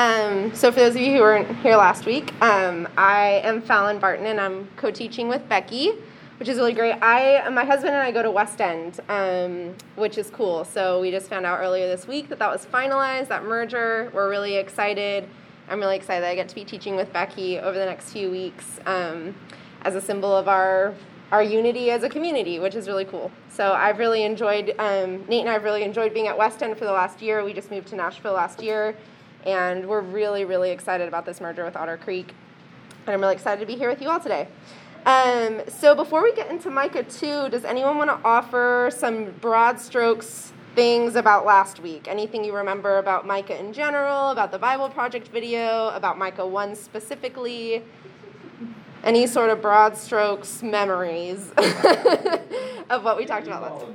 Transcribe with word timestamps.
Um, 0.00 0.54
so, 0.54 0.72
for 0.72 0.80
those 0.80 0.94
of 0.94 1.02
you 1.02 1.12
who 1.12 1.20
weren't 1.20 1.58
here 1.58 1.76
last 1.76 2.06
week, 2.06 2.32
um, 2.42 2.88
I 2.96 3.42
am 3.44 3.60
Fallon 3.60 3.98
Barton 3.98 4.24
and 4.24 4.40
I'm 4.40 4.66
co 4.76 4.90
teaching 4.90 5.28
with 5.28 5.46
Becky, 5.46 5.90
which 6.38 6.48
is 6.48 6.56
really 6.56 6.72
great. 6.72 6.94
I, 7.02 7.46
my 7.50 7.66
husband 7.66 7.92
and 7.92 8.02
I 8.02 8.10
go 8.10 8.22
to 8.22 8.30
West 8.30 8.62
End, 8.62 8.98
um, 9.10 9.76
which 9.96 10.16
is 10.16 10.30
cool. 10.30 10.64
So, 10.64 11.02
we 11.02 11.10
just 11.10 11.28
found 11.28 11.44
out 11.44 11.60
earlier 11.60 11.86
this 11.86 12.08
week 12.08 12.30
that 12.30 12.38
that 12.38 12.50
was 12.50 12.64
finalized, 12.64 13.28
that 13.28 13.44
merger. 13.44 14.10
We're 14.14 14.30
really 14.30 14.56
excited. 14.56 15.28
I'm 15.68 15.80
really 15.80 15.96
excited 15.96 16.22
that 16.22 16.30
I 16.30 16.34
get 16.34 16.48
to 16.48 16.54
be 16.54 16.64
teaching 16.64 16.96
with 16.96 17.12
Becky 17.12 17.58
over 17.58 17.78
the 17.78 17.84
next 17.84 18.10
few 18.10 18.30
weeks 18.30 18.80
um, 18.86 19.34
as 19.82 19.96
a 19.96 20.00
symbol 20.00 20.34
of 20.34 20.48
our 20.48 20.94
our 21.30 21.42
unity 21.42 21.90
as 21.90 22.04
a 22.04 22.08
community, 22.08 22.58
which 22.58 22.74
is 22.74 22.88
really 22.88 23.04
cool. 23.04 23.30
So 23.50 23.72
I've 23.72 23.98
really 23.98 24.24
enjoyed, 24.24 24.74
um, 24.78 25.24
Nate 25.28 25.42
and 25.42 25.48
I 25.48 25.52
have 25.52 25.62
really 25.62 25.84
enjoyed 25.84 26.14
being 26.14 26.26
at 26.26 26.36
West 26.36 26.62
End 26.62 26.76
for 26.76 26.86
the 26.86 26.92
last 26.92 27.20
year. 27.22 27.44
We 27.44 27.52
just 27.52 27.70
moved 27.70 27.88
to 27.88 27.96
Nashville 27.96 28.32
last 28.32 28.62
year, 28.62 28.96
and 29.44 29.88
we're 29.88 30.00
really, 30.00 30.44
really 30.44 30.70
excited 30.70 31.08
about 31.08 31.26
this 31.26 31.40
merger 31.40 31.64
with 31.64 31.76
Otter 31.76 31.96
Creek. 31.96 32.34
And 33.06 33.14
I'm 33.14 33.20
really 33.20 33.34
excited 33.34 33.60
to 33.60 33.66
be 33.66 33.76
here 33.76 33.88
with 33.88 34.00
you 34.02 34.08
all 34.08 34.20
today. 34.20 34.48
Um, 35.06 35.62
so 35.68 35.94
before 35.94 36.22
we 36.22 36.34
get 36.34 36.50
into 36.50 36.70
Micah 36.70 37.04
2, 37.04 37.48
does 37.48 37.64
anyone 37.64 37.96
want 37.96 38.10
to 38.10 38.18
offer 38.26 38.90
some 38.94 39.32
broad 39.40 39.80
strokes 39.80 40.52
things 40.74 41.16
about 41.16 41.46
last 41.46 41.80
week? 41.80 42.06
Anything 42.06 42.44
you 42.44 42.54
remember 42.54 42.98
about 42.98 43.26
Micah 43.26 43.58
in 43.58 43.72
general, 43.72 44.30
about 44.30 44.52
the 44.52 44.58
Bible 44.58 44.88
Project 44.90 45.28
video, 45.28 45.88
about 45.88 46.18
Micah 46.18 46.46
1 46.46 46.76
specifically? 46.76 47.82
any 49.02 49.26
sort 49.26 49.50
of 49.50 49.62
broad 49.62 49.96
strokes 49.96 50.62
memories 50.62 51.50
of 52.90 53.02
what 53.04 53.16
we 53.16 53.24
talked 53.24 53.46
about 53.46 53.62
last 53.62 53.86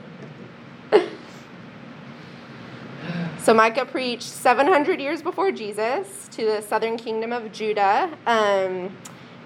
So 3.42 3.54
Micah 3.54 3.86
preached 3.86 4.28
700 4.28 5.00
years 5.00 5.22
before 5.22 5.50
Jesus 5.50 6.28
to 6.32 6.44
the 6.44 6.60
southern 6.60 6.98
kingdom 6.98 7.32
of 7.32 7.50
Judah. 7.52 8.10
Um, 8.26 8.94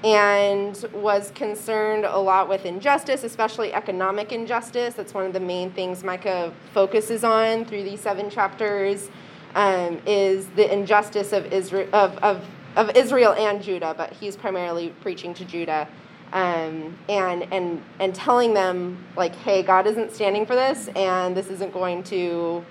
and 0.03 0.85
was 0.93 1.31
concerned 1.35 2.05
a 2.05 2.19
lot 2.19 2.49
with 2.49 2.67
injustice, 2.67 3.25
especially 3.25 3.73
economic 3.73 4.33
injustice. 4.33 4.95
That's 4.95 5.15
one 5.15 5.25
of 5.25 5.33
the 5.33 5.41
main 5.41 5.71
things 5.71 6.05
Micah 6.05 6.53
focuses 6.75 7.25
on 7.25 7.65
through 7.65 7.85
these 7.85 8.01
seven 8.01 8.29
chapters. 8.29 9.09
Um, 9.55 10.01
is 10.05 10.49
the 10.57 10.71
injustice 10.71 11.33
of 11.33 11.53
Israel 11.53 11.89
of, 11.93 12.19
of, 12.19 12.45
of 12.77 12.97
Israel 12.97 13.33
and 13.33 13.63
Judah, 13.63 13.95
but 13.97 14.13
he's 14.13 14.37
primarily 14.37 14.91
preaching 15.01 15.35
to 15.35 15.45
Judah. 15.45 15.89
Um, 16.33 16.99
and 17.09 17.47
and 17.53 17.81
and 18.01 18.13
telling 18.13 18.55
them 18.55 19.05
like, 19.17 19.37
hey, 19.37 19.63
God 19.63 19.87
isn't 19.87 20.13
standing 20.13 20.47
for 20.47 20.57
this, 20.57 20.89
and 20.97 21.37
this 21.37 21.49
isn't 21.49 21.73
going 21.73 22.03
to, 22.05 22.65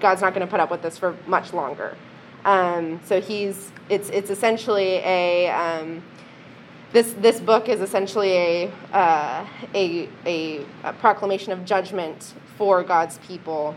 God's 0.00 0.20
not 0.20 0.34
going 0.34 0.44
to 0.44 0.50
put 0.50 0.58
up 0.58 0.70
with 0.70 0.82
this 0.82 0.98
for 0.98 1.16
much 1.28 1.52
longer. 1.52 1.96
Um, 2.44 2.98
so 3.04 3.20
he's 3.20 3.70
it's 3.88 4.08
it's 4.08 4.30
essentially 4.30 4.96
a 5.04 5.48
um, 5.50 6.02
this 6.92 7.12
this 7.20 7.40
book 7.40 7.68
is 7.68 7.80
essentially 7.80 8.32
a, 8.32 8.72
uh, 8.92 9.46
a, 9.74 10.08
a, 10.24 10.64
a 10.84 10.92
proclamation 10.94 11.52
of 11.52 11.64
judgment 11.64 12.34
for 12.56 12.82
God's 12.82 13.18
people 13.18 13.76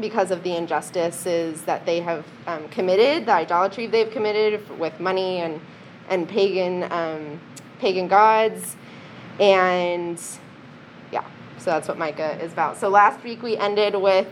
because 0.00 0.30
of 0.30 0.42
the 0.42 0.56
injustices 0.56 1.62
that 1.62 1.86
they 1.86 2.00
have 2.00 2.24
um, 2.46 2.68
committed, 2.68 3.26
the 3.26 3.32
idolatry 3.32 3.86
they've 3.86 4.10
committed 4.10 4.78
with 4.78 4.98
money 5.00 5.38
and 5.38 5.60
and 6.08 6.28
pagan 6.28 6.90
um, 6.92 7.40
pagan 7.78 8.08
gods, 8.08 8.76
and 9.38 10.20
yeah, 11.12 11.24
so 11.58 11.70
that's 11.70 11.88
what 11.88 11.98
Micah 11.98 12.42
is 12.42 12.52
about. 12.52 12.76
So 12.76 12.88
last 12.88 13.22
week 13.24 13.42
we 13.42 13.56
ended 13.56 13.94
with 13.94 14.26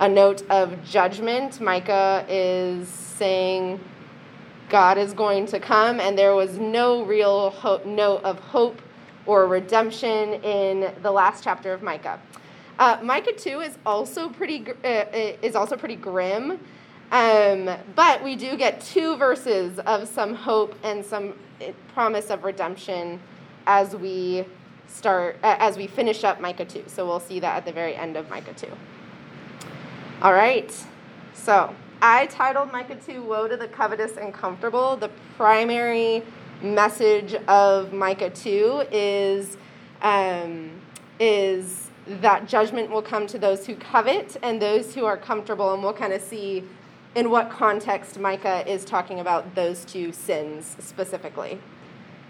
a 0.00 0.08
note 0.08 0.42
of 0.50 0.84
judgment. 0.84 1.60
Micah 1.60 2.24
is 2.28 2.88
saying 2.88 3.80
God 4.68 4.98
is 4.98 5.12
going 5.12 5.46
to 5.46 5.60
come, 5.60 6.00
and 6.00 6.18
there 6.18 6.34
was 6.34 6.58
no 6.58 7.04
real 7.04 7.50
hope, 7.50 7.86
note 7.86 8.22
of 8.24 8.38
hope 8.38 8.80
or 9.26 9.46
redemption 9.46 10.34
in 10.42 10.92
the 11.02 11.10
last 11.10 11.44
chapter 11.44 11.72
of 11.72 11.82
Micah. 11.82 12.20
Uh, 12.78 12.98
Micah 13.02 13.32
two 13.32 13.60
is 13.60 13.78
also 13.86 14.28
pretty 14.28 14.64
uh, 14.82 14.86
uh, 14.86 15.36
is 15.42 15.54
also 15.54 15.76
pretty 15.76 15.96
grim, 15.96 16.58
um, 17.12 17.70
but 17.94 18.22
we 18.22 18.34
do 18.34 18.56
get 18.56 18.80
two 18.80 19.16
verses 19.16 19.78
of 19.80 20.08
some 20.08 20.34
hope 20.34 20.74
and 20.82 21.04
some 21.04 21.34
uh, 21.60 21.66
promise 21.92 22.30
of 22.30 22.42
redemption 22.42 23.20
as 23.66 23.94
we 23.94 24.44
start 24.88 25.36
uh, 25.42 25.56
as 25.58 25.76
we 25.76 25.86
finish 25.86 26.24
up 26.24 26.40
Micah 26.40 26.64
two. 26.64 26.84
So 26.86 27.06
we'll 27.06 27.20
see 27.20 27.38
that 27.40 27.56
at 27.56 27.64
the 27.64 27.72
very 27.72 27.94
end 27.94 28.16
of 28.16 28.28
Micah 28.28 28.54
two. 28.54 28.72
All 30.22 30.32
right, 30.32 30.72
so 31.32 31.74
I 32.00 32.26
titled 32.26 32.70
Micah 32.72 32.96
2 32.96 33.22
Woe 33.22 33.48
to 33.48 33.56
the 33.56 33.68
Covetous 33.68 34.16
and 34.16 34.32
Comfortable. 34.32 34.96
The 34.96 35.10
primary 35.36 36.22
message 36.62 37.34
of 37.48 37.92
Micah 37.92 38.30
2 38.30 38.84
is, 38.90 39.56
um, 40.02 40.70
is 41.18 41.83
that 42.06 42.46
judgment 42.46 42.90
will 42.90 43.02
come 43.02 43.26
to 43.28 43.38
those 43.38 43.66
who 43.66 43.74
covet 43.76 44.36
and 44.42 44.60
those 44.60 44.94
who 44.94 45.04
are 45.04 45.16
comfortable. 45.16 45.72
And 45.72 45.82
we'll 45.82 45.92
kind 45.92 46.12
of 46.12 46.20
see 46.20 46.64
in 47.14 47.30
what 47.30 47.50
context 47.50 48.18
Micah 48.18 48.68
is 48.70 48.84
talking 48.84 49.20
about 49.20 49.54
those 49.54 49.84
two 49.84 50.12
sins 50.12 50.76
specifically. 50.80 51.58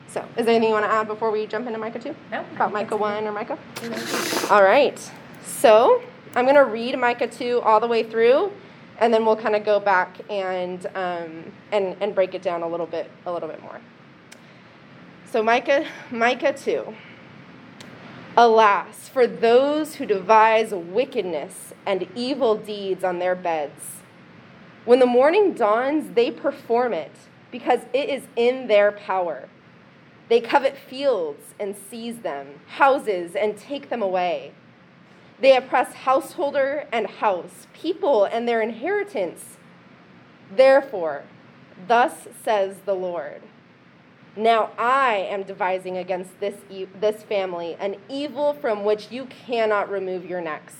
So, 0.09 0.21
is 0.37 0.47
there 0.47 0.55
anything 0.55 0.69
you 0.69 0.75
want 0.75 0.85
to 0.85 0.93
add 0.93 1.09
before 1.09 1.31
we 1.31 1.47
jump 1.47 1.67
into 1.67 1.79
Micah 1.79 1.99
2? 1.99 2.15
No. 2.31 2.45
About 2.55 2.73
Micah 2.73 2.97
1 2.97 3.25
or 3.25 3.33
Micah? 3.33 3.59
All 4.51 4.62
right. 4.62 4.99
So, 5.45 6.03
I'm 6.37 6.45
going 6.45 6.55
to 6.56 6.65
read 6.65 6.97
Micah 6.99 7.27
2 7.27 7.61
all 7.62 7.81
the 7.81 7.87
way 7.87 8.03
through 8.03 8.53
and 8.99 9.12
then 9.12 9.25
we'll 9.25 9.37
kind 9.37 9.56
of 9.56 9.65
go 9.65 9.81
back 9.81 10.19
and, 10.31 10.87
um, 10.95 11.53
and, 11.73 11.97
and 12.01 12.15
break 12.15 12.35
it 12.35 12.43
down 12.43 12.62
a 12.62 12.69
little 12.69 12.87
bit, 12.87 13.11
a 13.27 13.33
little 13.33 13.49
bit 13.49 13.61
more. 13.62 13.81
So 15.31 15.43
Micah, 15.43 15.85
Micah 16.11 16.53
2. 16.53 16.95
Alas, 18.37 19.09
for 19.09 19.28
those 19.28 19.95
who 19.95 20.06
devise 20.06 20.75
wickedness 20.75 21.72
and 21.87 22.09
evil 22.17 22.56
deeds 22.56 23.05
on 23.05 23.21
their 23.21 23.37
beds. 23.37 24.03
When 24.84 24.99
the 24.99 25.06
morning 25.06 25.55
dawns, 25.55 26.15
they 26.15 26.33
perform 26.33 26.93
it 26.93 27.12
because 27.53 27.83
it 27.93 28.09
is 28.09 28.25
in 28.34 28.67
their 28.67 28.91
power. 28.91 29.49
They 30.28 30.41
covet 30.41 30.77
fields 30.77 31.55
and 31.61 31.77
seize 31.89 32.19
them, 32.23 32.61
houses 32.67 33.37
and 33.37 33.56
take 33.56 33.89
them 33.89 34.03
away. 34.03 34.53
They 35.41 35.56
oppress 35.56 35.93
householder 35.94 36.89
and 36.91 37.06
house, 37.06 37.69
people 37.73 38.25
and 38.25 38.49
their 38.49 38.61
inheritance. 38.61 39.59
Therefore, 40.50 41.23
thus 41.87 42.27
says 42.43 42.78
the 42.84 42.94
Lord 42.94 43.43
Now 44.37 44.71
I 44.77 45.15
am 45.17 45.45
devising 45.45 45.97
against 45.97 46.41
this, 46.41 46.56
e- 46.69 46.87
this 47.00 47.22
family 47.22 47.77
an 47.78 47.97
evil 48.09 48.55
from 48.55 48.84
which 48.84 49.12
you 49.12 49.27
cannot 49.27 49.91
remove 49.91 50.25
your 50.25 50.41
necks. 50.41 50.75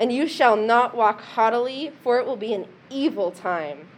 And 0.00 0.12
you 0.12 0.26
shall 0.26 0.56
not 0.56 0.96
walk 0.96 1.20
haughtily, 1.20 1.92
for 2.02 2.18
it 2.18 2.26
will 2.26 2.36
be 2.36 2.54
an 2.54 2.66
evil 2.90 3.30
time. 3.30 3.88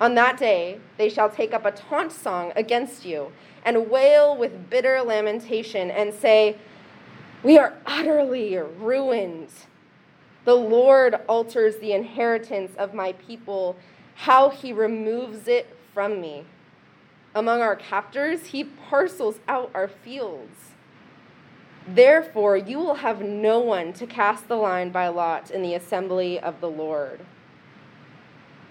On 0.00 0.14
that 0.14 0.38
day, 0.38 0.80
they 0.98 1.08
shall 1.08 1.30
take 1.30 1.54
up 1.54 1.64
a 1.64 1.72
taunt 1.72 2.12
song 2.12 2.52
against 2.54 3.04
you 3.04 3.32
and 3.64 3.90
wail 3.90 4.36
with 4.36 4.68
bitter 4.68 5.00
lamentation 5.02 5.90
and 5.90 6.12
say, 6.12 6.56
we 7.42 7.58
are 7.58 7.74
utterly 7.86 8.56
ruined. 8.56 9.48
The 10.44 10.54
Lord 10.54 11.16
alters 11.28 11.76
the 11.76 11.92
inheritance 11.92 12.72
of 12.76 12.94
my 12.94 13.12
people, 13.12 13.76
how 14.14 14.50
he 14.50 14.72
removes 14.72 15.48
it 15.48 15.76
from 15.92 16.20
me. 16.20 16.44
Among 17.36 17.60
our 17.60 17.76
captors, 17.76 18.46
he 18.46 18.64
parcels 18.64 19.40
out 19.46 19.70
our 19.74 19.88
fields. 19.88 20.70
Therefore, 21.86 22.56
you 22.56 22.78
will 22.78 22.94
have 22.94 23.20
no 23.20 23.60
one 23.60 23.92
to 23.92 24.06
cast 24.06 24.48
the 24.48 24.56
line 24.56 24.88
by 24.88 25.08
lot 25.08 25.50
in 25.50 25.60
the 25.60 25.74
assembly 25.74 26.40
of 26.40 26.62
the 26.62 26.70
Lord. 26.70 27.20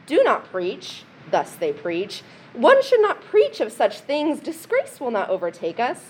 Do 0.07 0.23
not 0.23 0.45
preach, 0.45 1.03
thus 1.29 1.53
they 1.53 1.73
preach. 1.73 2.23
One 2.53 2.81
should 2.81 3.03
not 3.03 3.21
preach 3.21 3.61
of 3.61 3.71
such 3.71 3.99
things. 3.99 4.39
Disgrace 4.39 4.99
will 4.99 5.11
not 5.11 5.29
overtake 5.29 5.79
us. 5.79 6.01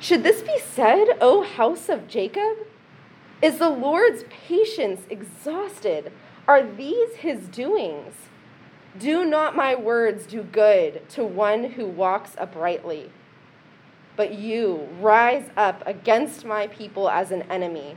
Should 0.00 0.22
this 0.22 0.40
be 0.40 0.58
said, 0.58 1.08
O 1.20 1.42
house 1.42 1.90
of 1.90 2.08
Jacob? 2.08 2.56
Is 3.42 3.58
the 3.58 3.68
Lord's 3.68 4.24
patience 4.30 5.02
exhausted? 5.10 6.10
Are 6.46 6.62
these 6.62 7.16
his 7.16 7.48
doings? 7.48 8.14
Do 8.96 9.24
not 9.24 9.54
my 9.54 9.74
words 9.74 10.26
do 10.26 10.42
good 10.42 11.08
to 11.10 11.24
one 11.24 11.64
who 11.72 11.86
walks 11.86 12.34
uprightly? 12.38 13.10
But 14.16 14.34
you 14.34 14.88
rise 15.00 15.50
up 15.56 15.82
against 15.86 16.44
my 16.44 16.68
people 16.68 17.08
as 17.08 17.30
an 17.30 17.42
enemy. 17.42 17.96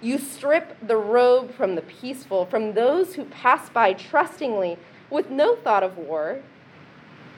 You 0.00 0.18
strip 0.18 0.76
the 0.84 0.96
robe 0.96 1.52
from 1.54 1.74
the 1.74 1.82
peaceful, 1.82 2.46
from 2.46 2.72
those 2.72 3.14
who 3.14 3.26
pass 3.26 3.68
by 3.68 3.92
trustingly 3.92 4.78
with 5.10 5.30
no 5.30 5.56
thought 5.56 5.82
of 5.82 5.98
war. 5.98 6.40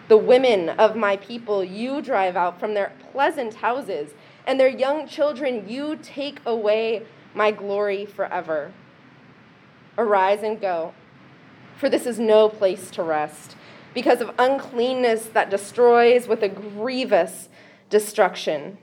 The 0.08 0.16
women 0.16 0.68
of 0.68 0.94
my 0.94 1.16
people 1.16 1.64
you 1.64 2.00
drive 2.00 2.36
out 2.36 2.60
from 2.60 2.74
their 2.74 2.92
pleasant 3.10 3.54
houses, 3.54 4.12
and 4.46 4.58
their 4.58 4.68
young 4.68 5.08
children 5.08 5.68
you 5.68 5.98
take 6.02 6.40
away 6.46 7.04
my 7.34 7.50
glory 7.50 8.06
forever. 8.06 8.72
Arise 9.98 10.42
and 10.42 10.60
go, 10.60 10.94
for 11.76 11.88
this 11.88 12.06
is 12.06 12.18
no 12.18 12.48
place 12.48 12.90
to 12.92 13.02
rest, 13.02 13.56
because 13.94 14.20
of 14.20 14.34
uncleanness 14.38 15.26
that 15.26 15.50
destroys 15.50 16.28
with 16.28 16.42
a 16.42 16.48
grievous 16.48 17.48
destruction. 17.90 18.78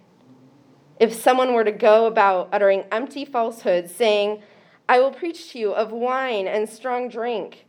If 0.99 1.13
someone 1.13 1.53
were 1.53 1.63
to 1.63 1.71
go 1.71 2.05
about 2.05 2.49
uttering 2.51 2.83
empty 2.91 3.25
falsehoods, 3.25 3.93
saying, 3.93 4.41
I 4.87 4.99
will 4.99 5.11
preach 5.11 5.51
to 5.51 5.59
you 5.59 5.71
of 5.71 5.91
wine 5.91 6.47
and 6.47 6.67
strong 6.67 7.09
drink, 7.09 7.65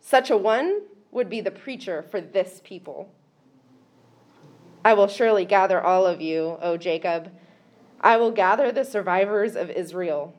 such 0.00 0.30
a 0.30 0.36
one 0.36 0.82
would 1.10 1.28
be 1.28 1.40
the 1.40 1.50
preacher 1.50 2.02
for 2.02 2.20
this 2.20 2.60
people. 2.64 3.12
I 4.84 4.94
will 4.94 5.08
surely 5.08 5.44
gather 5.44 5.80
all 5.80 6.06
of 6.06 6.20
you, 6.20 6.58
O 6.60 6.76
Jacob. 6.76 7.32
I 8.00 8.16
will 8.16 8.30
gather 8.30 8.70
the 8.70 8.84
survivors 8.84 9.56
of 9.56 9.70
Israel. 9.70 10.34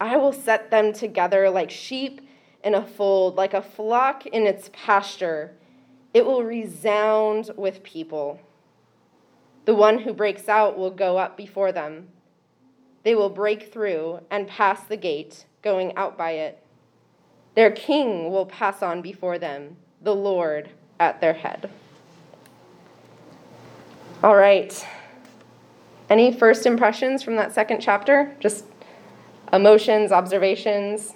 I 0.00 0.16
will 0.16 0.32
set 0.32 0.70
them 0.70 0.92
together 0.92 1.48
like 1.48 1.70
sheep 1.70 2.20
in 2.62 2.74
a 2.74 2.86
fold, 2.86 3.36
like 3.36 3.54
a 3.54 3.62
flock 3.62 4.26
in 4.26 4.46
its 4.46 4.70
pasture. 4.72 5.52
It 6.12 6.26
will 6.26 6.42
resound 6.42 7.50
with 7.56 7.82
people. 7.82 8.40
The 9.64 9.74
one 9.74 10.00
who 10.00 10.12
breaks 10.12 10.48
out 10.48 10.78
will 10.78 10.90
go 10.90 11.18
up 11.18 11.36
before 11.36 11.72
them. 11.72 12.08
They 13.02 13.14
will 13.14 13.30
break 13.30 13.72
through 13.72 14.20
and 14.30 14.48
pass 14.48 14.84
the 14.84 14.96
gate, 14.96 15.46
going 15.62 15.96
out 15.96 16.18
by 16.18 16.32
it. 16.32 16.62
Their 17.54 17.70
king 17.70 18.30
will 18.30 18.46
pass 18.46 18.82
on 18.82 19.02
before 19.02 19.38
them, 19.38 19.76
the 20.02 20.14
Lord 20.14 20.70
at 20.98 21.20
their 21.20 21.34
head. 21.34 21.70
All 24.22 24.36
right. 24.36 24.86
Any 26.10 26.32
first 26.32 26.66
impressions 26.66 27.22
from 27.22 27.36
that 27.36 27.54
second 27.54 27.80
chapter? 27.80 28.36
Just 28.40 28.64
emotions, 29.52 30.12
observations? 30.12 31.14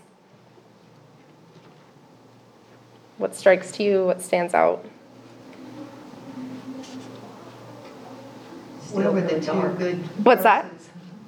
What 3.19 3.35
strikes 3.35 3.71
to 3.73 3.83
you? 3.83 4.05
What 4.07 4.21
stands 4.21 4.55
out? 4.55 4.85
Where 8.93 9.11
were 9.11 9.21
the 9.23 9.41
two 9.41 9.75
good? 9.79 9.99
What's 10.25 10.43
that? 10.45 10.71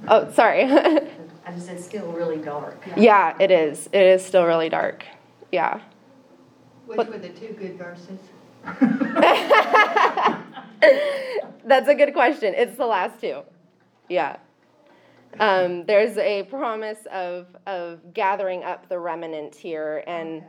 Oh, 0.08 0.30
sorry. 0.32 0.62
I 1.46 1.52
just 1.52 1.66
said 1.66 1.80
still 1.80 2.12
really 2.12 2.38
dark. 2.38 2.80
yeah, 2.96 3.36
it 3.40 3.50
is. 3.50 3.88
It 3.92 4.02
is 4.02 4.24
still 4.24 4.44
really 4.46 4.68
dark. 4.68 5.04
Yeah. 5.52 5.80
Which 6.86 6.98
What- 6.98 7.08
were 7.08 7.18
the 7.18 7.30
two 7.30 7.54
good 7.58 7.76
verses? 7.78 8.18
That's 11.64 11.88
a 11.88 11.94
good 11.94 12.12
question. 12.12 12.54
It's 12.54 12.76
the 12.76 12.86
last 12.86 13.20
two. 13.20 13.42
Yeah. 14.08 14.36
Um, 15.38 15.84
there's 15.86 16.16
a 16.18 16.44
promise 16.44 16.98
of, 17.12 17.46
of 17.66 18.12
gathering 18.14 18.62
up 18.64 18.88
the 18.88 18.98
remnant 18.98 19.54
here 19.54 20.02
and, 20.06 20.38
Okay. 20.38 20.46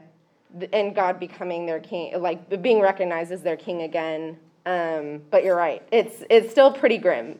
And 0.73 0.95
God 0.95 1.19
becoming 1.19 1.65
their 1.65 1.79
king, 1.79 2.19
like 2.21 2.61
being 2.61 2.79
recognized 2.79 3.31
as 3.31 3.41
their 3.41 3.57
king 3.57 3.83
again. 3.83 4.37
Um, 4.65 5.21
but 5.29 5.43
you're 5.43 5.55
right. 5.55 5.81
It's, 5.91 6.23
it's 6.29 6.51
still 6.51 6.71
pretty 6.71 6.97
grim. 6.97 7.39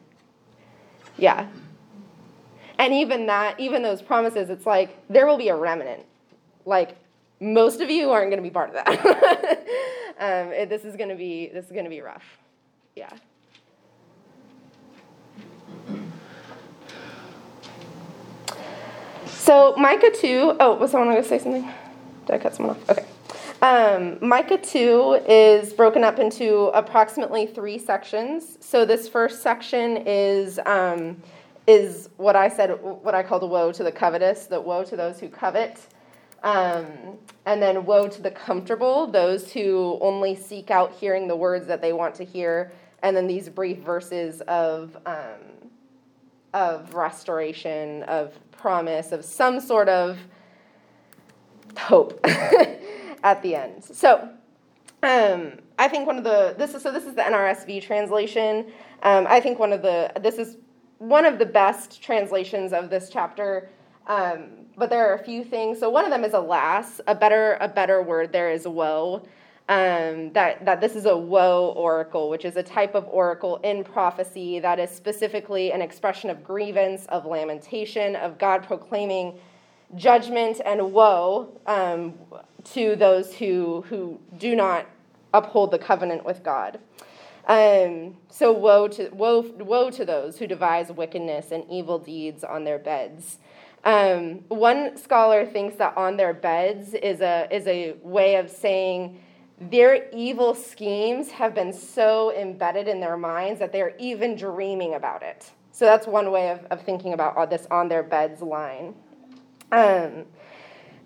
Yeah. 1.18 1.48
And 2.80 2.94
even 2.94 3.26
that, 3.26 3.60
even 3.60 3.82
those 3.82 4.02
promises, 4.02 4.50
it's 4.50 4.66
like 4.66 4.98
there 5.10 5.26
will 5.26 5.38
be 5.38 5.50
a 5.50 5.56
remnant. 5.56 6.06
Like 6.66 6.96
most 7.40 7.82
of 7.82 7.90
you 7.90 8.12
aren't 8.12 8.30
going 8.30 8.42
to 8.42 8.48
be 8.48 8.54
part 8.54 8.70
of 8.70 8.76
that. 8.76 8.88
um, 10.20 10.52
it, 10.52 10.70
this 10.70 10.84
is 10.86 10.96
going 10.96 11.10
to 11.10 11.16
be 11.16 11.50
this 11.54 11.66
is 11.66 11.72
going 11.72 11.86
to 11.86 11.90
be 11.90 12.02
rough. 12.02 12.24
Yeah. 12.96 13.10
So 19.26 19.76
Micah 19.78 20.12
2, 20.12 20.58
oh, 20.60 20.76
was 20.76 20.92
someone 20.92 21.10
going 21.10 21.24
to 21.24 21.28
say 21.28 21.40
something? 21.40 21.72
Did 22.28 22.36
I 22.36 22.38
cut 22.40 22.56
someone 22.56 22.76
off? 22.76 22.90
Okay. 22.90 23.06
Um, 23.62 24.20
Micah 24.22 24.58
2 24.58 25.24
is 25.28 25.74
broken 25.74 26.04
up 26.04 26.20
into 26.20 26.66
approximately 26.76 27.48
three 27.48 27.80
sections. 27.80 28.58
So 28.62 28.86
this 28.86 29.10
first 29.10 29.42
section 29.42 30.04
is 30.06 30.60
um, 30.66 31.22
is 31.66 32.10
what 32.18 32.36
I 32.36 32.48
said, 32.50 32.82
what 32.82 33.16
I 33.16 33.24
call 33.24 33.40
the 33.40 33.48
woe 33.48 33.72
to 33.72 33.84
the 33.84 33.92
covetous, 33.92 34.46
the 34.46 34.62
woe 34.62 34.84
to 34.86 34.96
those 34.96 35.20
who 35.20 35.28
covet. 35.28 35.88
Um, 36.44 37.18
and 37.46 37.62
then 37.62 37.86
woe 37.86 38.08
to 38.08 38.22
the 38.22 38.32
comfortable, 38.32 39.08
those 39.08 39.52
who 39.52 39.98
only 40.02 40.36
seek 40.36 40.70
out 40.70 40.94
hearing 40.94 41.28
the 41.28 41.36
words 41.36 41.66
that 41.68 41.82
they 41.82 41.94
want 41.94 42.14
to 42.16 42.24
hear. 42.24 42.72
And 43.02 43.18
then 43.18 43.28
these 43.28 43.50
brief 43.50 43.80
verses 43.80 44.42
of 44.42 44.98
um, 45.06 45.70
of 46.54 46.94
restoration, 46.94 48.04
of 48.04 48.34
promise, 48.52 49.12
of 49.12 49.26
some 49.26 49.60
sort 49.60 49.90
of 49.90 50.18
hope 51.78 52.20
at 52.26 53.42
the 53.42 53.56
end. 53.56 53.84
So, 53.84 54.30
um, 55.04 55.54
I 55.80 55.88
think 55.88 56.08
one 56.08 56.18
of 56.18 56.24
the 56.24 56.56
this 56.58 56.74
is 56.74 56.82
so 56.82 56.92
this 56.92 57.06
is 57.06 57.14
the 57.14 57.22
NRSV 57.22 57.82
translation. 57.84 58.72
Um, 59.04 59.28
I 59.30 59.40
think 59.40 59.60
one 59.60 59.72
of 59.72 59.82
the 59.82 60.12
this 60.22 60.38
is 60.38 60.58
one 60.98 61.26
of 61.26 61.38
the 61.38 61.46
best 61.46 62.02
translations 62.02 62.74
of 62.74 62.90
this 62.90 63.10
chapter. 63.10 63.70
Um, 64.08 64.66
but 64.78 64.90
there 64.90 65.10
are 65.10 65.16
a 65.16 65.24
few 65.24 65.44
things. 65.44 65.80
So 65.80 65.90
one 65.90 66.06
of 66.06 66.12
them 66.12 66.24
is 66.24 66.34
alas. 66.34 67.02
A 67.08 67.14
better 67.14 67.58
a 67.62 67.68
better 67.68 68.02
word 68.02 68.32
there 68.32 68.52
is 68.52 68.68
woe. 68.68 69.28
Um, 69.70 70.32
that 70.32 70.64
that 70.66 70.80
this 70.80 70.96
is 70.96 71.06
a 71.06 71.16
woe 71.16 71.74
oracle, 71.76 72.30
which 72.30 72.46
is 72.46 72.56
a 72.56 72.64
type 72.64 72.96
of 72.96 73.06
oracle 73.08 73.58
in 73.64 73.84
prophecy 73.84 74.60
that 74.60 74.80
is 74.80 74.90
specifically 74.90 75.74
an 75.74 75.82
expression 75.82 76.30
of 76.30 76.44
grievance, 76.44 77.06
of 77.08 77.26
lamentation, 77.26 78.16
of 78.16 78.40
God 78.40 78.64
proclaiming 78.64 79.38
judgment 79.96 80.62
and 80.66 80.92
woe 80.94 81.60
um, 81.66 82.14
to 82.74 82.96
those 82.96 83.34
who 83.36 83.82
who 83.90 84.20
do 84.38 84.56
not 84.56 84.86
uphold 85.34 85.72
the 85.72 85.80
covenant 85.80 86.26
with 86.26 86.44
God. 86.44 86.80
Um, 87.48 88.18
so 88.30 88.52
woe 88.52 88.88
to 88.90 89.10
woe 89.10 89.42
woe 89.60 89.90
to 89.92 90.06
those 90.06 90.38
who 90.38 90.48
devise 90.48 90.92
wickedness 90.92 91.52
and 91.52 91.64
evil 91.70 91.98
deeds 92.00 92.44
on 92.44 92.66
their 92.66 92.80
beds. 92.80 93.38
Um, 93.86 94.44
one 94.50 94.98
scholar 94.98 95.46
thinks 95.46 95.78
that 95.78 95.96
on 95.96 96.18
their 96.18 96.34
beds 96.34 96.94
is 96.94 97.22
a 97.22 97.48
is 97.50 97.66
a 97.68 97.94
way 98.04 98.36
of 98.36 98.50
saying 98.50 99.22
their 99.60 100.10
evil 100.12 100.54
schemes 100.54 101.32
have 101.32 101.56
been 101.56 101.74
so 101.74 102.34
embedded 102.36 102.88
in 102.88 103.00
their 103.00 103.18
minds 103.18 103.60
that 103.60 103.72
they're 103.72 103.96
even 103.98 104.36
dreaming 104.36 104.94
about 104.94 105.24
it. 105.24 105.52
So 105.72 105.86
that's 105.86 106.06
one 106.06 106.32
way 106.32 106.50
of, 106.50 106.66
of 106.66 106.82
thinking 106.82 107.14
about 107.14 107.50
this 107.50 107.66
on 107.72 107.88
their 107.88 108.04
beds 108.04 108.42
line. 108.42 108.94
Um, 109.72 110.26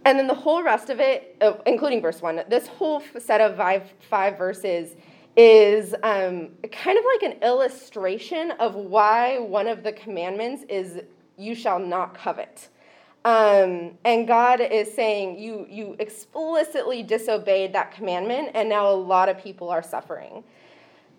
and 0.03 0.17
then 0.17 0.27
the 0.27 0.33
whole 0.33 0.63
rest 0.63 0.89
of 0.89 0.99
it, 0.99 1.41
including 1.65 2.01
verse 2.01 2.21
one, 2.21 2.41
this 2.49 2.67
whole 2.67 3.03
set 3.19 3.41
of 3.41 3.55
five, 3.55 3.83
five 4.09 4.37
verses 4.37 4.95
is 5.37 5.93
um, 6.03 6.49
kind 6.71 6.97
of 6.97 7.05
like 7.05 7.31
an 7.31 7.43
illustration 7.43 8.51
of 8.59 8.75
why 8.75 9.39
one 9.39 9.67
of 9.67 9.83
the 9.83 9.91
commandments 9.91 10.63
is 10.67 11.01
you 11.37 11.55
shall 11.55 11.79
not 11.79 12.13
covet. 12.13 12.69
Um, 13.23 13.91
and 14.03 14.27
God 14.27 14.61
is 14.61 14.91
saying 14.91 15.37
you 15.37 15.67
you 15.69 15.95
explicitly 15.99 17.03
disobeyed 17.03 17.71
that 17.73 17.91
commandment, 17.91 18.49
and 18.55 18.67
now 18.67 18.89
a 18.89 18.95
lot 18.95 19.29
of 19.29 19.37
people 19.37 19.69
are 19.69 19.83
suffering. 19.83 20.43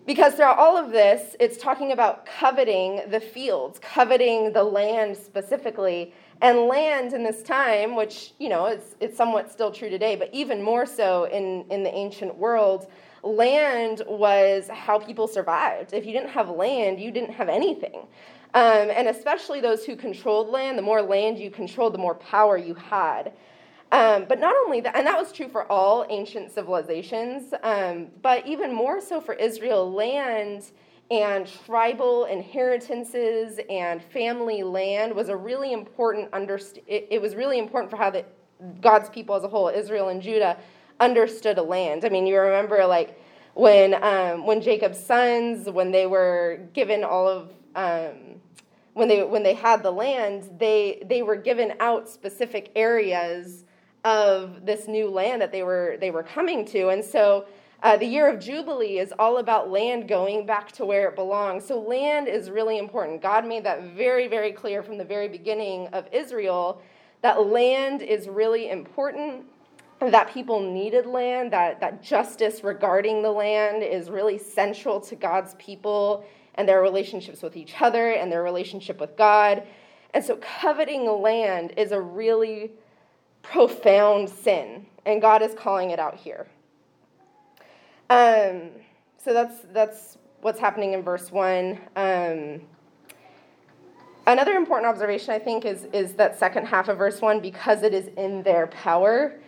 Because 0.05 0.33
throughout 0.33 0.57
all 0.59 0.75
of 0.75 0.91
this, 0.91 1.37
it's 1.39 1.57
talking 1.57 1.93
about 1.93 2.25
coveting 2.25 3.03
the 3.09 3.21
fields, 3.21 3.79
coveting 3.79 4.51
the 4.51 4.63
land 4.63 5.15
specifically. 5.15 6.13
And 6.41 6.67
land 6.67 7.13
in 7.13 7.23
this 7.23 7.41
time, 7.43 7.95
which, 7.95 8.33
you 8.39 8.49
know, 8.49 8.65
it's, 8.65 8.95
it's 8.99 9.15
somewhat 9.15 9.51
still 9.51 9.71
true 9.71 9.89
today, 9.89 10.15
but 10.15 10.29
even 10.33 10.61
more 10.61 10.85
so 10.85 11.25
in, 11.25 11.65
in 11.69 11.83
the 11.83 11.93
ancient 11.93 12.35
world, 12.37 12.87
land 13.23 14.01
was 14.07 14.67
how 14.67 14.99
people 14.99 15.27
survived. 15.27 15.93
If 15.93 16.05
you 16.05 16.11
didn't 16.11 16.29
have 16.29 16.49
land, 16.49 16.99
you 16.99 17.11
didn't 17.11 17.33
have 17.33 17.49
anything. 17.49 18.07
Um, 18.55 18.89
and 18.91 19.07
especially 19.07 19.61
those 19.61 19.85
who 19.85 19.95
controlled 19.95 20.49
land, 20.49 20.77
the 20.77 20.83
more 20.83 21.01
land 21.01 21.39
you 21.39 21.49
controlled, 21.49 21.93
the 21.93 21.99
more 21.99 22.15
power 22.15 22.57
you 22.57 22.75
had. 22.75 23.33
Um, 23.91 24.25
but 24.27 24.39
not 24.39 24.55
only 24.65 24.81
that, 24.81 24.95
and 24.95 25.05
that 25.07 25.17
was 25.17 25.31
true 25.31 25.47
for 25.47 25.71
all 25.71 26.05
ancient 26.09 26.51
civilizations, 26.51 27.53
um, 27.63 28.07
but 28.21 28.45
even 28.45 28.73
more 28.73 28.99
so 28.99 29.21
for 29.21 29.33
Israel, 29.35 29.91
land 29.91 30.71
and 31.11 31.47
tribal 31.65 32.25
inheritances 32.25 33.59
and 33.69 34.01
family 34.03 34.63
land 34.63 35.13
was 35.13 35.29
a 35.29 35.35
really 35.35 35.73
important 35.73 36.31
underst- 36.31 36.81
it, 36.87 37.07
it 37.11 37.21
was 37.21 37.35
really 37.35 37.59
important 37.59 37.91
for 37.91 37.97
how 37.97 38.09
the, 38.09 38.25
God's 38.81 39.09
people 39.09 39.35
as 39.35 39.43
a 39.43 39.47
whole, 39.47 39.67
Israel 39.67 40.09
and 40.09 40.21
Judah, 40.21 40.57
understood 40.99 41.57
a 41.57 41.63
land. 41.63 42.05
I 42.05 42.09
mean, 42.09 42.25
you 42.25 42.39
remember 42.39 42.85
like 42.85 43.19
when 43.53 43.93
um, 44.03 44.45
when 44.45 44.61
Jacob's 44.61 44.99
sons, 44.99 45.69
when 45.69 45.91
they 45.91 46.07
were 46.07 46.59
given 46.73 47.03
all 47.03 47.27
of 47.27 47.49
um, 47.75 48.41
when 48.93 49.07
they 49.07 49.23
when 49.23 49.43
they 49.43 49.53
had 49.53 49.83
the 49.83 49.91
land, 49.91 50.49
they 50.57 51.03
they 51.05 51.21
were 51.21 51.35
given 51.35 51.73
out 51.79 52.09
specific 52.09 52.71
areas 52.75 53.65
of 54.05 54.65
this 54.65 54.87
new 54.87 55.09
land 55.09 55.41
that 55.41 55.51
they 55.51 55.63
were 55.63 55.97
they 55.99 56.11
were 56.11 56.23
coming 56.23 56.65
to, 56.65 56.89
and 56.89 57.03
so. 57.03 57.45
Uh, 57.83 57.97
the 57.97 58.05
year 58.05 58.29
of 58.29 58.39
Jubilee 58.39 58.97
is 58.97 59.13
all 59.19 59.39
about 59.39 59.69
land 59.69 60.07
going 60.07 60.45
back 60.45 60.71
to 60.71 60.85
where 60.85 61.09
it 61.09 61.15
belongs. 61.15 61.65
So, 61.65 61.77
land 61.81 62.29
is 62.29 62.49
really 62.49 62.77
important. 62.77 63.21
God 63.21 63.45
made 63.45 63.65
that 63.65 63.83
very, 63.83 64.25
very 64.25 64.53
clear 64.53 64.81
from 64.81 64.97
the 64.97 65.03
very 65.03 65.27
beginning 65.27 65.87
of 65.87 66.07
Israel 66.13 66.81
that 67.23 67.45
land 67.45 68.01
is 68.01 68.29
really 68.29 68.69
important, 68.69 69.43
that 69.99 70.33
people 70.33 70.61
needed 70.61 71.05
land, 71.05 71.51
that, 71.51 71.81
that 71.81 72.01
justice 72.01 72.63
regarding 72.63 73.21
the 73.21 73.31
land 73.31 73.83
is 73.83 74.09
really 74.09 74.37
central 74.37 75.01
to 75.01 75.15
God's 75.17 75.55
people 75.55 76.25
and 76.55 76.67
their 76.67 76.81
relationships 76.81 77.41
with 77.41 77.57
each 77.57 77.81
other 77.81 78.11
and 78.11 78.31
their 78.31 78.43
relationship 78.43 79.01
with 79.01 79.17
God. 79.17 79.61
And 80.13 80.23
so, 80.23 80.37
coveting 80.37 81.05
land 81.05 81.73
is 81.75 81.91
a 81.91 81.99
really 81.99 82.71
profound 83.41 84.29
sin, 84.29 84.85
and 85.05 85.21
God 85.21 85.41
is 85.41 85.53
calling 85.53 85.91
it 85.91 85.99
out 85.99 86.15
here. 86.15 86.47
Um, 88.13 88.69
so 89.17 89.33
that's 89.33 89.61
that's 89.73 90.17
what's 90.41 90.59
happening 90.59 90.93
in 90.93 91.01
verse 91.01 91.31
one. 91.31 91.79
Um, 91.95 92.61
another 94.27 94.51
important 94.51 94.87
observation, 94.87 95.33
I 95.33 95.39
think, 95.39 95.65
is 95.65 95.85
is 95.85 96.13
that 96.13 96.37
second 96.37 96.67
half 96.67 96.89
of 96.89 96.99
verse 96.99 97.21
one 97.21 97.39
because 97.39 97.81
it 97.81 97.91
is 97.91 98.11
in 98.15 98.43
their 98.43 98.67
power. 98.67 99.39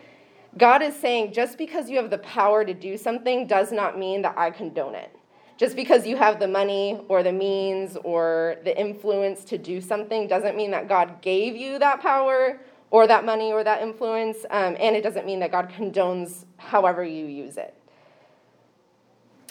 God 0.58 0.82
is 0.82 0.96
saying 0.96 1.32
just 1.32 1.58
because 1.58 1.88
you 1.88 1.96
have 1.98 2.10
the 2.10 2.18
power 2.18 2.64
to 2.64 2.74
do 2.74 2.96
something 2.96 3.46
does 3.46 3.70
not 3.70 4.00
mean 4.00 4.22
that 4.22 4.36
I 4.36 4.50
condone 4.50 4.96
it. 4.96 5.16
Just 5.58 5.76
because 5.76 6.04
you 6.04 6.16
have 6.16 6.40
the 6.40 6.48
money 6.48 7.00
or 7.06 7.22
the 7.22 7.32
means 7.32 7.96
or 8.02 8.56
the 8.64 8.76
influence 8.76 9.44
to 9.44 9.58
do 9.58 9.80
something 9.80 10.26
doesn't 10.26 10.56
mean 10.56 10.72
that 10.72 10.88
God 10.88 11.22
gave 11.22 11.54
you 11.54 11.78
that 11.78 12.00
power 12.00 12.58
or 12.90 13.06
that 13.06 13.24
money 13.24 13.52
or 13.52 13.62
that 13.62 13.80
influence, 13.80 14.38
um, 14.50 14.76
and 14.80 14.96
it 14.96 15.02
doesn't 15.02 15.24
mean 15.24 15.38
that 15.38 15.52
God 15.52 15.70
condones 15.70 16.46
however 16.56 17.04
you 17.04 17.26
use 17.26 17.58
it. 17.58 17.75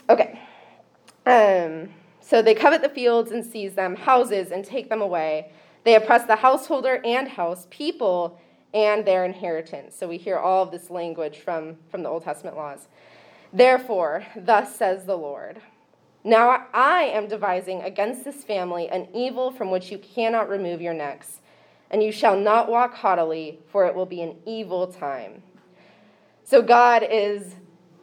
Okay. 0.09 0.39
Um, 1.25 1.89
so 2.21 2.41
they 2.41 2.53
covet 2.53 2.81
the 2.81 2.89
fields 2.89 3.31
and 3.31 3.43
seize 3.43 3.73
them, 3.73 3.95
houses 3.95 4.51
and 4.51 4.63
take 4.63 4.89
them 4.89 5.01
away. 5.01 5.51
They 5.83 5.95
oppress 5.95 6.25
the 6.25 6.37
householder 6.37 7.01
and 7.03 7.27
house, 7.27 7.67
people 7.69 8.39
and 8.73 9.05
their 9.05 9.25
inheritance. 9.25 9.95
So 9.95 10.07
we 10.07 10.17
hear 10.17 10.37
all 10.37 10.63
of 10.63 10.71
this 10.71 10.89
language 10.89 11.39
from, 11.39 11.77
from 11.89 12.03
the 12.03 12.09
Old 12.09 12.23
Testament 12.23 12.57
laws. 12.57 12.87
Therefore, 13.53 14.25
thus 14.35 14.75
says 14.75 15.05
the 15.05 15.17
Lord 15.17 15.61
Now 16.23 16.65
I 16.73 17.03
am 17.03 17.27
devising 17.27 17.81
against 17.81 18.25
this 18.25 18.43
family 18.43 18.89
an 18.89 19.07
evil 19.13 19.49
from 19.49 19.71
which 19.71 19.91
you 19.91 19.97
cannot 19.97 20.49
remove 20.49 20.81
your 20.81 20.93
necks, 20.93 21.39
and 21.89 22.03
you 22.03 22.11
shall 22.11 22.37
not 22.37 22.69
walk 22.69 22.95
haughtily, 22.95 23.59
for 23.71 23.85
it 23.85 23.95
will 23.95 24.05
be 24.05 24.21
an 24.21 24.35
evil 24.45 24.87
time. 24.87 25.41
So 26.43 26.61
God 26.61 27.03
is 27.09 27.55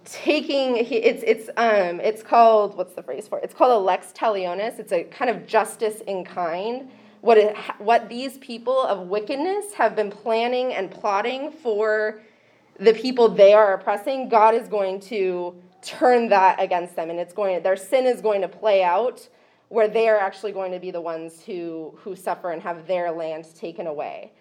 taking 0.04 0.76
it's 0.76 1.23
it's 1.26 1.49
um 1.56 2.00
it's 2.00 2.23
called 2.23 2.76
what's 2.76 2.94
the 2.94 3.02
phrase 3.02 3.28
for 3.28 3.38
it? 3.38 3.44
It's 3.44 3.54
called 3.54 3.73
a 3.73 3.85
lex 3.85 4.12
talionis. 4.12 4.78
It's 4.78 4.92
a 4.92 5.04
kind 5.04 5.30
of 5.30 5.47
justice 5.47 6.00
in 6.06 6.25
kind. 6.25 6.90
What 7.21 7.38
it, 7.38 7.56
what 7.78 8.09
these 8.09 8.38
people 8.38 8.82
of 8.82 9.06
wickedness 9.09 9.75
have 9.75 9.94
been 9.94 10.11
planning 10.11 10.75
and 10.75 10.90
plotting 10.90 11.52
for 11.52 12.21
the 12.80 12.92
people 12.94 13.28
they 13.28 13.52
are 13.52 13.75
oppressing, 13.75 14.28
God 14.28 14.54
is 14.54 14.66
going 14.66 14.99
to 15.00 15.54
turn 15.82 16.28
that 16.30 16.61
against 16.61 16.97
them, 16.97 17.11
and 17.11 17.21
it's 17.21 17.32
going 17.32 17.62
their 17.62 17.76
sin 17.76 18.06
is 18.06 18.21
going 18.21 18.40
to 18.40 18.49
play 18.49 18.82
out 18.82 19.28
where 19.68 19.88
they 19.88 20.09
are 20.09 20.18
actually 20.18 20.52
going 20.52 20.73
to 20.73 20.80
be 20.80 20.90
the 20.90 21.00
ones 21.00 21.42
who 21.44 21.94
who 21.99 22.16
suffer 22.16 22.50
and 22.50 22.61
have 22.62 22.87
their 22.87 23.11
land 23.12 23.47
taken 23.54 23.87
away. 23.87 24.32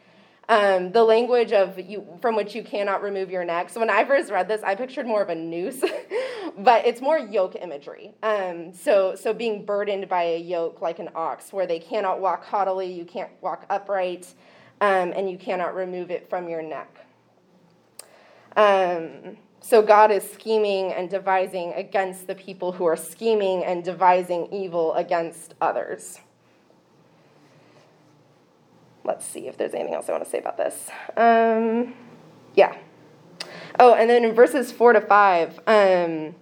Um, 0.50 0.92
the 0.92 1.04
language 1.04 1.54
of 1.54 1.80
you 1.80 2.06
from 2.22 2.36
which 2.36 2.56
you 2.56 2.64
cannot 2.64 3.02
remove 3.02 3.30
your 3.30 3.46
neck. 3.46 3.70
So 3.70 3.80
when 3.80 3.90
I 3.90 4.04
first 4.04 4.32
read 4.32 4.48
this, 4.48 4.62
I 4.64 4.76
pictured 4.76 5.06
more 5.06 5.22
of 5.22 5.30
a 5.30 5.36
noose, 5.36 5.82
but 6.58 6.86
it's 6.86 7.00
more 7.00 7.18
yoke 7.18 7.56
imagery. 7.56 8.14
Um, 8.22 8.74
so 8.74 9.16
so 9.16 9.34
being 9.34 9.66
burdened 9.66 10.10
by 10.10 10.24
a 10.24 10.38
yoke 10.40 10.82
like 10.82 11.00
an 11.00 11.10
ox, 11.16 11.54
where 11.54 11.68
they 11.68 11.80
cannot 11.80 12.20
walk 12.20 12.44
haughtily, 12.44 12.92
you 12.92 13.06
can't 13.06 13.30
walk 13.40 13.66
upright, 13.70 14.34
um, 14.82 15.14
and 15.16 15.30
you 15.30 15.38
cannot 15.38 15.76
remove 15.76 16.12
it 16.12 16.30
from 16.30 16.50
your 16.50 16.62
neck. 16.62 17.06
Um, 18.58 19.38
so 19.62 19.82
God 19.82 20.12
is 20.12 20.30
scheming 20.30 20.92
and 20.92 21.10
devising 21.10 21.72
against 21.74 22.28
the 22.28 22.36
people 22.36 22.72
who 22.72 22.86
are 22.86 22.98
scheming 22.98 23.64
and 23.64 23.84
devising 23.84 24.52
evil 24.52 24.94
against 24.96 25.54
others 25.62 26.20
let's 29.12 29.25
see 29.25 29.46
if 29.50 29.58
there's 29.58 29.74
anything 29.74 29.94
else 29.94 30.08
I 30.08 30.13
want 30.13 30.24
to 30.24 30.30
say 30.30 30.39
about 30.39 30.56
this. 30.56 30.89
Um, 31.18 31.94
yeah. 32.56 32.77
Oh, 33.77 33.94
and 33.94 34.10
then 34.10 34.24
in 34.24 34.34
verses 34.34 34.72
four 34.72 34.94
to 34.94 35.01
five. 35.01 35.60
Um, 35.68 36.34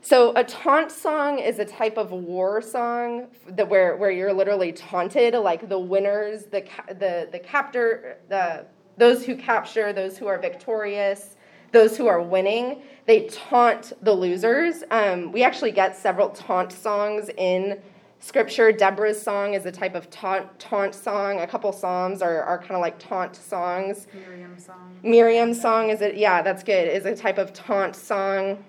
so 0.00 0.32
a 0.34 0.42
taunt 0.42 0.90
song 0.90 1.38
is 1.38 1.58
a 1.58 1.66
type 1.66 1.98
of 1.98 2.12
war 2.12 2.62
song 2.62 3.26
that 3.48 3.68
where, 3.68 3.96
where 3.96 4.10
you're 4.10 4.32
literally 4.32 4.72
taunted, 4.72 5.34
like 5.34 5.68
the 5.68 5.78
winners, 5.78 6.44
the 6.44 6.64
the 6.88 7.28
the 7.30 7.38
captor, 7.38 8.16
the 8.30 8.64
those 8.96 9.26
who 9.26 9.36
capture, 9.36 9.92
those 9.92 10.16
who 10.16 10.26
are 10.26 10.38
victorious, 10.38 11.36
those 11.72 11.98
who 11.98 12.06
are 12.06 12.22
winning. 12.22 12.80
They 13.04 13.26
taunt 13.26 13.92
the 14.00 14.14
losers. 14.14 14.84
Um, 14.90 15.32
we 15.32 15.42
actually 15.44 15.72
get 15.72 15.94
several 15.94 16.30
taunt 16.30 16.72
songs 16.72 17.28
in 17.36 17.82
scripture. 18.20 18.72
Deborah's 18.72 19.20
song 19.20 19.54
is 19.54 19.66
a 19.66 19.72
type 19.72 19.94
of 19.94 20.10
taunt, 20.10 20.58
taunt 20.58 20.94
song. 20.94 21.40
A 21.40 21.46
couple 21.46 21.72
psalms 21.72 22.22
are, 22.22 22.42
are 22.42 22.58
kind 22.58 22.72
of 22.72 22.80
like 22.80 22.98
taunt 22.98 23.36
songs. 23.36 24.06
Miriam's 24.14 24.66
song. 24.66 24.98
Miriam's 25.02 25.60
song 25.60 25.90
is 25.90 26.00
it? 26.00 26.16
Yeah, 26.16 26.42
that's 26.42 26.62
good. 26.62 26.88
Is 26.88 27.06
a 27.06 27.14
type 27.14 27.38
of 27.38 27.52
taunt 27.52 27.94
song 27.94 28.64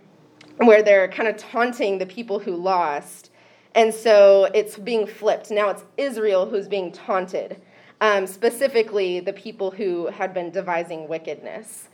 where 0.57 0.81
they're 0.81 1.07
kind 1.07 1.29
of 1.29 1.37
taunting 1.37 1.97
the 1.97 2.05
people 2.05 2.39
who 2.39 2.55
lost. 2.55 3.31
And 3.75 3.93
so 3.93 4.45
it's 4.53 4.77
being 4.77 5.05
flipped. 5.05 5.51
Now 5.51 5.69
it's 5.69 5.83
Israel 5.97 6.47
who's 6.47 6.67
being 6.67 6.91
taunted, 6.91 7.61
um, 8.01 8.25
specifically 8.25 9.19
the 9.19 9.33
people 9.33 9.69
who 9.71 10.07
had 10.07 10.33
been 10.33 10.49
devising 10.51 11.07
wickedness. 11.07 11.89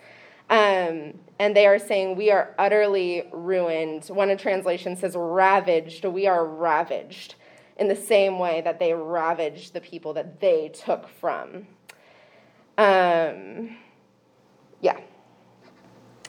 Um, 0.49 1.13
and 1.39 1.55
they 1.55 1.65
are 1.65 1.79
saying, 1.79 2.15
We 2.15 2.31
are 2.31 2.53
utterly 2.57 3.27
ruined. 3.31 4.05
One 4.05 4.35
translation 4.37 4.95
says, 4.95 5.15
ravaged. 5.15 6.05
We 6.05 6.27
are 6.27 6.45
ravaged 6.45 7.35
in 7.77 7.87
the 7.87 7.95
same 7.95 8.39
way 8.39 8.61
that 8.61 8.79
they 8.79 8.93
ravaged 8.93 9.73
the 9.73 9.81
people 9.81 10.13
that 10.13 10.39
they 10.39 10.69
took 10.69 11.07
from. 11.07 11.67
Um, 12.77 13.77
yeah. 14.81 14.99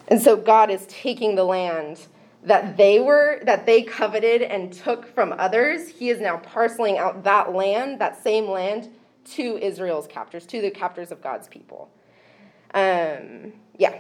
And 0.09 0.21
so 0.21 0.37
God 0.37 0.71
is 0.71 0.87
taking 0.87 1.35
the 1.35 1.45
land 1.45 2.07
that 2.45 2.77
they 2.77 3.01
were 3.01 3.41
that 3.45 3.65
they 3.65 3.83
coveted 3.83 4.43
and 4.43 4.73
took 4.73 5.07
from 5.15 5.35
others. 5.39 5.89
He 5.89 6.11
is 6.11 6.21
now 6.21 6.37
parceling 6.39 6.99
out 6.99 7.25
that 7.25 7.55
land, 7.55 8.01
that 8.01 8.23
same 8.23 8.49
land, 8.49 8.91
to 9.33 9.57
Israel's 9.59 10.07
captors, 10.07 10.45
to 10.47 10.61
the 10.61 10.71
captors 10.71 11.11
of 11.11 11.23
God's 11.23 11.49
people. 11.49 11.91
Um, 12.75 13.55
yeah. 13.79 13.99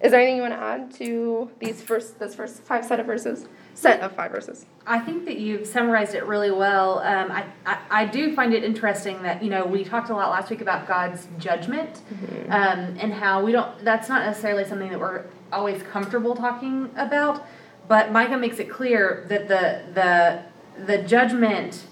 Is 0.00 0.12
there 0.12 0.20
anything 0.20 0.36
you 0.36 0.42
want 0.42 0.54
to 0.54 0.60
add 0.60 0.92
to 0.94 1.50
these 1.58 1.82
first 1.82 2.18
this 2.18 2.34
first 2.34 2.62
five 2.62 2.84
set 2.84 3.00
of 3.00 3.06
verses? 3.06 3.46
Set 3.78 4.00
of 4.00 4.10
five 4.10 4.32
verses. 4.32 4.66
I 4.88 4.98
think 4.98 5.24
that 5.26 5.38
you've 5.38 5.64
summarized 5.64 6.16
it 6.16 6.26
really 6.26 6.50
well. 6.50 6.98
Um, 6.98 7.30
I, 7.30 7.44
I, 7.64 7.78
I 7.90 8.04
do 8.06 8.34
find 8.34 8.52
it 8.52 8.64
interesting 8.64 9.22
that 9.22 9.40
you 9.40 9.50
know 9.50 9.64
we 9.64 9.84
talked 9.84 10.10
a 10.10 10.14
lot 10.14 10.30
last 10.30 10.50
week 10.50 10.60
about 10.60 10.88
God's 10.88 11.28
judgment 11.38 12.00
mm-hmm. 12.12 12.50
um, 12.50 12.96
and 12.98 13.12
how 13.12 13.44
we 13.44 13.52
don't. 13.52 13.84
That's 13.84 14.08
not 14.08 14.26
necessarily 14.26 14.64
something 14.64 14.90
that 14.90 14.98
we're 14.98 15.26
always 15.52 15.80
comfortable 15.84 16.34
talking 16.34 16.90
about. 16.96 17.46
But 17.86 18.10
Micah 18.10 18.36
makes 18.36 18.58
it 18.58 18.68
clear 18.68 19.24
that 19.28 19.46
the 19.46 19.84
the 19.94 20.42
the 20.84 20.98
judgment 21.06 21.84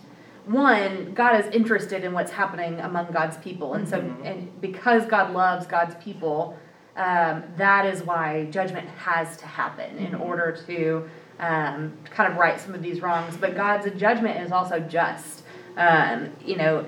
one 0.47 1.13
god 1.13 1.45
is 1.45 1.53
interested 1.53 2.05
in 2.05 2.13
what's 2.13 2.31
happening 2.31 2.79
among 2.81 3.11
god's 3.11 3.37
people 3.39 3.75
and 3.75 3.89
so 3.89 4.01
mm-hmm. 4.01 4.25
and 4.25 4.61
because 4.61 5.05
god 5.07 5.33
loves 5.33 5.67
god's 5.67 5.97
people 5.97 6.57
um, 6.97 7.43
that 7.57 7.85
is 7.85 8.05
why 8.05 8.47
judgment 8.51 8.89
has 8.91 9.37
to 9.37 9.45
happen 9.45 9.99
in 9.99 10.13
mm-hmm. 10.13 10.23
order 10.23 10.57
to 10.67 11.09
um, 11.39 11.97
kind 12.11 12.31
of 12.31 12.39
right 12.39 12.61
some 12.61 12.75
of 12.75 12.83
these 12.83 13.01
wrongs. 13.01 13.37
But 13.37 13.55
God's 13.55 13.91
judgment 13.99 14.41
is 14.41 14.53
also 14.53 14.81
just. 14.81 15.43
Um, 15.77 16.31
you 16.45 16.57
know, 16.57 16.87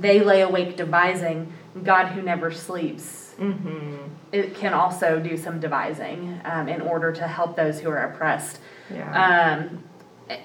they 0.00 0.20
lay 0.20 0.42
awake 0.42 0.76
devising. 0.76 1.52
God 1.82 2.08
who 2.08 2.20
never 2.20 2.50
sleeps. 2.50 3.34
Mm-hmm. 3.38 3.96
It 4.30 4.54
can 4.54 4.74
also 4.74 5.18
do 5.18 5.36
some 5.36 5.60
devising 5.60 6.40
um, 6.44 6.68
in 6.68 6.82
order 6.82 7.12
to 7.12 7.26
help 7.26 7.56
those 7.56 7.80
who 7.80 7.88
are 7.88 8.04
oppressed. 8.04 8.60
Yeah. 8.90 9.58
Um, 9.58 9.84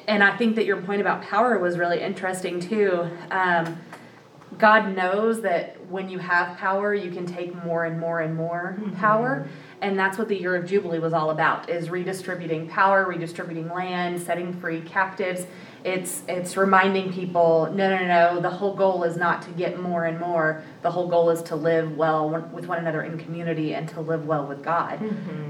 and 0.07 0.23
I 0.23 0.35
think 0.37 0.55
that 0.55 0.65
your 0.65 0.81
point 0.81 1.01
about 1.01 1.21
power 1.23 1.57
was 1.59 1.77
really 1.77 2.01
interesting 2.01 2.59
too. 2.59 3.09
Um, 3.29 3.77
God 4.57 4.95
knows 4.95 5.41
that 5.41 5.85
when 5.87 6.09
you 6.09 6.19
have 6.19 6.57
power, 6.57 6.93
you 6.93 7.11
can 7.11 7.25
take 7.25 7.53
more 7.63 7.85
and 7.85 7.99
more 7.99 8.21
and 8.21 8.35
more 8.35 8.77
power. 8.97 9.47
And 9.79 9.97
that's 9.97 10.17
what 10.17 10.27
the 10.27 10.39
year 10.39 10.55
of 10.55 10.65
Jubilee 10.65 10.99
was 10.99 11.13
all 11.13 11.29
about, 11.29 11.69
is 11.69 11.89
redistributing 11.89 12.67
power, 12.67 13.05
redistributing 13.05 13.69
land, 13.69 14.19
setting 14.21 14.51
free 14.59 14.81
captives. 14.81 15.45
It's, 15.83 16.23
it's 16.27 16.57
reminding 16.57 17.13
people, 17.13 17.71
no, 17.71 17.95
no, 17.95 18.05
no, 18.05 18.41
the 18.41 18.49
whole 18.49 18.75
goal 18.75 19.03
is 19.03 19.15
not 19.15 19.43
to 19.43 19.51
get 19.51 19.79
more 19.79 20.05
and 20.05 20.19
more. 20.19 20.63
The 20.81 20.89
whole 20.89 21.07
goal 21.07 21.29
is 21.29 21.43
to 21.43 21.55
live 21.55 21.95
well 21.95 22.27
with 22.29 22.65
one 22.65 22.79
another 22.79 23.03
in 23.03 23.19
community 23.19 23.75
and 23.75 23.87
to 23.89 24.01
live 24.01 24.25
well 24.25 24.47
with 24.47 24.63
God. 24.63 24.99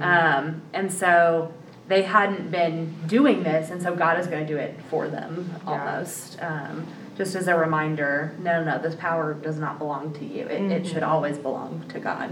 Um, 0.03 0.61
and 0.73 0.91
so 0.91 1.53
they 1.87 2.01
hadn't 2.01 2.51
been 2.51 2.93
doing 3.07 3.43
this, 3.43 3.69
and 3.69 3.81
so 3.81 3.95
God 3.95 4.19
is 4.19 4.27
going 4.27 4.45
to 4.45 4.53
do 4.53 4.59
it 4.59 4.75
for 4.89 5.07
them 5.07 5.49
almost. 5.65 6.37
Um, 6.41 6.85
just 7.17 7.33
as 7.35 7.47
a 7.47 7.55
reminder, 7.55 8.35
no, 8.39 8.61
no, 8.61 8.75
no, 8.75 8.81
this 8.81 8.93
power 8.95 9.33
does 9.33 9.57
not 9.57 9.79
belong 9.79 10.13
to 10.15 10.25
you. 10.25 10.45
It, 10.47 10.69
it 10.69 10.85
should 10.85 11.01
always 11.01 11.37
belong 11.37 11.85
to 11.89 11.99
God. 11.99 12.29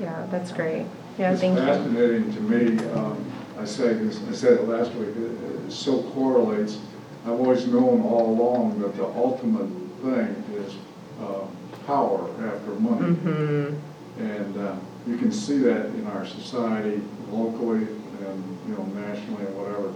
Yeah, 0.00 0.26
that's 0.30 0.52
great. 0.52 0.86
Yeah, 1.18 1.32
It's 1.32 1.40
thank 1.40 1.58
you. 1.58 1.64
fascinating 1.64 2.32
to 2.34 2.40
me, 2.40 2.84
um, 2.94 3.32
I 3.58 3.64
said 3.66 4.00
this, 4.00 4.20
I 4.28 4.32
said 4.32 4.52
it 4.54 4.68
last 4.68 4.92
week, 4.94 5.10
it, 5.10 5.66
it 5.66 5.72
so 5.72 6.02
correlates. 6.14 6.78
I've 7.24 7.32
always 7.32 7.66
known 7.66 8.00
all 8.02 8.30
along 8.30 8.80
that 8.80 8.96
the 8.96 9.04
ultimate 9.04 9.68
thing 10.02 10.44
is, 10.54 10.74
uh, 11.20 11.44
power 11.86 12.30
after 12.46 12.70
money. 12.80 13.14
Mm-hmm. 13.14 14.22
And, 14.22 14.56
uh, 14.56 14.76
you 15.06 15.16
can 15.16 15.32
see 15.32 15.58
that 15.58 15.86
in 15.86 16.06
our 16.08 16.26
society 16.26 17.00
locally 17.30 17.86
and, 18.26 18.58
you 18.68 18.74
know, 18.74 18.84
nationally 19.00 19.46
and 19.46 19.56
whatever. 19.56 19.92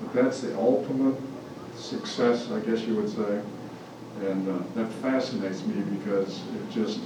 But 0.00 0.12
that's 0.12 0.40
the 0.42 0.56
ultimate 0.58 1.16
success, 1.76 2.50
I 2.50 2.60
guess 2.60 2.82
you 2.82 2.96
would 2.96 3.10
say. 3.10 3.40
And, 4.28 4.48
uh, 4.48 4.62
that 4.74 4.92
fascinates 4.94 5.64
me 5.64 5.80
because 5.98 6.40
it 6.54 6.70
just, 6.70 7.00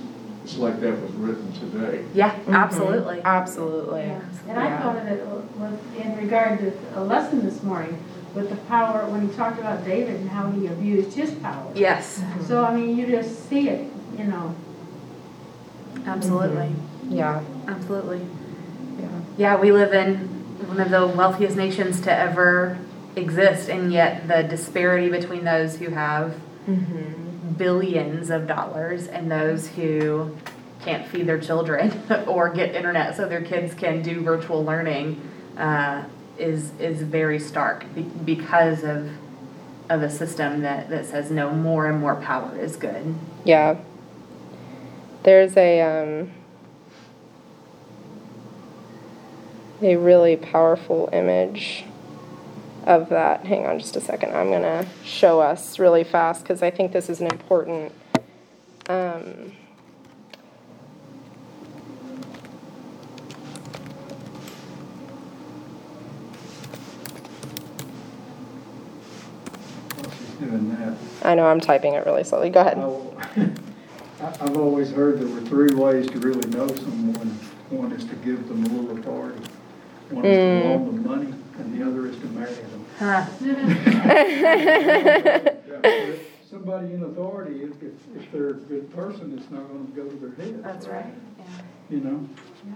it's 0.45 0.57
like 0.57 0.81
that 0.81 1.01
was 1.01 1.13
written 1.13 1.53
today. 1.53 2.05
Yeah, 2.15 2.31
mm-hmm. 2.31 2.55
absolutely. 2.55 3.21
Absolutely. 3.25 4.03
Yeah, 4.03 4.21
and 4.49 4.59
I 4.59 4.79
thought 4.79 4.97
of 4.97 5.07
it 5.07 5.27
uh, 5.27 5.37
with, 5.37 5.97
in 6.01 6.17
regard 6.17 6.59
to 6.61 6.73
a 6.95 7.03
lesson 7.03 7.45
this 7.45 7.63
morning 7.63 8.03
with 8.35 8.49
the 8.49 8.57
power, 8.57 9.07
when 9.09 9.29
he 9.29 9.35
talked 9.35 9.59
about 9.59 9.85
David 9.85 10.17
and 10.17 10.31
how 10.31 10.51
he 10.51 10.67
abused 10.67 11.15
his 11.15 11.31
power. 11.33 11.71
Yes, 11.75 12.19
mm-hmm. 12.19 12.45
So, 12.45 12.65
I 12.65 12.75
mean, 12.75 12.97
you 12.97 13.07
just 13.07 13.49
see 13.49 13.69
it, 13.69 13.91
you 14.19 14.25
know. 14.25 14.55
absolutely. 16.07 16.69
Mm-hmm. 16.69 17.17
Yeah, 17.17 17.43
Absolutely. 17.69 18.27
yeah. 18.99 19.21
Yeah, 19.37 19.57
we 19.57 19.71
live 19.71 19.93
in 19.93 20.17
one 20.67 20.81
of 20.81 20.91
the 20.91 21.07
wealthiest 21.07 21.57
nations 21.57 22.01
to 22.03 22.13
ever 22.13 22.79
exist, 23.17 23.69
and 23.69 23.93
yet 23.93 24.29
the 24.29 24.43
disparity 24.43 25.11
between 25.11 25.45
those 25.45 25.77
who 25.77 25.91
have 25.91 26.35
Mm-hmm. 26.69 27.22
Billions 27.63 28.29
of 28.29 28.49
dollars 28.49 29.07
and 29.07 29.31
those 29.31 29.69
who 29.69 30.29
can't 30.85 31.07
feed 31.07 31.29
their 31.29 31.39
children 31.39 31.93
or 32.27 32.49
get 32.49 32.75
internet 32.75 33.17
so 33.17 33.29
their 33.29 33.41
kids 33.41 33.73
can 33.73 34.03
do 34.03 34.21
virtual 34.21 34.65
learning 34.65 35.21
uh, 35.57 36.03
is 36.37 36.73
is 36.81 37.03
very 37.03 37.39
stark 37.39 37.85
be- 37.95 38.03
because 38.03 38.83
of 38.83 39.09
of 39.89 40.03
a 40.03 40.11
system 40.11 40.63
that, 40.63 40.91
that 40.91 41.07
says 41.07 41.31
no 41.31 41.53
more 41.53 41.87
and 41.87 42.01
more 42.01 42.17
power 42.17 42.59
is 42.59 42.75
good. 42.75 43.15
Yeah. 43.45 43.77
There's 45.23 45.57
a 45.57 45.83
um, 45.83 46.33
a 49.81 49.95
really 49.95 50.37
powerful 50.37 51.09
image 51.13 51.85
of 52.87 53.09
that. 53.11 53.45
Hang 53.47 53.67
on 53.67 53.79
just 53.79 53.97
a 53.97 54.01
second. 54.01 54.35
I'm 54.35 54.49
going 54.49 54.63
to 54.63 54.87
show 55.05 55.41
us 55.41 55.79
really 55.79 56.05
fast 56.05 56.43
because 56.43 56.63
I 56.63 56.71
think 56.71 56.93
this 56.93 57.09
is 57.09 57.21
an 57.21 57.29
important 57.29 57.93
um, 58.89 59.53
She's 70.19 70.49
doing 70.49 70.71
that. 70.77 70.97
I 71.23 71.35
know 71.35 71.47
I'm 71.47 71.61
typing 71.61 71.95
it 71.95 72.05
really 72.07 72.25
slowly. 72.25 72.51
Go 72.51 72.61
ahead. 72.61 72.79
I've 74.41 74.57
always 74.57 74.91
heard 74.91 75.19
there 75.21 75.29
were 75.29 75.41
three 75.43 75.75
ways 75.75 76.07
to 76.11 76.19
really 76.19 76.49
know 76.51 76.69
someone. 76.69 77.29
One 77.71 77.93
is 77.93 78.05
to 78.05 78.15
give 78.17 78.49
them 78.49 78.65
a 78.65 78.69
little 78.69 78.99
authority. 78.99 79.41
One 80.11 80.25
is 80.25 80.39
Mm. 80.39 80.63
to 80.63 80.69
loan 80.69 80.87
them 80.87 81.07
money, 81.07 81.35
and 81.73 81.81
the 81.81 81.87
other 81.87 82.07
is 82.07 82.17
to 82.19 82.27
marry 82.27 82.55
them. 82.55 82.85
Huh. 82.99 83.27
But 85.83 86.19
Somebody 86.49 86.93
in 86.93 87.03
authority, 87.03 87.63
if, 87.63 87.83
if, 87.83 87.93
if 88.15 88.31
they're 88.31 88.51
a 88.51 88.55
good 88.55 88.95
person, 88.95 89.37
it's 89.39 89.51
not 89.51 89.67
gonna 89.69 89.85
go 89.97 90.07
to 90.07 90.17
their 90.17 90.33
head. 90.33 90.63
That's 90.63 90.87
right. 90.87 91.07
Yeah. 91.39 91.45
You 91.89 92.01
know? 92.01 92.29
Yeah. 92.67 92.75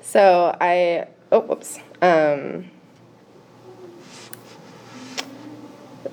So 0.00 0.56
I 0.58 1.08
oh 1.30 1.40
whoops. 1.40 1.78
Um 2.00 2.70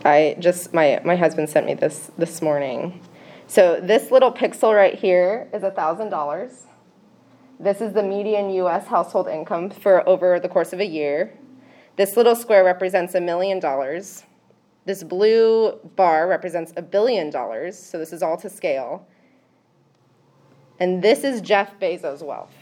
I 0.03 0.35
just 0.39 0.73
my 0.73 0.99
my 1.05 1.15
husband 1.15 1.49
sent 1.49 1.65
me 1.65 1.75
this 1.75 2.11
this 2.17 2.41
morning. 2.41 2.99
So 3.47 3.79
this 3.81 4.11
little 4.11 4.33
pixel 4.33 4.75
right 4.75 4.95
here 4.95 5.47
is 5.53 5.63
a 5.63 5.71
thousand 5.71 6.09
dollars. 6.09 6.65
This 7.57 7.79
is 7.79 7.93
the 7.93 8.03
median 8.03 8.49
US 8.49 8.87
household 8.87 9.29
income 9.29 9.69
for 9.69 10.07
over 10.07 10.41
the 10.41 10.49
course 10.49 10.73
of 10.73 10.81
a 10.81 10.85
year. 10.85 11.33
This 12.01 12.17
little 12.17 12.35
square 12.35 12.63
represents 12.63 13.13
a 13.13 13.21
million 13.21 13.59
dollars. 13.59 14.23
This 14.85 15.03
blue 15.03 15.77
bar 15.95 16.27
represents 16.27 16.73
a 16.75 16.81
billion 16.81 17.29
dollars, 17.29 17.77
so 17.77 17.99
this 17.99 18.11
is 18.11 18.23
all 18.23 18.37
to 18.37 18.49
scale. 18.49 19.07
And 20.79 21.03
this 21.03 21.23
is 21.23 21.41
Jeff 21.41 21.79
Bezos' 21.79 22.25
wealth. 22.25 22.55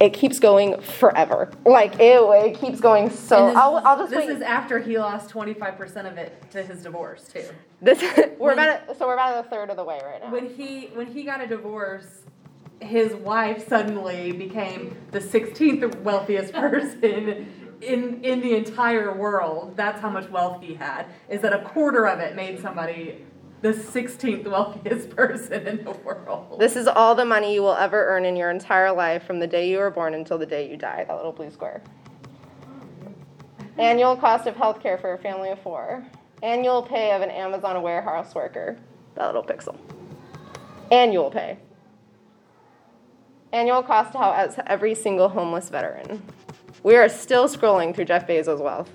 It 0.00 0.14
keeps 0.14 0.38
going 0.38 0.80
forever. 0.80 1.50
Like 1.66 1.94
it, 2.00 2.20
it 2.20 2.58
keeps 2.58 2.80
going 2.80 3.10
so. 3.10 3.48
This, 3.48 3.56
I'll, 3.56 3.76
I'll 3.76 3.98
just 3.98 4.10
this 4.10 4.26
wait. 4.26 4.30
is 4.30 4.42
after 4.42 4.78
he 4.78 4.98
lost 4.98 5.28
twenty 5.28 5.54
five 5.54 5.76
percent 5.76 6.08
of 6.08 6.16
it 6.16 6.50
to 6.52 6.62
his 6.62 6.82
divorce 6.82 7.28
too. 7.28 7.44
this 7.82 8.00
we're 8.38 8.54
when- 8.54 8.58
about 8.58 8.88
a, 8.88 8.94
so 8.96 9.06
we're 9.06 9.14
about 9.14 9.44
a 9.44 9.48
third 9.48 9.70
of 9.70 9.76
the 9.76 9.84
way 9.84 10.00
right 10.04 10.22
now. 10.22 10.32
When 10.32 10.48
he 10.48 10.86
when 10.94 11.06
he 11.06 11.22
got 11.22 11.40
a 11.42 11.46
divorce, 11.46 12.22
his 12.80 13.14
wife 13.14 13.68
suddenly 13.68 14.32
became 14.32 14.96
the 15.10 15.20
sixteenth 15.20 15.94
wealthiest 15.96 16.54
person 16.54 17.46
in 17.82 18.24
in 18.24 18.40
the 18.40 18.54
entire 18.56 19.14
world. 19.14 19.76
That's 19.76 20.00
how 20.00 20.08
much 20.10 20.28
wealth 20.30 20.62
he 20.62 20.74
had. 20.74 21.06
Is 21.28 21.42
that 21.42 21.52
a 21.52 21.60
quarter 21.62 22.06
of 22.08 22.20
it 22.20 22.34
made 22.34 22.58
somebody 22.60 23.24
the 23.62 23.74
sixteenth 23.74 24.46
wealthiest 24.46 25.10
person 25.16 25.66
in 25.66 25.84
the 25.84 25.92
world? 25.92 26.58
This 26.58 26.76
is 26.76 26.86
all 26.86 27.14
the 27.14 27.24
money 27.24 27.54
you 27.54 27.62
will 27.62 27.74
ever 27.74 28.06
earn 28.06 28.24
in 28.24 28.36
your 28.36 28.50
entire 28.50 28.92
life 28.92 29.24
from 29.24 29.38
the 29.38 29.46
day 29.46 29.70
you 29.70 29.78
were 29.78 29.90
born 29.90 30.14
until 30.14 30.38
the 30.38 30.46
day 30.46 30.70
you 30.70 30.76
die. 30.76 31.04
That 31.04 31.16
little 31.16 31.32
blue 31.32 31.50
square. 31.50 31.82
Annual 33.78 34.16
cost 34.16 34.46
of 34.46 34.54
healthcare 34.54 35.00
for 35.00 35.14
a 35.14 35.18
family 35.18 35.50
of 35.50 35.60
four. 35.60 36.04
Annual 36.42 36.82
pay 36.82 37.12
of 37.12 37.22
an 37.22 37.30
Amazon 37.30 37.80
warehouse 37.82 38.34
worker. 38.34 38.76
That 39.14 39.26
little 39.26 39.42
pixel. 39.42 39.76
Annual 40.90 41.30
pay. 41.30 41.58
Annual 43.52 43.82
cost 43.82 44.12
to 44.12 44.18
house 44.18 44.56
every 44.66 44.94
single 44.94 45.28
homeless 45.28 45.68
veteran. 45.68 46.22
We 46.82 46.96
are 46.96 47.08
still 47.08 47.48
scrolling 47.48 47.94
through 47.94 48.06
Jeff 48.06 48.26
Bezos' 48.26 48.60
wealth. 48.60 48.90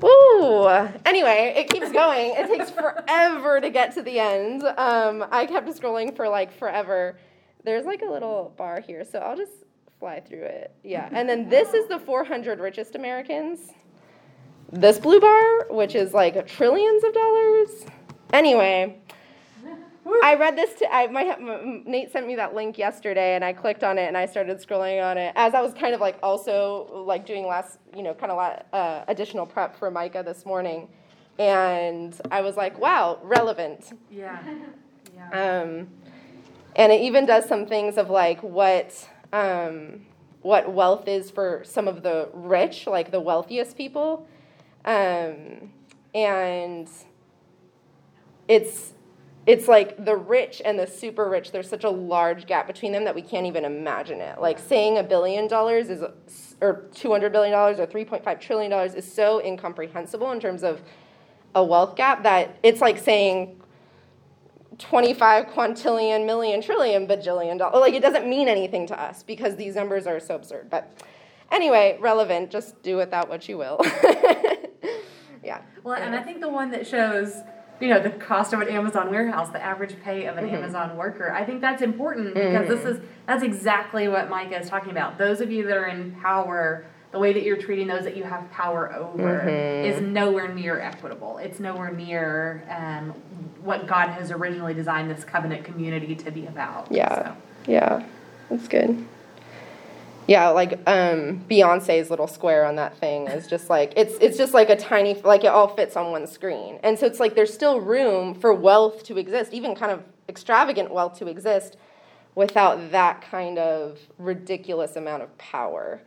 Woo! 0.00 0.68
Anyway, 1.04 1.54
it 1.56 1.68
keeps 1.68 1.92
going. 1.92 2.34
It 2.36 2.46
takes 2.46 2.70
forever 2.70 3.60
to 3.60 3.70
get 3.70 3.94
to 3.94 4.02
the 4.02 4.18
end. 4.18 4.62
Um, 4.62 5.26
I 5.30 5.46
kept 5.46 5.68
scrolling 5.68 6.14
for 6.16 6.28
like 6.28 6.52
forever. 6.52 7.18
There's 7.64 7.84
like 7.84 8.02
a 8.02 8.10
little 8.10 8.54
bar 8.56 8.80
here, 8.80 9.04
so 9.04 9.18
I'll 9.18 9.36
just 9.36 9.52
fly 9.98 10.20
through 10.20 10.44
it. 10.44 10.74
Yeah, 10.82 11.08
and 11.12 11.28
then 11.28 11.48
this 11.48 11.74
is 11.74 11.86
the 11.88 11.98
400 11.98 12.58
richest 12.58 12.94
Americans. 12.94 13.72
This 14.72 14.98
blue 14.98 15.20
bar, 15.20 15.66
which 15.68 15.94
is 15.94 16.14
like 16.14 16.46
trillions 16.46 17.04
of 17.04 17.12
dollars. 17.12 17.84
Anyway, 18.32 18.98
I 20.22 20.36
read 20.38 20.56
this 20.56 20.74
to 20.80 20.94
I 20.94 21.06
my, 21.08 21.24
m- 21.24 21.82
Nate 21.86 22.12
sent 22.12 22.26
me 22.26 22.36
that 22.36 22.54
link 22.54 22.78
yesterday 22.78 23.34
and 23.34 23.44
I 23.44 23.52
clicked 23.52 23.84
on 23.84 23.98
it 23.98 24.06
and 24.06 24.16
I 24.16 24.26
started 24.26 24.58
scrolling 24.58 25.02
on 25.02 25.18
it 25.18 25.32
as 25.36 25.54
I 25.54 25.60
was 25.60 25.72
kind 25.74 25.94
of 25.94 26.00
like 26.00 26.18
also 26.22 26.88
like 27.06 27.26
doing 27.26 27.46
last 27.46 27.78
you 27.96 28.02
know 28.02 28.14
kind 28.14 28.32
of 28.32 28.36
la- 28.36 28.78
uh, 28.78 29.04
additional 29.08 29.46
prep 29.46 29.76
for 29.78 29.90
Micah 29.90 30.22
this 30.24 30.44
morning 30.46 30.88
and 31.38 32.14
I 32.30 32.40
was 32.40 32.56
like 32.56 32.78
wow 32.78 33.18
relevant 33.22 33.92
Yeah. 34.10 34.38
Yeah. 35.14 35.62
um, 35.62 35.88
and 36.76 36.92
it 36.92 37.00
even 37.00 37.26
does 37.26 37.46
some 37.46 37.66
things 37.66 37.98
of 37.98 38.10
like 38.10 38.42
what 38.42 39.08
um, 39.32 40.06
what 40.42 40.72
wealth 40.72 41.06
is 41.08 41.30
for 41.30 41.62
some 41.64 41.86
of 41.86 42.02
the 42.02 42.28
rich, 42.32 42.86
like 42.86 43.10
the 43.10 43.20
wealthiest 43.20 43.76
people, 43.76 44.26
um, 44.86 45.70
and 46.14 46.88
it's 48.48 48.94
it's 49.46 49.68
like 49.68 50.04
the 50.04 50.16
rich 50.16 50.60
and 50.64 50.78
the 50.78 50.86
super 50.86 51.28
rich, 51.28 51.50
there's 51.50 51.68
such 51.68 51.84
a 51.84 51.90
large 51.90 52.46
gap 52.46 52.66
between 52.66 52.92
them 52.92 53.04
that 53.04 53.14
we 53.14 53.22
can't 53.22 53.46
even 53.46 53.64
imagine 53.64 54.20
it. 54.20 54.40
Like 54.40 54.58
saying 54.58 54.98
a 54.98 55.02
billion 55.02 55.48
dollars 55.48 55.88
is, 55.88 56.02
or 56.60 56.88
$200 56.94 57.32
billion 57.32 57.54
or 57.54 57.86
$3.5 57.86 58.40
trillion 58.40 58.72
is 58.94 59.10
so 59.10 59.42
incomprehensible 59.42 60.30
in 60.32 60.40
terms 60.40 60.62
of 60.62 60.82
a 61.54 61.64
wealth 61.64 61.96
gap 61.96 62.22
that 62.22 62.58
it's 62.62 62.80
like 62.80 62.98
saying 62.98 63.60
25 64.78 65.46
quintillion 65.46 66.26
million 66.26 66.62
trillion 66.62 67.06
bajillion 67.06 67.58
dollars. 67.58 67.80
Like 67.80 67.94
it 67.94 68.02
doesn't 68.02 68.28
mean 68.28 68.48
anything 68.48 68.86
to 68.88 69.00
us 69.00 69.22
because 69.22 69.56
these 69.56 69.74
numbers 69.74 70.06
are 70.06 70.20
so 70.20 70.34
absurd. 70.34 70.68
But 70.70 70.92
anyway, 71.50 71.98
relevant, 72.00 72.50
just 72.50 72.82
do 72.82 72.96
without 72.96 73.28
what 73.28 73.48
you 73.48 73.58
will. 73.58 73.80
yeah. 75.44 75.62
Well, 75.82 75.94
and 75.94 76.14
I 76.14 76.22
think 76.22 76.40
the 76.40 76.48
one 76.48 76.70
that 76.70 76.86
shows, 76.86 77.36
you 77.80 77.88
know, 77.88 78.00
the 78.00 78.10
cost 78.10 78.52
of 78.52 78.60
an 78.60 78.68
Amazon 78.68 79.10
warehouse, 79.10 79.48
the 79.50 79.62
average 79.62 79.94
pay 80.02 80.26
of 80.26 80.36
an 80.36 80.44
Mm-hmm. 80.44 80.56
Amazon 80.56 80.96
worker, 80.96 81.32
I 81.32 81.44
think 81.44 81.60
that's 81.60 81.82
important 81.82 82.34
because 82.34 82.68
this 82.68 82.84
is 82.84 83.00
that's 83.26 83.42
exactly 83.42 84.08
what 84.08 84.28
Micah 84.28 84.60
is 84.60 84.68
talking 84.68 84.90
about. 84.90 85.18
Those 85.18 85.40
of 85.40 85.50
you 85.50 85.66
that 85.66 85.76
are 85.76 85.86
in 85.86 86.12
power, 86.20 86.84
the 87.12 87.18
way 87.18 87.32
that 87.32 87.42
you're 87.42 87.56
treating 87.56 87.86
those 87.86 88.04
that 88.04 88.16
you 88.16 88.24
have 88.24 88.50
power 88.50 88.92
over 88.94 89.40
Mm-hmm. 89.40 89.84
is 89.86 90.00
nowhere 90.02 90.52
near 90.52 90.78
equitable. 90.80 91.38
It's 91.38 91.58
nowhere 91.60 91.90
near 91.92 92.64
um, 92.68 93.10
what 93.62 93.86
God 93.86 94.08
has 94.10 94.30
originally 94.30 94.74
designed 94.74 95.10
this 95.10 95.24
covenant 95.24 95.64
community 95.64 96.14
to 96.14 96.30
be 96.30 96.46
about. 96.46 96.90
Yeah. 96.90 97.14
So. 97.34 97.36
Yeah. 97.66 98.06
That's 98.50 98.68
good. 98.68 99.06
Yeah, 100.30 100.50
like 100.50 100.74
um 100.86 101.44
Beyonce's 101.50 102.08
little 102.08 102.28
square 102.28 102.64
on 102.64 102.76
that 102.76 102.96
thing 102.98 103.26
is 103.26 103.48
just 103.48 103.68
like 103.68 103.92
it's 103.96 104.14
it's 104.20 104.38
just 104.38 104.54
like 104.54 104.70
a 104.70 104.76
tiny 104.76 105.20
like 105.22 105.42
it 105.42 105.48
all 105.48 105.66
fits 105.66 105.96
on 105.96 106.12
one 106.12 106.28
screen. 106.28 106.78
And 106.84 106.96
so 106.96 107.04
it's 107.04 107.18
like 107.18 107.34
there's 107.34 107.52
still 107.52 107.80
room 107.80 108.36
for 108.36 108.54
wealth 108.54 109.02
to 109.06 109.18
exist, 109.18 109.52
even 109.52 109.74
kind 109.74 109.90
of 109.90 110.04
extravagant 110.28 110.92
wealth 110.92 111.18
to 111.18 111.26
exist 111.26 111.76
without 112.36 112.92
that 112.92 113.22
kind 113.22 113.58
of 113.58 113.98
ridiculous 114.18 114.94
amount 114.94 115.24
of 115.24 115.36
power. 115.36 116.00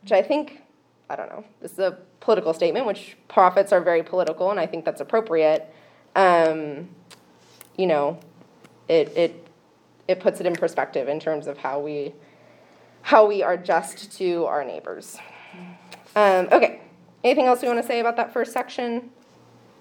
Which 0.00 0.12
I 0.12 0.22
think 0.22 0.62
I 1.10 1.16
don't 1.16 1.28
know. 1.28 1.44
This 1.60 1.72
is 1.72 1.78
a 1.78 1.98
political 2.20 2.54
statement, 2.54 2.86
which 2.86 3.18
prophets 3.28 3.70
are 3.70 3.82
very 3.82 4.02
political, 4.02 4.50
and 4.50 4.58
I 4.58 4.64
think 4.64 4.86
that's 4.86 5.02
appropriate. 5.02 5.70
Um, 6.16 6.88
you 7.76 7.86
know, 7.86 8.18
it 8.88 9.14
it 9.14 9.46
it 10.08 10.20
puts 10.20 10.40
it 10.40 10.46
in 10.46 10.54
perspective 10.54 11.06
in 11.06 11.20
terms 11.20 11.46
of 11.46 11.58
how 11.58 11.80
we 11.80 12.14
how 13.02 13.26
we 13.26 13.42
are 13.42 13.56
just 13.56 14.12
to 14.18 14.44
our 14.46 14.64
neighbors. 14.64 15.18
Um, 16.16 16.48
okay. 16.52 16.80
Anything 17.24 17.46
else 17.46 17.62
we 17.62 17.68
want 17.68 17.80
to 17.80 17.86
say 17.86 18.00
about 18.00 18.16
that 18.16 18.32
first 18.32 18.52
section 18.52 19.10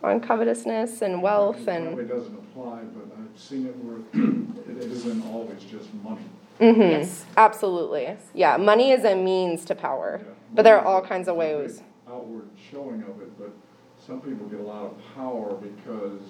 on 0.03 0.19
covetousness 0.19 1.01
and 1.01 1.21
wealth 1.21 1.59
It 1.61 1.69
and 1.69 1.99
it 1.99 2.07
doesn't 2.07 2.33
apply, 2.35 2.79
but 2.95 3.15
I've 3.17 3.39
seen 3.39 3.67
it 3.67 3.75
where 3.77 3.97
it 4.77 4.91
isn't 4.91 5.23
always 5.27 5.63
just 5.63 5.93
money. 6.03 6.21
Mhm. 6.59 6.77
Yes. 6.91 7.25
Absolutely. 7.35 8.15
Yeah, 8.33 8.57
money 8.57 8.91
is 8.91 9.03
a 9.03 9.15
means 9.15 9.65
to 9.65 9.75
power, 9.75 10.19
Yeah. 10.23 10.29
but 10.53 10.63
there 10.63 10.79
are 10.79 10.85
all 10.85 11.01
kinds 11.01 11.27
of 11.27 11.35
ways. 11.35 11.77
big 11.77 11.83
Outward 12.09 12.47
showing 12.71 13.03
of 13.03 13.21
it, 13.21 13.37
but 13.37 13.51
some 14.05 14.21
people 14.21 14.47
get 14.47 14.59
a 14.61 14.63
lot 14.63 14.85
of 14.85 14.93
power 15.15 15.53
because 15.55 16.21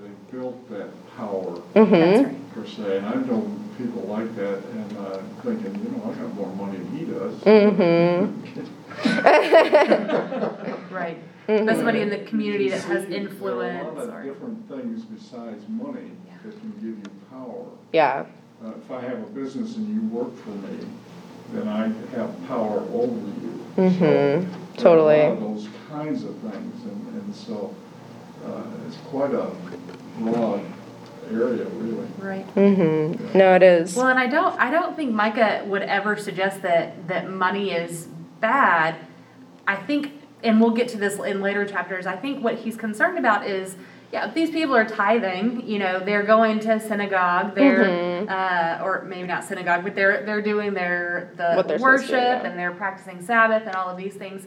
they 0.00 0.10
built 0.36 0.68
that 0.70 0.88
power 1.16 1.60
That's 1.72 1.88
Mhm. 1.90 2.34
per 2.54 2.66
se. 2.66 2.98
And 2.98 3.06
I've 3.06 3.26
known 3.26 3.63
people 3.76 4.02
like 4.02 4.34
that 4.36 4.58
and 4.64 4.98
uh, 4.98 5.18
thinking, 5.42 5.74
you 5.84 5.90
know, 5.90 6.10
I 6.10 6.14
got 6.14 6.34
more 6.34 6.54
money 6.54 6.78
than 6.78 6.96
he 6.96 7.04
does. 7.04 7.34
Mhm. 7.44 8.32
Right. 10.90 11.18
That's 11.46 11.76
somebody 11.78 12.00
in 12.00 12.08
the 12.08 12.18
community 12.18 12.68
that 12.70 12.82
has 12.84 13.04
See, 13.04 13.10
There 13.18 13.28
are 13.52 13.52
a 13.52 13.92
lot 13.92 14.08
or. 14.08 14.18
of 14.20 14.24
different 14.24 14.68
things 14.68 15.04
besides 15.04 15.64
money 15.68 16.12
that 16.44 16.58
can 16.60 16.70
give 16.80 16.98
you 16.98 17.10
power. 17.30 17.66
Yeah. 17.92 18.26
Uh, 18.64 18.70
If 18.82 18.90
I 18.90 19.00
have 19.00 19.18
a 19.18 19.26
business 19.26 19.76
and 19.76 19.88
you 19.94 20.02
work 20.08 20.34
for 20.36 20.50
me, 20.50 20.78
then 21.52 21.68
I 21.68 21.88
have 22.16 22.30
power 22.48 22.80
over 22.92 23.14
you. 23.42 23.64
Mm-hmm. 23.76 23.98
So, 23.98 24.00
there 24.00 24.40
are 24.40 24.76
Totally. 24.76 25.20
A 25.20 25.28
lot 25.30 25.32
of 25.32 25.40
those 25.40 25.68
kinds 25.90 26.24
of 26.24 26.36
things, 26.38 26.82
and, 26.84 27.22
and 27.22 27.34
so, 27.34 27.74
uh, 28.46 28.62
it's 28.86 28.96
quite 29.10 29.34
a 29.34 29.50
broad 30.20 30.60
area, 31.34 31.64
really. 31.66 32.06
Right. 32.18 32.54
Mhm. 32.54 33.34
No, 33.34 33.54
it 33.54 33.62
is. 33.62 33.96
Well, 33.96 34.08
and 34.08 34.18
I 34.18 34.26
don't, 34.26 34.58
I 34.58 34.70
don't 34.70 34.96
think 34.96 35.12
Micah 35.12 35.62
would 35.66 35.82
ever 35.82 36.16
suggest 36.16 36.62
that, 36.62 37.08
that 37.08 37.30
money 37.30 37.72
is 37.72 38.06
bad. 38.40 38.96
I 39.66 39.76
think, 39.76 40.12
and 40.42 40.60
we'll 40.60 40.70
get 40.70 40.88
to 40.88 40.96
this 40.98 41.18
in 41.18 41.40
later 41.40 41.64
chapters, 41.64 42.06
I 42.06 42.16
think 42.16 42.42
what 42.42 42.56
he's 42.56 42.76
concerned 42.76 43.18
about 43.18 43.46
is, 43.46 43.76
yeah, 44.12 44.30
these 44.30 44.50
people 44.50 44.76
are 44.76 44.84
tithing, 44.84 45.66
you 45.66 45.78
know, 45.78 45.98
they're 45.98 46.22
going 46.22 46.60
to 46.60 46.78
synagogue, 46.78 47.54
they're, 47.54 47.84
Mhm. 47.84 48.30
uh, 48.30 48.84
or 48.84 49.02
maybe 49.08 49.26
not 49.26 49.42
synagogue, 49.44 49.82
but 49.82 49.94
they're, 49.94 50.22
they're 50.24 50.42
doing 50.42 50.72
their, 50.72 51.30
the 51.36 51.64
they're 51.66 51.78
worship 51.78 52.10
to, 52.10 52.16
yeah. 52.16 52.44
and 52.46 52.58
they're 52.58 52.70
practicing 52.72 53.20
Sabbath 53.22 53.66
and 53.66 53.74
all 53.74 53.88
of 53.88 53.96
these 53.96 54.14
things. 54.14 54.46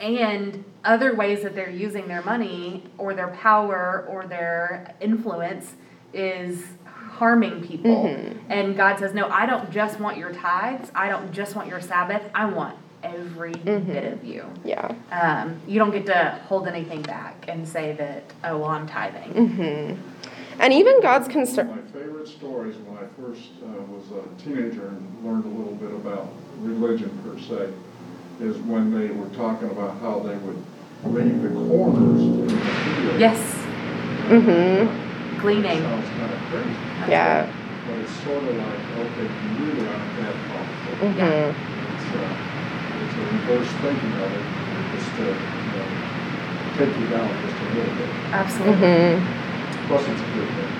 And 0.00 0.64
other 0.84 1.14
ways 1.14 1.42
that 1.42 1.54
they're 1.54 1.70
using 1.70 2.06
their 2.08 2.22
money 2.22 2.84
or 2.98 3.14
their 3.14 3.28
power 3.28 4.04
or 4.08 4.26
their 4.26 4.94
influence 5.00 5.74
is 6.16 6.64
harming 6.84 7.62
people. 7.66 8.04
Mhm. 8.06 8.36
And 8.48 8.76
God 8.76 8.98
says, 8.98 9.14
No, 9.14 9.28
I 9.28 9.46
don't 9.46 9.70
just 9.70 10.00
want 10.00 10.16
your 10.18 10.32
tithes. 10.32 10.90
I 10.94 11.08
don't 11.08 11.32
just 11.32 11.54
want 11.54 11.68
your 11.68 11.80
Sabbath. 11.80 12.22
I 12.34 12.46
want 12.46 12.76
every 13.02 13.52
Mm-hmm. 13.52 13.92
bit 13.92 14.12
of 14.12 14.24
you. 14.24 14.44
yeah. 14.64 14.92
Um, 15.12 15.56
you 15.68 15.78
don't 15.78 15.92
get 15.92 16.06
to 16.06 16.40
hold 16.48 16.66
anything 16.66 17.02
back 17.02 17.44
and 17.48 17.68
say 17.68 17.92
that, 17.92 18.24
oh, 18.42 18.58
well, 18.58 18.70
I'm 18.70 18.86
tithing. 18.88 19.32
Mhm. 19.32 19.96
And 20.58 20.72
even 20.72 21.00
God's 21.02 21.28
concern. 21.28 21.68
One 21.68 21.78
of 21.78 21.94
my 21.94 22.00
favorite 22.00 22.26
stories 22.28 22.74
when 22.78 22.96
I 22.98 23.06
first 23.20 23.50
uh, 23.62 23.82
was 23.92 24.04
a 24.10 24.42
teenager 24.42 24.88
and 24.88 25.24
learned 25.24 25.44
a 25.44 25.48
little 25.48 25.74
bit 25.74 25.90
about 25.92 26.30
religion 26.62 27.10
per 27.22 27.38
se, 27.38 27.68
is 28.40 28.56
when 28.58 28.90
they 28.98 29.08
were 29.14 29.28
talking 29.36 29.70
about 29.70 30.00
how 30.00 30.18
they 30.20 30.34
would 30.36 30.64
leave 31.04 31.42
the 31.42 31.50
corners 31.50 32.22
in 32.22 32.46
the 32.48 32.54
field. 32.56 33.20
Yes, 33.20 33.66
Mhm. 34.28 34.88
Gleaning. 35.40 35.82
Sounds 35.82 36.08
kind 36.18 36.32
of 36.32 36.38
crazy, 36.50 36.76
Yeah. 37.10 37.46
but 37.88 37.98
it's 37.98 38.12
sort 38.24 38.42
of 38.42 38.56
like, 38.56 38.82
okay, 38.98 39.22
you 39.22 39.66
really 39.66 39.86
aren't 39.88 40.16
that 40.20 40.34
powerful. 40.48 41.08
Mhm. 41.08 41.54
It's 41.94 42.08
a, 42.14 42.22
it's 43.02 43.14
a 43.16 43.22
reverse 43.32 43.70
thinking 43.82 44.12
of 44.22 44.32
it, 44.32 44.44
just 44.96 45.10
to, 45.16 45.24
you 45.24 45.72
know, 45.76 45.88
take 46.78 47.00
you 47.00 47.06
down 47.08 47.28
just 47.42 47.56
a 47.56 47.74
little 47.74 47.94
bit. 47.94 48.08
Absolutely. 48.32 48.76
Mhm. 48.76 49.26
Plus, 49.88 50.02
it's 50.02 50.20
a 50.20 50.24
good 50.34 50.48
thing. 50.48 50.72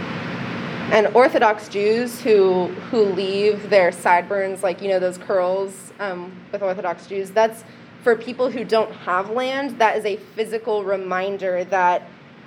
And 0.92 1.08
Orthodox 1.14 1.68
Jews 1.68 2.20
who 2.22 2.66
who 2.90 3.02
leave 3.06 3.70
their 3.70 3.90
sideburns, 3.90 4.62
like 4.62 4.80
you 4.80 4.88
know 4.88 5.00
those 5.00 5.18
curls, 5.18 5.92
um, 5.98 6.30
with 6.52 6.62
Orthodox 6.62 7.06
Jews, 7.06 7.30
that's 7.30 7.64
for 8.04 8.14
people 8.14 8.50
who 8.50 8.62
don't 8.64 8.92
have 8.92 9.30
land. 9.30 9.78
That 9.80 9.96
is 9.96 10.04
a 10.04 10.16
physical 10.36 10.84
reminder 10.84 11.64
that 11.64 12.02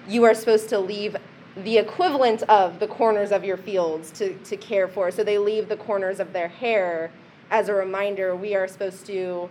you 0.07 0.23
are 0.23 0.33
supposed 0.33 0.69
to 0.69 0.79
leave 0.79 1.17
the 1.63 1.77
equivalent 1.77 2.43
of 2.43 2.79
the 2.79 2.87
corners 2.87 3.31
of 3.31 3.43
your 3.43 3.57
fields 3.57 4.11
to, 4.11 4.33
to 4.39 4.57
care 4.57 4.87
for. 4.87 5.11
So 5.11 5.23
they 5.23 5.37
leave 5.37 5.69
the 5.69 5.77
corners 5.77 6.19
of 6.19 6.33
their 6.33 6.47
hair 6.47 7.11
as 7.51 7.69
a 7.69 7.73
reminder. 7.73 8.35
We 8.35 8.55
are 8.55 8.67
supposed 8.67 9.05
to 9.07 9.49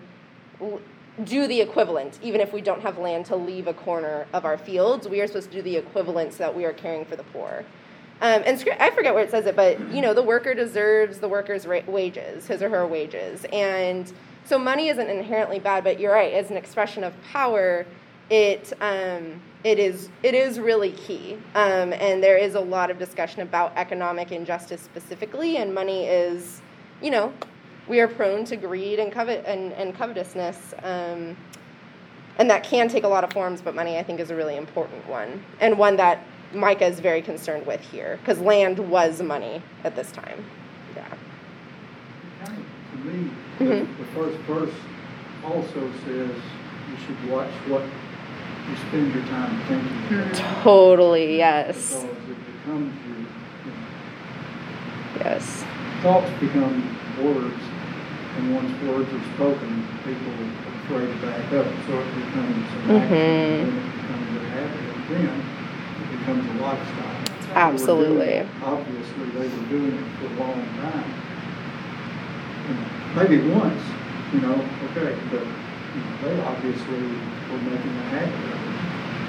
do 1.24 1.46
the 1.46 1.60
equivalent, 1.60 2.18
even 2.22 2.40
if 2.40 2.52
we 2.52 2.60
don't 2.60 2.80
have 2.80 2.98
land 2.98 3.26
to 3.26 3.36
leave 3.36 3.66
a 3.66 3.74
corner 3.74 4.26
of 4.32 4.44
our 4.44 4.56
fields. 4.56 5.08
We 5.08 5.20
are 5.20 5.26
supposed 5.26 5.50
to 5.50 5.56
do 5.56 5.62
the 5.62 5.76
equivalent 5.76 6.32
so 6.32 6.38
that 6.38 6.54
we 6.54 6.64
are 6.64 6.72
caring 6.72 7.04
for 7.04 7.16
the 7.16 7.24
poor. 7.24 7.64
Um, 8.20 8.42
and 8.44 8.64
I 8.80 8.90
forget 8.90 9.14
where 9.14 9.22
it 9.22 9.30
says 9.30 9.46
it, 9.46 9.54
but 9.54 9.78
you 9.92 10.00
know, 10.00 10.12
the 10.12 10.22
worker 10.22 10.54
deserves 10.54 11.18
the 11.18 11.28
worker's 11.28 11.66
ra- 11.66 11.82
wages, 11.86 12.46
his 12.46 12.62
or 12.62 12.68
her 12.68 12.86
wages. 12.86 13.46
And 13.52 14.12
so 14.44 14.58
money 14.58 14.88
isn't 14.88 15.08
inherently 15.08 15.60
bad, 15.60 15.84
but 15.84 16.00
you're 16.00 16.12
right, 16.12 16.32
as 16.32 16.50
an 16.50 16.56
expression 16.56 17.04
of 17.04 17.14
power, 17.24 17.86
it 18.30 18.72
um, 18.80 19.40
it 19.64 19.78
is 19.78 20.08
it 20.22 20.34
is 20.34 20.58
really 20.60 20.92
key. 20.92 21.34
Um, 21.54 21.92
and 21.92 22.22
there 22.22 22.36
is 22.36 22.54
a 22.54 22.60
lot 22.60 22.90
of 22.90 22.98
discussion 22.98 23.42
about 23.42 23.72
economic 23.76 24.32
injustice 24.32 24.80
specifically, 24.80 25.56
and 25.56 25.74
money 25.74 26.06
is, 26.06 26.60
you 27.02 27.10
know, 27.10 27.32
we 27.88 28.00
are 28.00 28.08
prone 28.08 28.44
to 28.46 28.56
greed 28.56 28.98
and 28.98 29.10
covet 29.10 29.44
and, 29.46 29.72
and 29.72 29.94
covetousness. 29.94 30.74
Um, 30.82 31.36
and 32.38 32.48
that 32.50 32.62
can 32.62 32.88
take 32.88 33.02
a 33.02 33.08
lot 33.08 33.24
of 33.24 33.32
forms, 33.32 33.60
but 33.60 33.74
money 33.74 33.98
I 33.98 34.02
think 34.04 34.20
is 34.20 34.30
a 34.30 34.36
really 34.36 34.56
important 34.56 35.06
one, 35.08 35.42
and 35.60 35.76
one 35.76 35.96
that 35.96 36.22
Micah 36.54 36.86
is 36.86 37.00
very 37.00 37.20
concerned 37.20 37.66
with 37.66 37.80
here, 37.80 38.18
because 38.22 38.38
land 38.38 38.78
was 38.78 39.20
money 39.20 39.60
at 39.84 39.96
this 39.96 40.12
time. 40.12 40.44
Yeah. 40.94 41.04
Kind 42.44 42.58
of, 42.58 42.64
To 42.92 43.08
me, 43.08 43.30
Mhm. 43.58 43.98
the 43.98 44.04
first 44.14 44.36
verse 44.46 44.74
also 45.44 45.90
says 46.06 46.30
you 46.30 46.96
should 47.06 47.30
watch 47.30 47.50
what 47.66 47.82
you 48.68 48.76
spend 48.76 49.14
your 49.14 49.24
time 49.24 49.60
thinking 49.66 50.20
about. 50.22 50.62
Totally. 50.62 51.38
Yes. 51.38 52.04
Because 52.04 52.04
it 52.30 52.38
becomes 52.52 52.92
your, 53.06 53.18
you 53.18 53.72
know, 53.72 55.24
Yes. 55.24 55.64
thoughts 56.02 56.30
become 56.40 56.76
words, 57.22 57.62
and 58.38 58.54
once 58.54 58.70
words 58.86 59.10
are 59.12 59.24
spoken, 59.34 59.70
people 60.04 60.30
are 60.30 60.52
afraid 60.84 61.08
to 61.10 61.26
back 61.26 61.52
up, 61.58 61.66
so 61.86 61.92
it 61.98 62.14
becomes 62.14 62.54
an 62.54 62.96
action, 62.96 63.08
Mhm. 63.08 63.12
and 63.18 63.66
then 63.66 63.76
it 63.78 63.88
becomes 63.98 64.30
a 64.36 64.48
habit, 64.54 64.84
and 64.94 65.02
then 65.10 65.42
it 65.98 66.18
becomes 66.18 66.44
a 66.46 66.62
lifestyle. 66.62 67.18
That's 67.24 67.46
were 67.48 67.58
Absolutely. 67.58 68.26
doing. 68.38 68.48
Obviously, 68.62 69.26
they 69.34 69.48
were 69.48 69.66
doing 69.68 69.94
it 69.98 70.08
for 70.20 70.26
a 70.28 70.46
long 70.46 70.62
time. 70.78 71.08
You 72.68 72.74
know, 72.74 72.86
Maybe 73.16 73.38
once, 73.48 73.82
you 74.32 74.40
know, 74.40 74.60
okay, 74.92 75.16
but, 75.32 75.40
you 75.42 76.00
know, 76.04 76.14
they 76.22 76.34
obviously 76.42 77.02
were 77.50 77.62
making 77.64 77.94
a 77.96 78.06
habit 78.12 78.57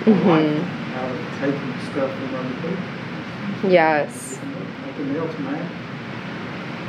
of 0.01 0.07
it. 0.07 0.13
Mhm. 0.13 0.63
Out 0.95 1.11
of 1.11 1.39
taking 1.39 1.73
stuff 1.91 2.11
from 2.11 2.35
other 2.35 2.55
people. 2.61 3.69
Yes. 3.71 4.39
Nothing 4.85 5.15
else 5.15 5.39
matters. 5.39 5.67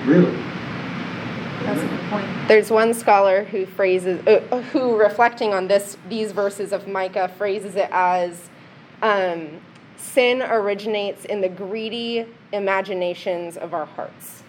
Really. 0.07 0.37
That's 1.65 1.83
a 1.83 1.87
good 1.87 2.01
point. 2.11 2.27
There's 2.49 2.71
one 2.71 2.95
scholar 2.95 3.45
who 3.45 3.67
phrases, 3.67 4.27
uh, 4.27 4.41
who 4.73 4.97
reflecting 4.97 5.53
on 5.53 5.69
this, 5.69 5.97
these 6.09 6.33
verses 6.33 6.73
of 6.73 6.89
Micah, 6.89 7.29
phrases 7.37 7.77
it 7.77 7.89
as 7.93 8.49
um, 9.03 9.49
sin 9.97 10.43
originates 10.43 11.25
in 11.27 11.41
the 11.41 11.49
greedy 11.49 12.27
imaginations 12.53 13.57
of 13.57 13.75
our 13.75 13.85
hearts. 13.87 14.43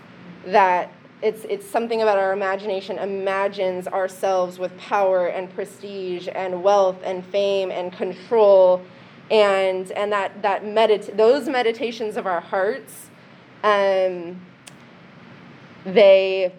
That 0.45 0.91
it's, 1.21 1.45
it's 1.45 1.67
something 1.67 2.01
about 2.01 2.17
our 2.17 2.33
imagination 2.33 2.97
imagines 2.97 3.87
ourselves 3.87 4.57
with 4.57 4.75
power 4.77 5.27
and 5.27 5.53
prestige 5.53 6.27
and 6.33 6.63
wealth 6.63 6.97
and 7.03 7.23
fame 7.25 7.71
and 7.71 7.93
control. 7.93 8.81
And, 9.29 9.91
and 9.91 10.11
that, 10.11 10.41
that 10.41 10.63
medit- 10.63 11.15
those 11.15 11.47
meditations 11.47 12.17
of 12.17 12.25
our 12.25 12.41
hearts, 12.41 13.09
um, 13.63 14.41
they 15.85 16.53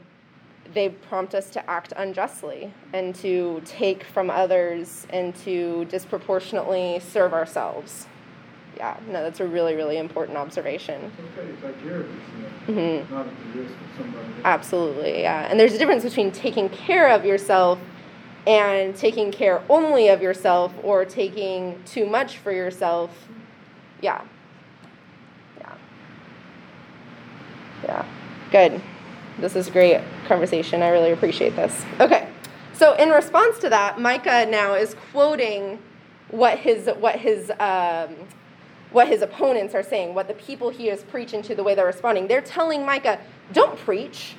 they 0.75 0.89
prompt 0.89 1.35
us 1.35 1.51
to 1.51 1.71
act 1.71 1.93
unjustly 1.97 2.73
and 2.93 3.15
to 3.17 3.61
take 3.65 4.05
from 4.05 4.31
others 4.31 5.07
and 5.11 5.35
to 5.37 5.85
disproportionately 5.87 7.01
serve 7.01 7.35
ourselves. 7.35 8.07
Yeah, 8.77 8.97
no, 9.09 9.23
that's 9.23 9.41
a 9.41 9.47
really, 9.47 9.75
really 9.75 9.99
important 9.99 10.39
observation. 10.39 11.13
Mhm. 12.67 13.11
else. 13.13 13.27
Absolutely, 14.45 15.23
yeah. 15.23 15.47
And 15.51 15.59
there's 15.61 15.75
a 15.75 15.79
difference 15.79 16.05
between 16.05 16.31
taking 16.33 16.69
care 16.69 17.09
of 17.09 17.25
yourself 17.25 17.79
and 18.47 18.97
taking 18.97 19.31
care 19.31 19.63
only 19.69 20.09
of 20.09 20.23
yourself 20.23 20.73
or 20.83 21.05
taking 21.05 21.81
too 21.85 22.07
much 22.07 22.39
for 22.39 22.51
yourself. 22.51 23.29
Yeah. 24.01 24.23
Yeah. 25.61 25.73
Yeah. 27.85 28.05
Good. 28.51 28.81
This 29.39 29.55
is 29.57 29.69
great 29.71 30.01
conversation. 30.27 30.83
I 30.83 30.89
really 30.89 31.13
appreciate 31.13 31.55
this. 31.57 31.85
Okay. 32.01 32.29
So 32.73 32.95
in 32.95 33.11
response 33.11 33.59
to 33.61 33.69
that, 33.71 34.01
Micah 34.01 34.47
now 34.47 34.75
is 34.75 34.95
quoting 35.13 35.79
what 36.31 36.59
his 36.59 36.89
what 36.99 37.17
his 37.17 37.51
um, 37.61 38.15
what 38.93 39.09
his 39.09 39.23
opponents 39.23 39.75
are 39.75 39.83
saying, 39.83 40.15
what 40.15 40.29
the 40.29 40.35
people 40.35 40.71
he 40.71 40.89
is 40.89 41.03
preaching 41.05 41.43
to, 41.43 41.55
the 41.55 41.63
way 41.63 41.75
they're 41.75 41.87
responding. 41.87 42.29
They're 42.29 42.41
telling 42.41 42.85
Micah, 42.85 43.19
"Don't 43.53 43.79
preach. 43.79 44.35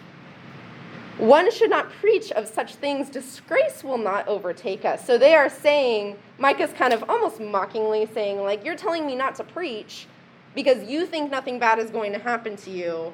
One 1.18 1.52
should 1.52 1.70
not 1.70 1.92
preach 1.92 2.32
of 2.32 2.48
such 2.48 2.76
things. 2.76 3.10
Disgrace 3.10 3.84
will 3.84 3.98
not 3.98 4.28
overtake 4.28 4.86
us." 4.86 5.06
So 5.06 5.18
they 5.18 5.36
are 5.36 5.50
saying, 5.50 6.18
Micah's 6.38 6.74
kind 6.74 6.94
of 6.94 7.04
almost 7.10 7.40
mockingly 7.40 8.08
saying, 8.14 8.42
like, 8.42 8.66
"You're 8.66 8.76
telling 8.76 9.06
me 9.06 9.16
not 9.16 9.36
to 9.36 9.44
preach 9.44 10.08
because 10.56 10.84
you 10.84 11.06
think 11.06 11.32
nothing 11.32 11.60
bad 11.60 11.80
is 11.80 11.90
going 11.90 12.14
to 12.14 12.20
happen 12.20 12.56
to 12.58 12.70
you." 12.70 13.14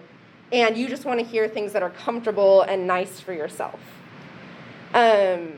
and 0.52 0.78
you 0.78 0.88
just 0.88 1.06
want 1.06 1.20
to 1.20 1.26
hear 1.26 1.48
things 1.48 1.74
that 1.74 1.84
are 1.84 1.92
comfortable 1.92 2.62
and 2.64 2.88
nice 2.88 3.20
for 3.20 3.34
yourself. 3.34 3.80
Um, 4.94 5.54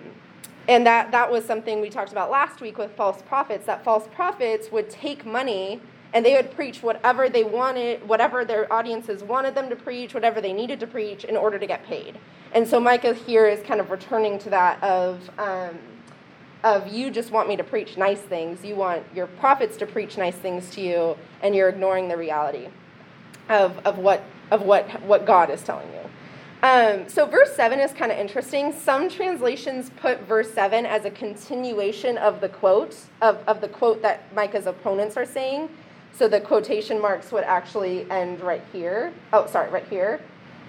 and 0.67 0.85
that, 0.85 1.11
that 1.11 1.31
was 1.31 1.45
something 1.45 1.81
we 1.81 1.89
talked 1.89 2.11
about 2.11 2.29
last 2.29 2.61
week 2.61 2.77
with 2.77 2.91
false 2.91 3.21
prophets 3.23 3.65
that 3.65 3.83
false 3.83 4.07
prophets 4.13 4.71
would 4.71 4.89
take 4.89 5.25
money 5.25 5.81
and 6.13 6.25
they 6.25 6.33
would 6.33 6.51
preach 6.51 6.83
whatever 6.83 7.29
they 7.29 7.43
wanted, 7.43 8.07
whatever 8.07 8.43
their 8.43 8.71
audiences 8.71 9.23
wanted 9.23 9.55
them 9.55 9.69
to 9.69 9.75
preach, 9.75 10.13
whatever 10.13 10.41
they 10.41 10.53
needed 10.53 10.79
to 10.81 10.87
preach 10.87 11.23
in 11.23 11.37
order 11.37 11.57
to 11.57 11.65
get 11.65 11.85
paid. 11.85 12.17
And 12.53 12.67
so 12.67 12.79
Micah 12.79 13.13
here 13.13 13.47
is 13.47 13.65
kind 13.65 13.79
of 13.79 13.91
returning 13.91 14.37
to 14.39 14.49
that 14.49 14.81
of, 14.83 15.29
um, 15.39 15.79
of 16.63 16.87
you 16.87 17.11
just 17.11 17.31
want 17.31 17.47
me 17.47 17.55
to 17.55 17.63
preach 17.63 17.97
nice 17.97 18.19
things. 18.19 18.63
You 18.65 18.75
want 18.75 19.03
your 19.15 19.27
prophets 19.27 19.77
to 19.77 19.85
preach 19.85 20.17
nice 20.17 20.35
things 20.35 20.69
to 20.71 20.81
you, 20.81 21.17
and 21.41 21.55
you're 21.55 21.69
ignoring 21.69 22.09
the 22.09 22.17
reality 22.17 22.67
of, 23.49 23.79
of 23.79 23.97
what 23.97 24.23
of 24.51 24.61
what 24.63 25.01
what 25.03 25.25
God 25.25 25.49
is 25.49 25.63
telling 25.63 25.87
you. 25.93 26.09
Um, 26.63 27.09
so 27.09 27.25
verse 27.25 27.55
seven 27.55 27.79
is 27.79 27.91
kind 27.91 28.11
of 28.11 28.19
interesting. 28.19 28.71
Some 28.71 29.09
translations 29.09 29.89
put 29.97 30.19
verse 30.27 30.53
seven 30.53 30.85
as 30.85 31.05
a 31.05 31.09
continuation 31.09 32.19
of 32.19 32.39
the 32.39 32.49
quote 32.49 32.95
of, 33.21 33.39
of 33.47 33.61
the 33.61 33.67
quote 33.67 34.03
that 34.03 34.33
Micah's 34.35 34.67
opponents 34.67 35.17
are 35.17 35.25
saying. 35.25 35.69
So 36.13 36.27
the 36.27 36.39
quotation 36.39 37.01
marks 37.01 37.31
would 37.31 37.45
actually 37.45 38.09
end 38.11 38.41
right 38.41 38.61
here. 38.71 39.11
Oh, 39.33 39.47
sorry, 39.47 39.71
right 39.71 39.87
here, 39.89 40.21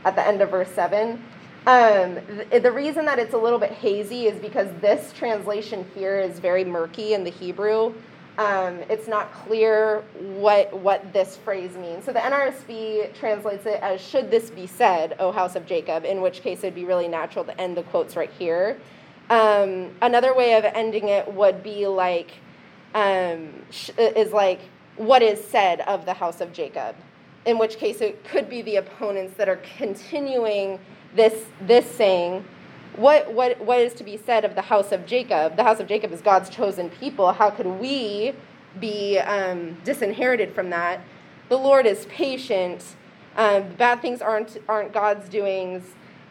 at 0.07 0.15
the 0.15 0.27
end 0.27 0.41
of 0.41 0.51
verse 0.51 0.71
seven. 0.71 1.23
Um, 1.67 2.19
the, 2.51 2.61
the 2.61 2.73
reason 2.73 3.05
that 3.05 3.19
it's 3.19 3.35
a 3.35 3.39
little 3.39 3.59
bit 3.59 3.73
hazy 3.73 4.29
is 4.29 4.39
because 4.41 4.69
this 4.81 5.13
translation 5.13 5.85
here 5.95 6.19
is 6.19 6.39
very 6.39 6.65
murky 6.65 7.13
in 7.13 7.23
the 7.23 7.31
Hebrew. 7.31 7.93
Um, 8.39 8.79
it's 8.89 9.09
not 9.09 9.33
clear 9.33 10.03
what 10.19 10.73
what 10.73 11.13
this 11.13 11.37
phrase 11.37 11.77
means. 11.77 12.05
So 12.05 12.13
the 12.13 12.21
NRSV 12.21 13.15
translates 13.15 13.67
it 13.67 13.79
as 13.83 14.01
"Should 14.01 14.31
this 14.31 14.49
be 14.51 14.67
said, 14.67 15.17
O 15.19 15.33
house 15.33 15.55
of 15.55 15.67
Jacob?" 15.67 16.05
In 16.07 16.23
which 16.23 16.41
case, 16.41 16.61
it'd 16.61 16.75
be 16.75 16.87
really 16.87 17.09
natural 17.09 17.45
to 17.45 17.61
end 17.61 17.77
the 17.77 17.83
quotes 17.83 18.17
right 18.17 18.31
here. 18.39 18.79
Um, 19.29 19.91
another 20.01 20.35
way 20.35 20.55
of 20.55 20.65
ending 20.65 21.09
it 21.09 21.31
would 21.33 21.63
be 21.63 21.87
like 21.87 22.33
um, 22.95 23.53
sh- 23.71 23.91
is 23.99 24.33
like 24.33 24.61
what 24.97 25.23
is 25.23 25.43
said 25.43 25.81
of 25.83 26.07
the 26.07 26.15
house 26.15 26.41
of 26.41 26.53
Jacob. 26.53 26.97
In 27.45 27.59
which 27.59 27.77
case, 27.77 28.01
it 28.01 28.25
could 28.25 28.49
be 28.49 28.63
the 28.63 28.77
opponents 28.77 29.35
that 29.37 29.49
are 29.49 29.61
continuing 29.77 30.79
this 31.15 31.45
this 31.61 31.91
saying 31.91 32.45
what, 32.97 33.33
what, 33.33 33.61
what 33.61 33.81
is 33.81 33.95
to 33.95 34.05
be 34.05 34.17
said 34.17 34.45
of 34.45 34.55
the 34.55 34.63
house 34.63 34.93
of 34.93 35.07
Jacob? 35.07 35.57
The 35.57 35.65
house 35.65 35.81
of 35.81 35.87
Jacob 35.89 36.13
is 36.13 36.21
God's 36.21 36.51
chosen 36.51 36.91
people. 36.91 37.33
How 37.33 37.51
could 37.51 37.67
we 37.67 38.35
be 38.81 39.19
um, 39.19 39.77
disinherited 39.85 40.55
from 40.55 40.71
that? 40.71 41.01
The 41.49 41.57
Lord 41.57 41.87
is 41.87 42.07
patient. 42.07 42.85
Um, 43.37 43.69
bad 43.79 44.03
things 44.03 44.21
aren't, 44.21 44.59
aren't 44.69 44.93
God's 44.93 45.29
doings. 45.29 45.83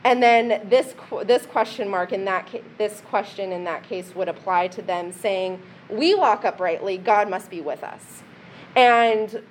And 0.03 0.21
then 0.21 0.67
this, 0.67 0.95
this 1.25 1.45
question 1.45 1.87
mark 1.87 2.11
in 2.11 2.25
that 2.25 2.47
ca- 2.47 2.63
this 2.77 3.01
question 3.09 3.51
in 3.51 3.63
that 3.65 3.83
case 3.83 4.15
would 4.15 4.27
apply 4.29 4.67
to 4.69 4.81
them 4.81 5.11
saying, 5.11 5.61
"We 5.89 6.15
walk 6.15 6.43
uprightly. 6.43 6.97
God 6.97 7.29
must 7.29 7.51
be 7.51 7.61
with 7.61 7.83
us." 7.83 8.23
And 8.75 9.43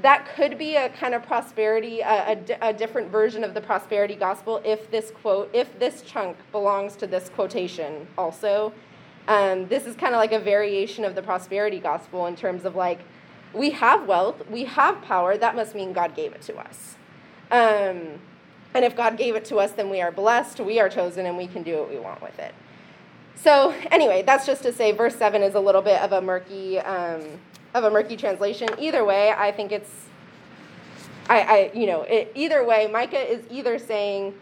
that 0.00 0.26
could 0.34 0.56
be 0.58 0.76
a 0.76 0.88
kind 0.88 1.14
of 1.14 1.22
prosperity, 1.22 2.00
a, 2.00 2.38
a 2.60 2.68
a 2.70 2.72
different 2.72 3.10
version 3.10 3.44
of 3.44 3.52
the 3.54 3.60
prosperity 3.60 4.14
gospel 4.14 4.60
if 4.64 4.90
this 4.90 5.10
quote, 5.10 5.50
if 5.52 5.78
this 5.78 6.02
chunk 6.02 6.36
belongs 6.50 6.96
to 6.96 7.06
this 7.06 7.28
quotation 7.28 8.06
also. 8.16 8.72
Um, 9.28 9.68
this 9.68 9.86
is 9.86 9.94
kind 9.94 10.14
of 10.14 10.18
like 10.18 10.32
a 10.32 10.40
variation 10.40 11.04
of 11.04 11.14
the 11.14 11.22
prosperity 11.22 11.78
gospel 11.78 12.26
in 12.26 12.34
terms 12.34 12.64
of 12.64 12.74
like, 12.74 13.00
we 13.52 13.70
have 13.70 14.08
wealth, 14.08 14.48
we 14.50 14.64
have 14.64 15.00
power, 15.02 15.36
that 15.36 15.54
must 15.54 15.74
mean 15.74 15.92
God 15.92 16.16
gave 16.16 16.32
it 16.32 16.42
to 16.42 16.56
us. 16.56 16.96
Um, 17.50 18.18
and 18.74 18.84
if 18.84 18.96
God 18.96 19.16
gave 19.16 19.36
it 19.36 19.44
to 19.46 19.56
us, 19.56 19.72
then 19.72 19.90
we 19.90 20.00
are 20.00 20.10
blessed, 20.10 20.60
we 20.60 20.80
are 20.80 20.88
chosen, 20.88 21.26
and 21.26 21.36
we 21.36 21.46
can 21.46 21.62
do 21.62 21.76
what 21.76 21.90
we 21.90 21.98
want 21.98 22.22
with 22.22 22.38
it. 22.38 22.54
So 23.36 23.74
anyway, 23.90 24.22
that's 24.22 24.46
just 24.46 24.62
to 24.62 24.72
say 24.72 24.92
verse 24.92 25.16
7 25.16 25.42
is 25.42 25.54
a 25.54 25.60
little 25.60 25.82
bit 25.82 26.00
of 26.00 26.12
a 26.12 26.22
murky 26.22 26.78
um, 26.78 27.22
of 27.74 27.84
a 27.84 27.90
murky 27.90 28.16
translation. 28.16 28.68
Either 28.78 29.04
way, 29.04 29.32
I 29.36 29.52
think 29.52 29.72
it's, 29.72 29.90
I, 31.28 31.40
I 31.40 31.70
you 31.74 31.86
know, 31.86 32.02
it, 32.02 32.32
either 32.34 32.64
way, 32.64 32.88
Micah 32.90 33.30
is 33.32 33.44
either 33.50 33.78
saying, 33.78 34.34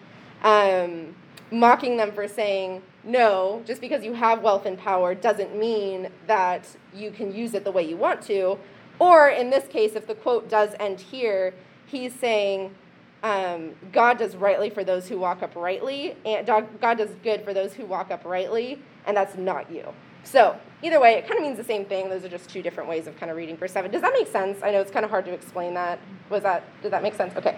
um, 0.43 1.15
mocking 1.51 1.97
them 1.97 2.13
for 2.13 2.29
saying, 2.29 2.83
no, 3.05 3.63
just 3.67 3.81
because 3.81 4.05
you 4.05 4.13
have 4.13 4.43
wealth 4.43 4.67
and 4.67 4.79
power 4.79 5.15
doesn't 5.15 5.57
mean 5.57 6.09
that 6.27 6.67
you 6.95 7.11
can 7.11 7.35
use 7.35 7.55
it 7.55 7.65
the 7.65 7.73
way 7.73 7.83
you 7.83 7.97
want 7.97 8.23
to. 8.23 8.59
Or 8.99 9.29
in 9.29 9.51
this 9.51 9.67
case, 9.69 9.95
if 9.95 10.07
the 10.07 10.15
quote 10.15 10.49
does 10.49 10.75
end 10.79 11.01
here, 11.01 11.55
he's 11.87 12.15
saying, 12.15 12.75
um, 13.23 13.73
God 13.93 14.19
does 14.19 14.37
rightly 14.37 14.71
for 14.71 14.85
those 14.85 15.09
who 15.09 15.19
walk 15.19 15.43
uprightly, 15.43 16.17
and 16.25 16.47
God 16.47 16.99
does 16.99 17.11
good 17.23 17.43
for 17.45 17.53
those 17.55 17.75
who 17.75 17.85
walk 17.87 18.11
uprightly, 18.11 18.79
and 19.07 19.17
that's 19.17 19.37
not 19.37 19.71
you. 19.71 19.93
So 20.25 20.57
either 20.83 21.01
way, 21.01 21.15
it 21.15 21.27
kind 21.27 21.39
of 21.39 21.43
means 21.43 21.57
the 21.57 21.65
same 21.65 21.85
thing. 21.85 22.09
Those 22.09 22.25
are 22.25 22.29
just 22.29 22.49
two 22.49 22.63
different 22.63 22.89
ways 22.89 23.07
of 23.07 23.17
kind 23.19 23.31
of 23.31 23.37
reading 23.37 23.57
verse 23.57 23.73
seven. 23.73 23.91
Does 23.91 24.03
that 24.03 24.13
make 24.13 24.29
sense? 24.29 24.63
I 24.63 24.71
know 24.71 24.81
it's 24.81 24.91
kind 24.91 25.05
of 25.05 25.11
hard 25.11 25.25
to 25.27 25.33
explain 25.33 25.75
that. 25.75 25.99
Was 26.29 26.43
that 26.43 26.65
did 26.83 26.93
that 26.93 27.03
make 27.03 27.15
sense? 27.15 27.37
Okay. 27.37 27.57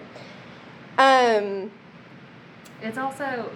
Um, 0.98 1.70
It's 2.82 2.98
also, 2.98 3.50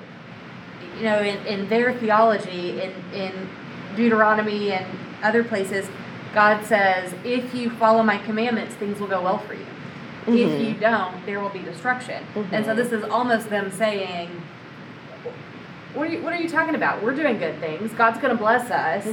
you 0.97 1.03
know, 1.03 1.21
in, 1.21 1.45
in 1.47 1.69
their 1.69 1.93
theology, 1.99 2.81
in, 2.81 2.93
in 3.13 3.49
Deuteronomy 3.97 4.71
and 4.71 4.87
other 5.23 5.43
places, 5.43 5.89
God 6.33 6.65
says, 6.65 7.13
if 7.25 7.55
you 7.55 7.71
follow 7.71 8.03
my 8.03 8.19
commandments, 8.19 8.75
things 8.77 9.01
will 9.01 9.09
go 9.09 9.23
well 9.23 9.39
for 9.39 9.55
you. 9.55 9.67
If 10.29 10.61
you 10.61 10.75
don't, 10.75 11.25
there 11.27 11.41
will 11.41 11.51
be 11.51 11.61
destruction. 11.61 12.23
And 12.53 12.65
so 12.65 12.75
this 12.75 12.93
is 12.93 13.03
almost 13.05 13.49
them 13.49 13.71
saying, 13.71 14.31
what 15.97 16.09
are, 16.09 16.13
you, 16.13 16.23
what 16.23 16.33
are 16.33 16.41
you 16.41 16.49
talking 16.49 16.75
about? 16.75 17.03
We're 17.03 17.15
doing 17.15 17.39
good 17.39 17.59
things. 17.59 17.93
God's 17.93 18.21
going 18.21 18.31
to 18.31 18.39
bless 18.39 18.71
us, 18.71 19.07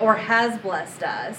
or 0.00 0.16
has 0.16 0.58
blessed 0.60 1.02
us. 1.04 1.38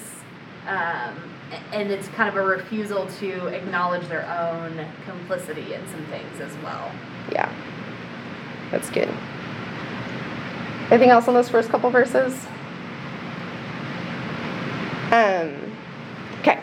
Um, 0.65 1.31
and 1.71 1.91
it's 1.91 2.07
kind 2.09 2.29
of 2.29 2.35
a 2.35 2.45
refusal 2.45 3.05
to 3.19 3.47
acknowledge 3.47 4.07
their 4.07 4.25
own 4.27 4.87
complicity 5.05 5.73
in 5.73 5.87
some 5.87 6.03
things 6.05 6.39
as 6.41 6.55
well. 6.63 6.91
Yeah. 7.31 7.53
That's 8.71 8.89
good. 8.89 9.09
Anything 10.89 11.09
else 11.09 11.27
on 11.27 11.33
those 11.33 11.49
first 11.49 11.69
couple 11.69 11.89
verses? 11.89 12.33
Um, 15.11 15.75
okay. 16.39 16.59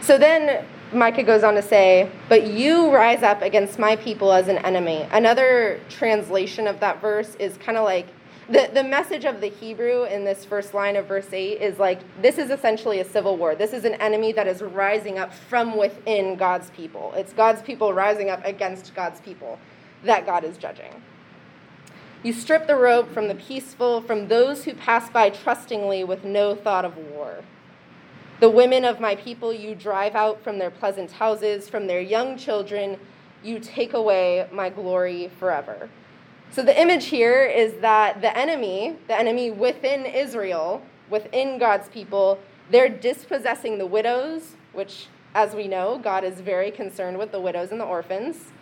So 0.00 0.18
then 0.18 0.64
Micah 0.94 1.22
goes 1.22 1.42
on 1.42 1.54
to 1.54 1.62
say, 1.62 2.10
But 2.28 2.46
you 2.46 2.92
rise 2.92 3.22
up 3.22 3.42
against 3.42 3.78
my 3.78 3.96
people 3.96 4.32
as 4.32 4.48
an 4.48 4.58
enemy. 4.58 5.06
Another 5.10 5.80
translation 5.88 6.66
of 6.66 6.80
that 6.80 7.00
verse 7.00 7.34
is 7.36 7.56
kind 7.58 7.76
of 7.76 7.84
like 7.84 8.06
the, 8.48 8.70
the 8.74 8.84
message 8.84 9.24
of 9.24 9.40
the 9.40 9.46
Hebrew 9.46 10.04
in 10.04 10.24
this 10.24 10.44
first 10.44 10.74
line 10.74 10.96
of 10.96 11.06
verse 11.06 11.32
8 11.32 11.62
is 11.62 11.78
like 11.78 12.00
this 12.20 12.36
is 12.36 12.50
essentially 12.50 13.00
a 13.00 13.04
civil 13.04 13.36
war. 13.36 13.54
This 13.54 13.72
is 13.72 13.84
an 13.84 13.94
enemy 13.94 14.32
that 14.32 14.46
is 14.46 14.60
rising 14.60 15.18
up 15.18 15.32
from 15.32 15.76
within 15.76 16.36
God's 16.36 16.70
people. 16.70 17.12
It's 17.16 17.32
God's 17.32 17.62
people 17.62 17.94
rising 17.94 18.28
up 18.28 18.44
against 18.44 18.94
God's 18.94 19.20
people 19.20 19.58
that 20.04 20.26
God 20.26 20.44
is 20.44 20.58
judging. 20.58 21.02
You 22.22 22.32
strip 22.32 22.66
the 22.66 22.76
robe 22.76 23.12
from 23.12 23.28
the 23.28 23.34
peaceful, 23.34 24.00
from 24.00 24.28
those 24.28 24.64
who 24.64 24.74
pass 24.74 25.10
by 25.10 25.30
trustingly 25.30 26.04
with 26.04 26.24
no 26.24 26.54
thought 26.54 26.84
of 26.84 26.96
war. 26.96 27.44
The 28.40 28.50
women 28.50 28.84
of 28.84 29.00
my 29.00 29.14
people 29.14 29.52
you 29.52 29.74
drive 29.74 30.14
out 30.16 30.42
from 30.42 30.58
their 30.58 30.70
pleasant 30.70 31.12
houses, 31.12 31.68
from 31.68 31.86
their 31.86 32.00
young 32.00 32.36
children, 32.36 32.98
you 33.44 33.60
take 33.60 33.92
away 33.92 34.48
my 34.50 34.70
glory 34.70 35.30
forever. 35.38 35.88
So 36.50 36.62
the 36.62 36.78
image 36.80 37.06
here 37.06 37.44
is 37.44 37.80
that 37.80 38.20
the 38.20 38.36
enemy, 38.36 38.96
the 39.08 39.18
enemy 39.18 39.50
within 39.50 40.06
Israel, 40.06 40.82
within 41.10 41.58
God's 41.58 41.88
people, 41.88 42.38
they're 42.70 42.88
dispossessing 42.88 43.78
the 43.78 43.86
widows, 43.86 44.56
which, 44.72 45.06
as 45.34 45.54
we 45.54 45.68
know, 45.68 45.98
God 46.02 46.24
is 46.24 46.40
very 46.40 46.70
concerned 46.70 47.18
with 47.18 47.32
the 47.32 47.40
widows 47.40 47.70
and 47.70 47.80
the 47.80 47.84
orphans. 47.84 48.52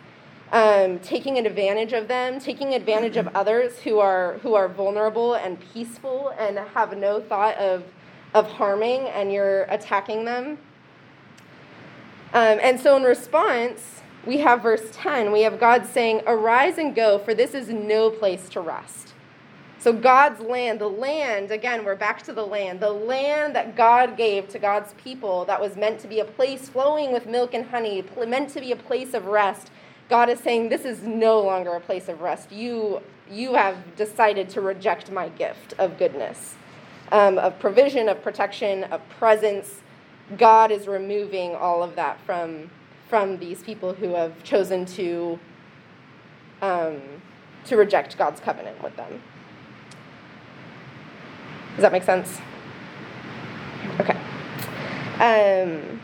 Um, 0.51 0.99
taking 0.99 1.37
advantage 1.37 1.93
of 1.93 2.07
them, 2.07 2.39
taking 2.39 2.75
advantage 2.75 3.17
of 3.17 3.27
others 3.33 3.79
who 3.79 3.97
are 3.99 4.37
who 4.43 4.53
are 4.53 4.67
vulnerable 4.67 5.33
and 5.33 5.57
peaceful 5.73 6.31
and 6.37 6.59
have 6.59 6.95
no 6.95 7.19
thought 7.19 7.57
of 7.57 7.83
of 8.33 8.51
harming, 8.51 9.01
and 9.09 9.31
you're 9.31 9.63
attacking 9.63 10.25
them. 10.25 10.57
Um, 12.33 12.59
and 12.61 12.79
so, 12.79 12.97
in 12.97 13.03
response, 13.03 14.01
we 14.25 14.39
have 14.39 14.63
verse 14.63 14.87
10. 14.91 15.31
We 15.31 15.41
have 15.41 15.59
God 15.59 15.85
saying, 15.85 16.21
Arise 16.25 16.77
and 16.77 16.95
go, 16.95 17.19
for 17.19 17.33
this 17.33 17.53
is 17.53 17.69
no 17.69 18.09
place 18.09 18.49
to 18.49 18.61
rest. 18.61 19.13
So, 19.83 19.91
God's 19.91 20.39
land, 20.39 20.79
the 20.79 20.87
land, 20.87 21.51
again, 21.51 21.83
we're 21.83 21.95
back 21.95 22.23
to 22.23 22.33
the 22.33 22.45
land, 22.45 22.79
the 22.79 22.89
land 22.89 23.53
that 23.55 23.75
God 23.75 24.15
gave 24.15 24.47
to 24.49 24.59
God's 24.59 24.93
people 24.93 25.43
that 25.45 25.59
was 25.59 25.75
meant 25.75 25.99
to 25.99 26.07
be 26.07 26.21
a 26.21 26.25
place 26.25 26.69
flowing 26.69 27.11
with 27.11 27.25
milk 27.25 27.53
and 27.53 27.65
honey, 27.65 28.03
meant 28.25 28.49
to 28.51 28.61
be 28.61 28.71
a 28.71 28.77
place 28.77 29.13
of 29.13 29.25
rest. 29.25 29.71
God 30.09 30.29
is 30.29 30.39
saying, 30.39 30.69
This 30.69 30.85
is 30.85 31.03
no 31.03 31.41
longer 31.41 31.71
a 31.71 31.81
place 31.81 32.07
of 32.07 32.21
rest. 32.21 32.51
You, 32.51 33.01
you 33.29 33.55
have 33.55 33.95
decided 33.95 34.47
to 34.49 34.61
reject 34.61 35.11
my 35.11 35.27
gift 35.29 35.73
of 35.77 35.97
goodness, 35.97 36.55
um, 37.13 37.37
of 37.37 37.57
provision, 37.59 38.09
of 38.09 38.21
protection, 38.21 38.83
of 38.85 39.07
presence. 39.07 39.81
God 40.37 40.71
is 40.71 40.87
removing 40.87 41.55
all 41.55 41.83
of 41.83 41.95
that 41.95 42.19
from, 42.25 42.69
from 43.07 43.37
these 43.37 43.61
people 43.61 43.93
who 43.93 44.15
have 44.15 44.43
chosen 44.43 44.85
to, 44.87 45.39
um, 46.61 46.99
to 47.65 47.77
reject 47.77 48.17
God's 48.17 48.41
covenant 48.41 48.83
with 48.83 48.95
them. 48.97 49.21
Does 51.75 51.83
that 51.83 51.91
make 51.91 52.03
sense? 52.03 52.39
Okay. 53.99 54.17
Um, 55.15 56.01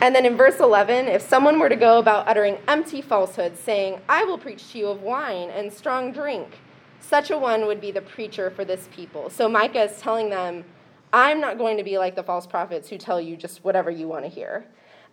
and 0.00 0.16
then 0.16 0.26
in 0.26 0.36
verse 0.36 0.58
11, 0.58 1.06
if 1.06 1.22
someone 1.22 1.60
were 1.60 1.68
to 1.68 1.76
go 1.76 1.98
about 2.00 2.26
uttering 2.26 2.58
empty 2.66 3.02
falsehoods, 3.02 3.60
saying, 3.60 4.00
I 4.08 4.24
will 4.24 4.38
preach 4.38 4.72
to 4.72 4.78
you 4.78 4.88
of 4.88 5.02
wine 5.02 5.50
and 5.50 5.72
strong 5.72 6.10
drink, 6.10 6.58
such 7.02 7.30
a 7.30 7.36
one 7.36 7.66
would 7.66 7.80
be 7.80 7.90
the 7.90 8.00
preacher 8.00 8.50
for 8.50 8.64
this 8.64 8.88
people. 8.94 9.28
So 9.28 9.48
Micah 9.48 9.82
is 9.82 10.00
telling 10.00 10.30
them, 10.30 10.64
I'm 11.12 11.40
not 11.40 11.58
going 11.58 11.76
to 11.76 11.84
be 11.84 11.98
like 11.98 12.16
the 12.16 12.22
false 12.22 12.46
prophets 12.46 12.88
who 12.88 12.96
tell 12.96 13.20
you 13.20 13.36
just 13.36 13.64
whatever 13.64 13.90
you 13.90 14.08
want 14.08 14.24
to 14.24 14.30
hear. 14.30 14.64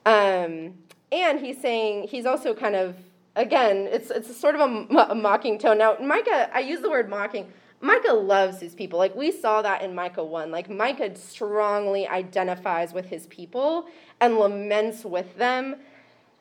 Um, 0.06 0.76
and 1.12 1.40
he's 1.40 1.60
saying, 1.60 2.08
he's 2.08 2.26
also 2.26 2.54
kind 2.54 2.76
of, 2.76 2.96
again, 3.36 3.88
it's, 3.92 4.10
it's 4.12 4.36
sort 4.40 4.56
of 4.56 4.62
a, 4.62 4.98
a 5.10 5.16
mocking 5.16 5.58
tone. 5.58 5.78
Now, 5.78 5.98
Micah, 6.02 6.50
I 6.54 6.60
use 6.60 6.80
the 6.80 6.90
word 6.90 7.10
mocking. 7.10 7.52
Micah 7.82 8.14
loves 8.14 8.60
his 8.60 8.76
people. 8.76 9.00
Like 9.00 9.16
we 9.16 9.32
saw 9.32 9.62
that 9.62 9.82
in 9.82 9.96
Micah 9.96 10.24
1. 10.24 10.52
Like 10.52 10.70
Micah 10.70 11.16
strongly 11.16 12.08
identifies 12.08 12.94
with 12.94 13.06
his 13.06 13.28
people 13.28 13.88
and 14.22 14.38
laments 14.38 15.04
with 15.04 15.38
them. 15.38 15.78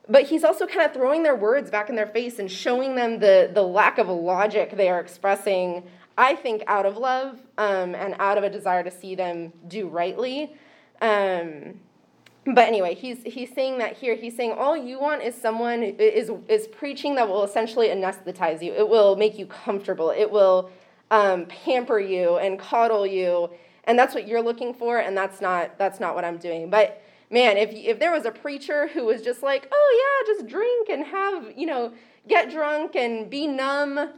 But 0.08 0.24
he's 0.24 0.42
also 0.42 0.66
kind 0.66 0.86
of 0.86 0.94
throwing 0.94 1.22
their 1.22 1.36
words 1.36 1.70
back 1.70 1.90
in 1.90 1.96
their 1.96 2.06
face 2.06 2.38
and 2.38 2.50
showing 2.50 2.94
them 2.94 3.18
the, 3.18 3.50
the 3.52 3.62
lack 3.62 3.98
of 3.98 4.08
logic 4.08 4.74
they 4.76 4.88
are 4.88 5.00
expressing, 5.00 5.84
I 6.16 6.34
think, 6.34 6.62
out 6.66 6.86
of 6.86 6.96
love 6.96 7.38
um, 7.58 7.94
and 7.94 8.14
out 8.18 8.38
of 8.38 8.44
a 8.44 8.48
desire 8.48 8.82
to 8.82 8.90
see 8.90 9.14
them 9.14 9.52
do 9.66 9.86
rightly. 9.86 10.54
Um, 11.02 11.80
but 12.54 12.66
anyway, 12.66 12.94
he's 12.94 13.22
he's 13.24 13.52
saying 13.54 13.78
that 13.78 13.96
here. 13.96 14.14
He's 14.14 14.34
saying 14.34 14.52
all 14.52 14.76
you 14.76 14.98
want 14.98 15.22
is 15.22 15.34
someone 15.34 15.82
is 15.82 16.30
is 16.48 16.66
preaching 16.68 17.14
that 17.16 17.28
will 17.28 17.44
essentially 17.44 17.88
anesthetize 17.88 18.62
you. 18.62 18.72
It 18.72 18.88
will 18.88 19.16
make 19.16 19.38
you 19.38 19.46
comfortable. 19.46 20.10
It 20.10 20.30
will 20.30 20.70
um, 21.10 21.46
pamper 21.46 22.00
you 22.00 22.38
and 22.38 22.58
coddle 22.58 23.06
you, 23.06 23.50
and 23.84 23.98
that's 23.98 24.14
what 24.14 24.26
you're 24.26 24.40
looking 24.40 24.72
for. 24.72 24.98
And 24.98 25.16
that's 25.16 25.42
not 25.42 25.76
that's 25.76 26.00
not 26.00 26.14
what 26.14 26.24
I'm 26.24 26.38
doing. 26.38 26.70
But 26.70 27.02
man, 27.30 27.56
if 27.56 27.70
if 27.72 27.98
there 27.98 28.12
was 28.12 28.24
a 28.24 28.30
preacher 28.30 28.88
who 28.88 29.04
was 29.04 29.22
just 29.22 29.42
like, 29.42 29.68
oh 29.72 30.24
yeah, 30.26 30.34
just 30.34 30.46
drink 30.48 30.88
and 30.88 31.04
have 31.06 31.52
you 31.56 31.66
know 31.66 31.92
get 32.26 32.50
drunk 32.50 32.96
and 32.96 33.30
be 33.30 33.46
numb, 33.46 34.10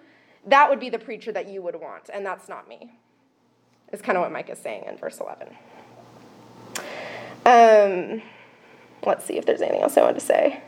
that 0.47 0.69
would 0.69 0.81
be 0.81 0.91
the 0.91 0.99
preacher 0.99 1.33
that 1.33 1.49
you 1.49 1.63
would 1.63 1.77
want, 1.77 2.11
and 2.13 2.25
that's 2.25 2.49
not 2.49 2.69
me. 2.69 2.93
Is 3.93 4.01
kind 4.01 4.17
of 4.17 4.23
what 4.23 4.33
Mike 4.33 4.49
is 4.51 4.59
saying 4.59 4.85
in 4.87 4.97
verse 4.97 5.21
11. 5.21 5.49
Um, 7.47 8.23
let's 9.05 9.25
see 9.25 9.37
if 9.37 9.47
there's 9.47 9.63
anything 9.63 9.83
else 9.83 9.97
I 9.97 10.03
want 10.03 10.19
to 10.19 10.25
say. 10.25 10.63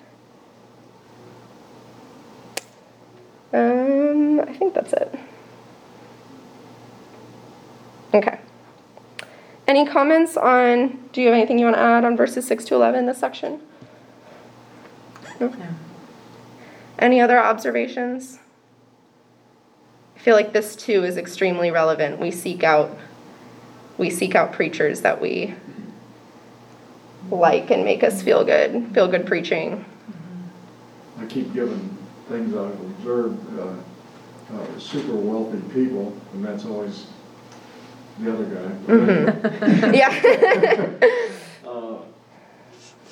Um, 3.52 4.40
I 4.40 4.52
think 4.54 4.74
that's 4.74 4.92
it. 4.92 5.14
Okay. 8.14 8.38
Any 9.66 9.86
comments 9.86 10.36
on, 10.36 11.08
do 11.12 11.20
you 11.20 11.28
have 11.28 11.34
anything 11.34 11.58
you 11.58 11.66
want 11.66 11.76
to 11.76 11.82
add 11.82 12.04
on 12.04 12.16
verses 12.16 12.46
6 12.46 12.64
to 12.66 12.74
11 12.74 13.00
in 13.00 13.06
this 13.06 13.18
section? 13.18 13.60
No. 15.40 15.52
Any 16.98 17.20
other 17.20 17.38
observations? 17.38 18.38
I 20.16 20.18
feel 20.18 20.36
like 20.36 20.52
this 20.52 20.76
too 20.76 21.04
is 21.04 21.16
extremely 21.16 21.70
relevant. 21.70 22.18
We 22.20 22.30
seek 22.30 22.62
out 22.62 22.96
we 23.98 24.10
seek 24.10 24.34
out 24.34 24.52
preachers 24.52 25.02
that 25.02 25.20
we 25.20 25.54
like 27.30 27.70
and 27.70 27.84
make 27.84 28.02
us 28.02 28.22
feel 28.22 28.44
good, 28.44 28.90
feel 28.94 29.06
good 29.06 29.26
preaching. 29.26 29.84
I 31.18 31.26
keep 31.26 31.52
giving 31.52 31.96
things 32.28 32.54
I've 32.54 32.80
observed, 32.80 33.58
uh, 33.58 33.74
uh, 34.54 34.78
super 34.78 35.14
wealthy 35.14 35.60
people, 35.72 36.16
and 36.32 36.44
that's 36.44 36.64
always 36.64 37.06
the 38.20 38.32
other 38.32 38.44
guy. 38.44 38.70
Mm-hmm. 38.86 39.94
yeah. 39.94 41.08
Uh, 41.66 41.96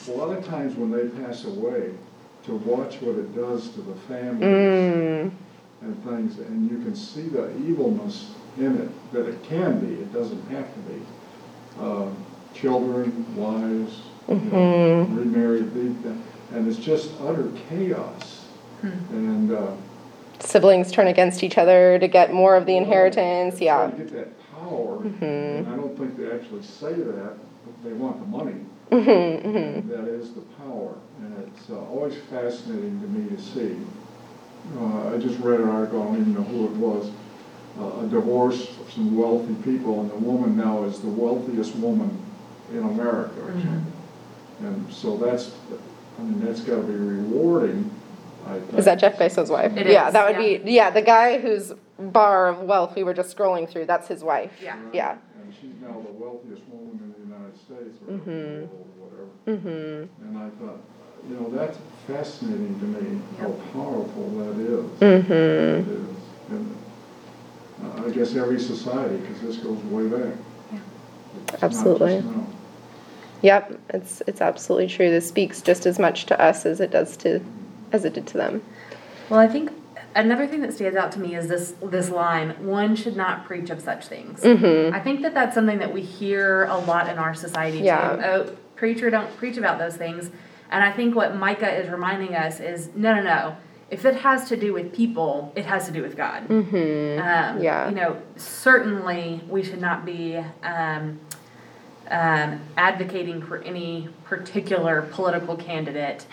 A 0.08 0.10
lot 0.12 0.36
of 0.36 0.44
times 0.46 0.74
when 0.76 0.90
they 0.90 1.08
pass 1.24 1.44
away, 1.44 1.92
to 2.44 2.56
watch 2.56 3.00
what 3.00 3.16
it 3.16 3.34
does 3.34 3.68
to 3.70 3.80
the 3.82 3.94
families 3.94 4.42
mm, 4.42 5.30
and 5.82 6.04
things, 6.04 6.38
and 6.38 6.70
you 6.70 6.78
can 6.78 6.94
see 6.96 7.22
the 7.28 7.48
evilness 7.58 8.32
in 8.58 8.76
it, 8.78 9.12
that 9.12 9.26
it 9.26 9.42
can 9.44 9.78
be, 9.78 9.94
it 9.94 10.12
doesn't 10.12 10.42
have 10.50 10.66
to 10.74 10.80
be. 10.80 11.00
Uh, 11.80 12.08
Children, 12.52 13.24
wives, 13.36 14.00
you 14.28 14.34
know, 14.34 15.06
Mhm. 15.08 15.16
remarried, 15.16 15.72
the- 16.02 16.14
and 16.56 16.66
it's 16.66 16.78
just 16.78 17.10
utter 17.22 17.48
chaos. 17.68 18.46
And, 18.82 19.52
uh, 19.52 19.68
Siblings 20.40 20.90
turn 20.90 21.06
against 21.06 21.44
each 21.44 21.56
other 21.58 21.98
to 22.00 22.08
get 22.08 22.32
more 22.34 22.56
of 22.56 22.66
the 22.66 22.76
inheritance. 22.76 23.58
Try 23.58 23.66
Yeah. 23.66 23.90
To 24.60 25.08
get 25.08 25.20
that 25.20 25.20
power, 25.20 25.28
and 25.28 25.68
I 25.68 25.76
don't 25.76 25.96
think 25.96 26.16
they 26.16 26.30
actually 26.30 26.62
say 26.62 26.92
that, 26.92 27.34
but 27.64 27.84
they 27.84 27.92
want 27.92 28.20
the 28.20 28.26
money. 28.26 28.60
Mhm, 28.90 29.42
mhm. 29.44 29.88
That 29.88 30.08
is 30.08 30.32
the 30.32 30.40
power, 30.58 30.94
and 31.20 31.46
it's 31.46 31.70
uh, 31.70 31.78
always 31.78 32.14
fascinating 32.30 33.00
to 33.00 33.06
me 33.06 33.36
to 33.36 33.40
see. 33.42 33.76
Uh, 34.78 35.14
I 35.14 35.18
just 35.18 35.38
read 35.40 35.60
an 35.60 35.68
article, 35.68 36.02
I 36.02 36.06
don't 36.06 36.20
even 36.20 36.34
know 36.34 36.42
who 36.42 36.66
it 36.66 36.72
was, 36.72 37.10
uh, 37.78 38.04
a 38.04 38.08
divorce 38.08 38.68
of 38.80 38.92
some 38.92 39.16
wealthy 39.16 39.54
people, 39.62 40.00
and 40.00 40.10
the 40.10 40.16
woman 40.16 40.56
now 40.56 40.84
is 40.84 41.00
the 41.00 41.08
wealthiest 41.08 41.76
woman 41.76 42.10
in 42.72 42.78
America 42.78 43.40
or 43.42 43.52
something. 43.52 43.92
And 44.62 44.92
so 44.92 45.16
that's, 45.16 45.52
I 46.18 46.22
mean, 46.22 46.44
that's 46.44 46.60
gotta 46.60 46.82
be 46.82 46.94
rewarding, 46.94 47.90
I 48.46 48.58
think. 48.58 48.74
Is 48.74 48.84
that 48.84 48.98
Jeff 48.98 49.16
Bezos' 49.16 49.50
wife? 49.50 49.76
It 49.76 49.86
yeah, 49.86 50.08
is, 50.08 50.12
that 50.12 50.26
would 50.26 50.44
yeah. 50.44 50.58
be 50.58 50.70
yeah, 50.72 50.90
the 50.90 51.02
guy 51.02 51.38
whose 51.38 51.72
bar 52.00 52.48
of 52.48 52.60
wealth 52.62 52.94
we 52.96 53.02
were 53.04 53.14
just 53.14 53.36
scrolling 53.36 53.68
through, 53.68 53.86
that's 53.86 54.08
his 54.08 54.22
wife. 54.24 54.52
Yeah. 54.62 54.76
Yeah. 54.92 55.12
And 55.12 55.54
she's 55.60 55.74
now 55.80 55.92
the 56.00 56.12
wealthiest 56.12 56.62
woman 56.68 57.14
in 57.16 57.28
the 57.28 57.34
United 57.36 57.56
States. 57.56 57.66
States 57.66 57.98
or 58.08 58.12
the 58.16 58.18
Mhm. 58.22 58.68
world 58.68 58.86
or 59.00 59.26
whatever. 59.46 59.60
Mm-hmm. 59.60 60.24
And 60.24 60.38
I 60.38 60.48
thought, 60.58 60.78
you 61.28 61.34
know, 61.36 61.50
that's 61.50 61.78
fascinating 62.06 62.78
to 62.80 62.86
me, 62.86 63.20
how 63.38 63.50
powerful 63.72 64.30
that 64.38 64.60
is. 64.60 64.84
Mm-hmm. 65.00 65.90
It 65.90 65.96
is. 65.96 66.16
And 66.50 66.76
uh, 67.84 68.06
I 68.06 68.10
guess 68.10 68.34
every 68.34 68.58
society, 68.58 69.16
because 69.18 69.40
this 69.42 69.56
goes 69.58 69.78
way 69.84 70.06
back. 70.08 70.34
It's 71.52 71.62
Absolutely. 71.62 72.20
just. 72.22 72.28
Yep, 73.42 73.80
it's 73.90 74.22
it's 74.26 74.40
absolutely 74.40 74.88
true. 74.88 75.10
This 75.10 75.26
speaks 75.28 75.62
just 75.62 75.86
as 75.86 75.98
much 75.98 76.26
to 76.26 76.40
us 76.40 76.66
as 76.66 76.80
it 76.80 76.90
does 76.90 77.16
to 77.18 77.40
as 77.92 78.04
it 78.04 78.12
did 78.12 78.26
to 78.28 78.36
them. 78.36 78.62
Well, 79.30 79.40
I 79.40 79.48
think 79.48 79.70
another 80.14 80.46
thing 80.46 80.60
that 80.62 80.72
stands 80.72 80.96
out 80.96 81.12
to 81.12 81.20
me 81.20 81.34
is 81.34 81.48
this 81.48 81.74
this 81.82 82.10
line: 82.10 82.50
"One 82.66 82.96
should 82.96 83.16
not 83.16 83.44
preach 83.44 83.70
of 83.70 83.80
such 83.80 84.06
things." 84.06 84.40
Mm-hmm. 84.42 84.94
I 84.94 85.00
think 85.00 85.22
that 85.22 85.34
that's 85.34 85.54
something 85.54 85.78
that 85.78 85.92
we 85.92 86.02
hear 86.02 86.64
a 86.64 86.78
lot 86.78 87.08
in 87.08 87.18
our 87.18 87.34
society 87.34 87.78
Yeah. 87.78 88.16
too. 88.16 88.22
Oh, 88.22 88.56
preacher, 88.76 89.10
don't 89.10 89.34
preach 89.36 89.56
about 89.56 89.78
those 89.78 89.96
things. 89.96 90.30
And 90.70 90.84
I 90.84 90.92
think 90.92 91.14
what 91.16 91.34
Micah 91.34 91.70
is 91.70 91.90
reminding 91.90 92.34
us 92.36 92.60
is, 92.60 92.90
no, 92.94 93.14
no, 93.14 93.22
no. 93.22 93.56
If 93.90 94.04
it 94.04 94.14
has 94.16 94.48
to 94.50 94.56
do 94.56 94.72
with 94.72 94.94
people, 94.94 95.52
it 95.56 95.66
has 95.66 95.86
to 95.86 95.92
do 95.92 96.00
with 96.00 96.16
God. 96.16 96.46
Mm-hmm. 96.48 97.20
Um, 97.20 97.60
Yeah. 97.62 97.88
You 97.88 97.94
know, 97.96 98.22
certainly 98.36 99.42
we 99.48 99.62
should 99.64 99.80
not 99.80 100.04
be 100.04 100.36
um, 100.62 101.18
um, 102.10 102.60
advocating 102.76 103.40
for 103.42 103.58
any 103.62 104.08
particular 104.24 105.02
political 105.12 105.56
candidate. 105.56 106.26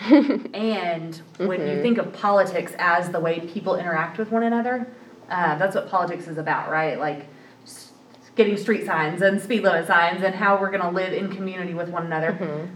and 0.54 1.20
when 1.38 1.60
Mm-hmm. 1.60 1.76
you 1.76 1.82
think 1.82 1.98
of 1.98 2.12
politics 2.12 2.72
as 2.78 3.10
the 3.10 3.20
way 3.20 3.40
people 3.40 3.76
interact 3.76 4.18
with 4.18 4.30
one 4.30 4.42
another, 4.42 4.86
uh, 5.30 5.56
that's 5.58 5.74
what 5.76 5.88
politics 5.88 6.26
is 6.26 6.38
about, 6.38 6.70
right? 6.70 6.98
Like 6.98 7.26
s- 7.64 7.92
getting 8.34 8.56
street 8.56 8.86
signs 8.86 9.22
and 9.22 9.40
speed 9.40 9.62
limit 9.62 9.86
signs 9.86 10.22
and 10.22 10.34
how 10.34 10.60
we're 10.60 10.70
going 10.70 10.82
to 10.82 10.90
live 10.90 11.12
in 11.12 11.30
community 11.34 11.74
with 11.74 11.88
one 11.90 12.06
another. 12.06 12.32
Mm-hmm. 12.32 12.74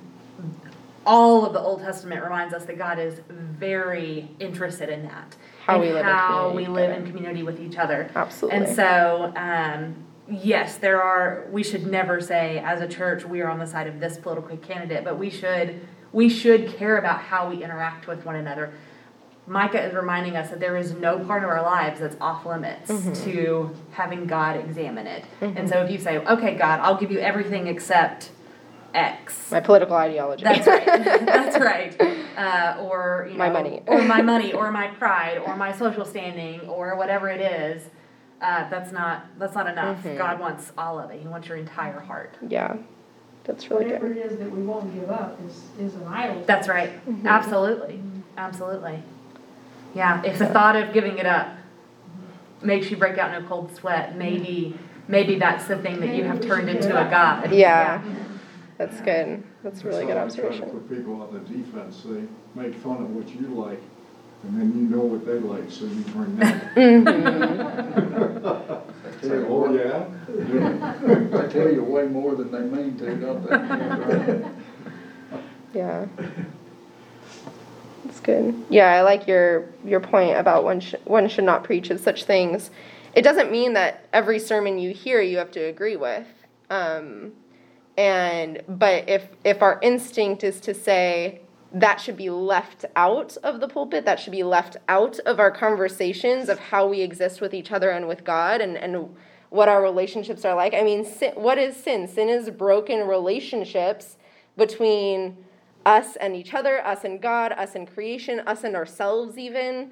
All 1.04 1.44
of 1.44 1.52
the 1.52 1.58
Old 1.60 1.80
Testament 1.80 2.22
reminds 2.22 2.54
us 2.54 2.64
that 2.66 2.78
God 2.78 3.00
is 3.00 3.20
very 3.28 4.30
interested 4.38 4.88
in 4.88 5.02
that. 5.02 5.34
How 5.66 5.80
we 5.80 5.92
live 5.92 6.06
in 6.06 6.12
community 6.16 6.56
we 6.56 6.66
live 6.68 6.90
in 6.96 7.06
community 7.06 7.42
with 7.42 7.60
each 7.60 7.76
other. 7.76 8.08
Absolutely. 8.14 8.58
And 8.60 8.76
so, 8.76 9.32
um, 9.34 9.96
yes, 10.32 10.78
there 10.78 11.02
are. 11.02 11.46
We 11.50 11.62
should 11.62 11.86
never 11.86 12.20
say, 12.20 12.58
as 12.58 12.80
a 12.80 12.88
church, 12.88 13.24
we 13.24 13.40
are 13.42 13.48
on 13.50 13.58
the 13.58 13.66
side 13.66 13.86
of 13.86 14.00
this 14.00 14.16
political 14.16 14.56
candidate, 14.56 15.04
but 15.04 15.18
we 15.18 15.30
should 15.30 15.80
we 16.12 16.28
should 16.28 16.68
care 16.76 16.98
about 16.98 17.20
how 17.20 17.48
we 17.48 17.62
interact 17.64 18.06
with 18.06 18.24
one 18.24 18.36
another. 18.36 18.72
Micah 19.46 19.82
is 19.84 19.92
reminding 19.94 20.36
us 20.36 20.50
that 20.50 20.60
there 20.60 20.76
is 20.76 20.92
no 20.92 21.18
part 21.18 21.42
of 21.42 21.48
our 21.48 21.62
lives 21.62 21.98
that's 22.00 22.16
off 22.20 22.46
limits 22.46 22.90
Mm-hmm. 22.90 23.24
to 23.30 23.70
having 23.90 24.26
God 24.26 24.56
examine 24.56 25.06
it. 25.06 25.24
And 25.40 25.68
so, 25.68 25.82
if 25.82 25.90
you 25.90 25.98
say, 25.98 26.18
"Okay, 26.18 26.54
God, 26.54 26.80
I'll 26.80 26.96
give 26.98 27.10
you 27.10 27.18
everything 27.18 27.66
except 27.66 28.30
X," 28.94 29.50
My 29.50 29.60
political 29.60 29.96
ideology. 29.96 30.44
That's 30.44 30.66
right. 30.66 30.86
That's 30.86 31.58
right. 31.58 32.00
Uh, 32.36 32.76
or 32.82 33.26
you 33.26 33.32
know, 33.32 33.38
My 33.38 33.50
money. 33.50 33.82
or 33.86 34.02
my 34.02 34.22
money, 34.22 34.52
or 34.52 34.70
my 34.70 34.88
pride, 34.88 35.38
or 35.46 35.56
my 35.56 35.72
social 35.72 36.04
standing, 36.04 36.60
or 36.68 36.96
whatever 36.96 37.28
it 37.28 37.40
is. 37.40 37.82
Uh, 38.42 38.68
that's 38.68 38.90
not 38.92 39.26
that's 39.38 39.54
not 39.54 39.68
enough. 39.68 39.98
Mm-hmm. 39.98 40.18
God 40.18 40.40
wants 40.40 40.72
all 40.76 40.98
of 40.98 41.10
it. 41.10 41.20
He 41.20 41.28
wants 41.28 41.46
your 41.48 41.56
entire 41.58 42.00
heart. 42.00 42.36
yeah, 42.48 42.76
that's 43.44 43.70
really 43.70 43.84
Whatever 43.84 44.08
good. 44.08 44.16
it 44.16 44.26
is 44.32 44.38
that 44.38 44.50
we 44.50 44.62
won't 44.62 44.92
give 44.94 45.10
up 45.10 45.38
is, 45.46 45.62
is 45.78 45.94
an 45.94 46.04
idol. 46.08 46.42
That's 46.46 46.66
right. 46.68 46.90
Mm-hmm. 47.08 47.26
Absolutely. 47.26 48.00
Absolutely. 48.36 49.02
Yeah. 49.94 50.22
If 50.24 50.38
the 50.38 50.46
thought 50.46 50.74
of 50.74 50.92
giving 50.92 51.18
it 51.18 51.26
up 51.26 51.48
makes 52.62 52.90
you 52.90 52.96
break 52.96 53.18
out 53.18 53.34
in 53.36 53.44
a 53.44 53.46
cold 53.46 53.74
sweat, 53.76 54.16
maybe 54.16 54.76
maybe 55.06 55.38
that's 55.38 55.66
the 55.68 55.76
thing 55.78 56.00
that 56.00 56.14
you 56.16 56.24
have 56.24 56.40
turned 56.40 56.68
into 56.68 56.90
a 56.90 57.08
god. 57.10 57.52
Yeah, 57.52 58.02
that's 58.78 59.00
good. 59.02 59.44
That's 59.62 59.82
a 59.82 59.86
really 59.86 60.04
good 60.06 60.14
So 60.14 60.18
I 60.18 60.22
observation. 60.24 60.70
put 60.70 60.88
people 60.88 61.22
on 61.22 61.32
the 61.32 61.40
defense, 61.40 62.02
they 62.04 62.24
make 62.60 62.74
fun 62.76 63.02
of 63.02 63.10
what 63.10 63.28
you 63.28 63.46
like, 63.48 63.80
and 64.44 64.60
then 64.60 64.72
you 64.74 64.82
know 64.96 65.04
what 65.04 65.24
they 65.26 65.38
like, 65.38 65.70
so 65.70 65.84
you 65.84 66.02
bring 66.12 66.36
that. 66.36 66.74
Say, 69.22 69.36
oh, 69.46 69.72
yeah? 69.72 70.04
They 70.26 71.48
tell 71.52 71.72
you 71.72 71.84
way 71.84 72.06
more 72.06 72.34
than 72.34 72.50
they 72.50 72.60
mean 72.60 72.98
to, 72.98 73.14
don't 73.16 73.44
they? 73.48 74.48
Yeah. 75.74 76.06
That's 78.04 78.20
good. 78.20 78.54
Yeah, 78.68 78.92
I 78.92 79.02
like 79.02 79.26
your 79.26 79.66
your 79.84 80.00
point 80.00 80.36
about 80.36 80.64
one 80.64 80.80
sh- 80.80 80.94
one 81.04 81.28
should 81.28 81.44
not 81.44 81.64
preach 81.64 81.90
of 81.90 82.00
such 82.00 82.24
things. 82.24 82.70
It 83.14 83.22
doesn't 83.22 83.50
mean 83.50 83.74
that 83.74 84.06
every 84.12 84.38
sermon 84.38 84.78
you 84.78 84.92
hear 84.92 85.20
you 85.20 85.38
have 85.38 85.50
to 85.52 85.60
agree 85.60 85.96
with. 85.96 86.26
Um, 86.68 87.32
and 87.96 88.62
but 88.68 89.08
if 89.08 89.28
if 89.44 89.62
our 89.62 89.78
instinct 89.82 90.44
is 90.44 90.60
to 90.62 90.74
say 90.74 91.41
that 91.74 92.00
should 92.00 92.16
be 92.16 92.30
left 92.30 92.84
out 92.96 93.36
of 93.38 93.60
the 93.60 93.68
pulpit, 93.68 94.04
that 94.04 94.20
should 94.20 94.32
be 94.32 94.42
left 94.42 94.76
out 94.88 95.18
of 95.20 95.40
our 95.40 95.50
conversations 95.50 96.48
of 96.48 96.58
how 96.58 96.86
we 96.86 97.00
exist 97.00 97.40
with 97.40 97.54
each 97.54 97.72
other 97.72 97.90
and 97.90 98.06
with 98.08 98.24
God 98.24 98.60
and 98.60 98.76
and 98.76 99.14
what 99.48 99.68
our 99.68 99.82
relationships 99.82 100.46
are 100.46 100.54
like. 100.54 100.72
I 100.72 100.82
mean, 100.82 101.04
sin, 101.04 101.32
what 101.34 101.58
is 101.58 101.76
sin? 101.76 102.08
Sin 102.08 102.30
is 102.30 102.48
broken 102.48 103.06
relationships 103.06 104.16
between 104.56 105.36
us 105.84 106.16
and 106.16 106.34
each 106.34 106.54
other, 106.54 106.84
us 106.86 107.04
and 107.04 107.20
God, 107.20 107.52
us 107.52 107.74
and 107.74 107.92
creation, 107.92 108.40
us 108.40 108.64
and 108.64 108.74
ourselves 108.74 109.36
even. 109.36 109.90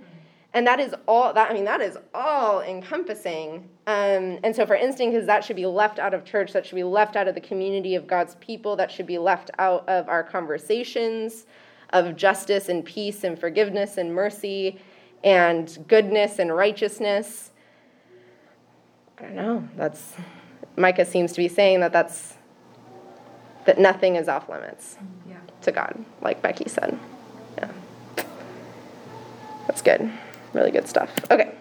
And 0.52 0.66
that 0.66 0.80
is 0.80 0.94
all 1.06 1.32
that 1.32 1.50
I 1.50 1.54
mean 1.54 1.64
that 1.64 1.80
is 1.80 1.96
all 2.14 2.60
encompassing. 2.62 3.68
Um, 3.86 4.38
and 4.42 4.54
so 4.54 4.66
for 4.66 4.74
instinct 4.74 5.14
is 5.16 5.26
that 5.26 5.44
should 5.44 5.56
be 5.56 5.66
left 5.66 5.98
out 5.98 6.12
of 6.12 6.24
church, 6.24 6.52
that 6.52 6.66
should 6.66 6.76
be 6.76 6.84
left 6.84 7.16
out 7.16 7.28
of 7.28 7.34
the 7.34 7.40
community 7.40 7.94
of 7.94 8.06
God's 8.06 8.34
people, 8.36 8.76
that 8.76 8.90
should 8.90 9.06
be 9.06 9.18
left 9.18 9.50
out 9.58 9.88
of 9.88 10.08
our 10.08 10.22
conversations 10.22 11.46
of 11.92 12.16
justice 12.16 12.68
and 12.68 12.84
peace 12.84 13.24
and 13.24 13.38
forgiveness 13.38 13.96
and 13.98 14.14
mercy 14.14 14.80
and 15.24 15.84
goodness 15.88 16.38
and 16.38 16.54
righteousness. 16.54 17.50
I 19.18 19.22
don't 19.22 19.34
know. 19.36 19.68
That's 19.76 20.14
Micah 20.76 21.04
seems 21.04 21.32
to 21.32 21.38
be 21.38 21.48
saying 21.48 21.80
that 21.80 21.92
that's 21.92 22.34
that 23.66 23.78
nothing 23.78 24.16
is 24.16 24.28
off 24.28 24.48
limits 24.48 24.96
Yeah. 25.28 25.36
to 25.62 25.72
God, 25.72 26.02
like 26.22 26.40
Becky 26.40 26.68
said. 26.68 26.98
Yeah. 27.58 27.70
That's 29.66 29.82
good. 29.82 30.10
Really 30.54 30.70
good 30.70 30.88
stuff. 30.88 31.10
Okay. 31.30 31.54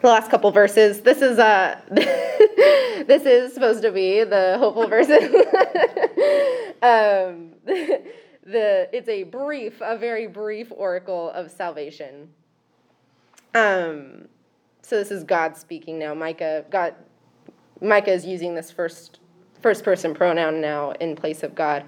The 0.00 0.08
last 0.08 0.30
couple 0.30 0.50
verses. 0.50 1.02
This 1.02 1.20
is 1.20 1.38
uh 1.38 1.78
this 1.90 3.24
is 3.24 3.52
supposed 3.52 3.82
to 3.82 3.92
be 3.92 4.24
the 4.24 4.56
hopeful 4.58 4.88
verses. 4.88 5.22
um 6.82 7.52
the 8.44 8.88
it's 8.92 9.08
a 9.08 9.24
brief, 9.24 9.80
a 9.80 9.96
very 9.96 10.26
brief 10.26 10.72
oracle 10.72 11.30
of 11.30 11.50
salvation. 11.50 12.28
Um 13.54 14.28
so 14.82 14.96
this 14.96 15.10
is 15.10 15.24
God 15.24 15.56
speaking 15.56 15.98
now. 15.98 16.14
Micah 16.14 16.64
God 16.70 16.94
Micah 17.80 18.12
is 18.12 18.26
using 18.26 18.54
this 18.54 18.70
first 18.70 19.20
first 19.60 19.84
person 19.84 20.14
pronoun 20.14 20.60
now 20.60 20.92
in 20.92 21.14
place 21.16 21.42
of 21.42 21.54
God. 21.54 21.84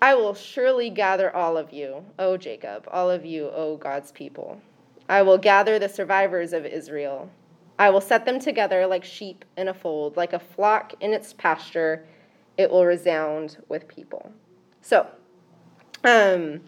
I 0.00 0.16
will 0.16 0.34
surely 0.34 0.90
gather 0.90 1.34
all 1.34 1.56
of 1.56 1.72
you, 1.72 2.04
O 2.18 2.36
Jacob, 2.36 2.88
all 2.90 3.08
of 3.08 3.24
you, 3.24 3.48
O 3.50 3.76
God's 3.76 4.10
people. 4.10 4.60
I 5.08 5.22
will 5.22 5.38
gather 5.38 5.78
the 5.78 5.88
survivors 5.88 6.52
of 6.52 6.66
Israel. 6.66 7.30
I 7.78 7.90
will 7.90 8.00
set 8.00 8.24
them 8.24 8.40
together 8.40 8.86
like 8.86 9.04
sheep 9.04 9.44
in 9.56 9.68
a 9.68 9.74
fold, 9.74 10.16
like 10.16 10.32
a 10.32 10.38
flock 10.38 10.94
in 11.00 11.12
its 11.12 11.32
pasture. 11.32 12.04
It 12.56 12.70
will 12.70 12.84
resound 12.84 13.58
with 13.68 13.86
people. 13.86 14.32
So, 14.80 15.06
um, 16.04 16.60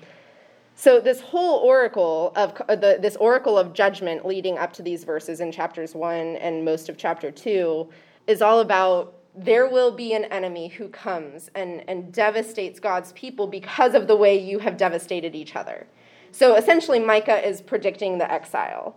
so 0.76 1.00
this 1.00 1.20
whole 1.20 1.58
oracle 1.58 2.32
of 2.36 2.60
uh, 2.68 2.76
the, 2.76 2.98
this 3.00 3.16
oracle 3.16 3.56
of 3.56 3.72
judgment 3.72 4.26
leading 4.26 4.58
up 4.58 4.72
to 4.74 4.82
these 4.82 5.04
verses 5.04 5.40
in 5.40 5.52
chapters 5.52 5.94
one 5.94 6.36
and 6.36 6.64
most 6.64 6.88
of 6.88 6.96
chapter 6.96 7.30
two 7.30 7.88
is 8.26 8.42
all 8.42 8.60
about 8.60 9.14
there 9.36 9.68
will 9.68 9.90
be 9.90 10.14
an 10.14 10.24
enemy 10.26 10.68
who 10.68 10.88
comes 10.88 11.50
and, 11.54 11.82
and 11.88 12.12
devastates 12.12 12.78
God's 12.78 13.12
people 13.12 13.46
because 13.46 13.94
of 13.94 14.06
the 14.06 14.16
way 14.16 14.38
you 14.38 14.60
have 14.60 14.76
devastated 14.76 15.34
each 15.34 15.56
other. 15.56 15.86
So 16.30 16.56
essentially, 16.56 17.00
Micah 17.00 17.46
is 17.46 17.60
predicting 17.60 18.18
the 18.18 18.30
exile. 18.30 18.96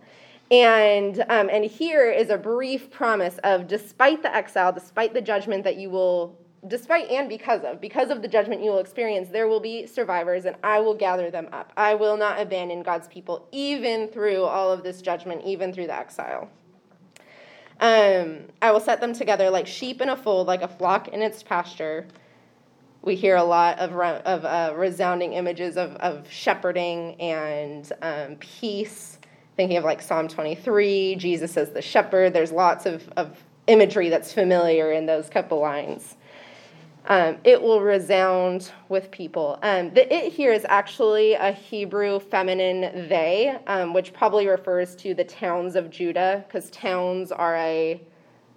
And, 0.50 1.20
um, 1.28 1.50
and 1.50 1.64
here 1.64 2.10
is 2.10 2.30
a 2.30 2.38
brief 2.38 2.90
promise 2.90 3.38
of 3.44 3.66
despite 3.66 4.22
the 4.22 4.34
exile, 4.34 4.72
despite 4.72 5.12
the 5.12 5.20
judgment 5.20 5.64
that 5.64 5.76
you 5.76 5.90
will, 5.90 6.38
despite 6.66 7.08
and 7.08 7.28
because 7.28 7.62
of, 7.62 7.80
because 7.80 8.10
of 8.10 8.22
the 8.22 8.28
judgment 8.28 8.62
you 8.62 8.70
will 8.70 8.80
experience, 8.80 9.28
there 9.28 9.46
will 9.46 9.60
be 9.60 9.86
survivors 9.86 10.44
and 10.44 10.56
I 10.64 10.80
will 10.80 10.94
gather 10.94 11.30
them 11.30 11.48
up. 11.52 11.72
I 11.76 11.94
will 11.94 12.16
not 12.16 12.40
abandon 12.40 12.82
God's 12.82 13.06
people, 13.06 13.46
even 13.52 14.08
through 14.08 14.42
all 14.42 14.72
of 14.72 14.82
this 14.82 15.00
judgment, 15.00 15.42
even 15.44 15.72
through 15.72 15.86
the 15.86 15.96
exile. 15.96 16.50
Um, 17.80 18.40
I 18.60 18.72
will 18.72 18.80
set 18.80 19.00
them 19.00 19.12
together 19.12 19.50
like 19.50 19.66
sheep 19.66 20.00
in 20.00 20.08
a 20.08 20.16
fold, 20.16 20.48
like 20.48 20.62
a 20.62 20.68
flock 20.68 21.08
in 21.08 21.22
its 21.22 21.42
pasture. 21.42 22.06
We 23.02 23.14
hear 23.14 23.36
a 23.36 23.44
lot 23.44 23.78
of, 23.78 23.92
of 23.92 24.44
uh, 24.44 24.74
resounding 24.76 25.34
images 25.34 25.76
of, 25.76 25.92
of 25.96 26.28
shepherding 26.30 27.14
and 27.20 27.90
um, 28.02 28.36
peace. 28.36 29.18
Thinking 29.56 29.76
of 29.76 29.84
like 29.84 30.02
Psalm 30.02 30.26
23, 30.26 31.16
Jesus 31.16 31.56
as 31.56 31.70
the 31.70 31.82
shepherd. 31.82 32.32
There's 32.32 32.52
lots 32.52 32.86
of, 32.86 33.08
of 33.16 33.36
imagery 33.68 34.08
that's 34.08 34.32
familiar 34.32 34.90
in 34.90 35.06
those 35.06 35.28
couple 35.28 35.60
lines. 35.60 36.16
Um, 37.08 37.38
it 37.42 37.60
will 37.60 37.80
resound 37.80 38.70
with 38.90 39.10
people. 39.10 39.58
Um, 39.62 39.94
the 39.94 40.14
it 40.14 40.30
here 40.30 40.52
is 40.52 40.66
actually 40.68 41.32
a 41.32 41.52
Hebrew 41.52 42.20
feminine 42.20 43.08
they, 43.08 43.58
um, 43.66 43.94
which 43.94 44.12
probably 44.12 44.46
refers 44.46 44.94
to 44.96 45.14
the 45.14 45.24
towns 45.24 45.74
of 45.74 45.88
Judah, 45.88 46.44
because 46.46 46.70
towns 46.70 47.32
are 47.32 47.56
a 47.56 48.00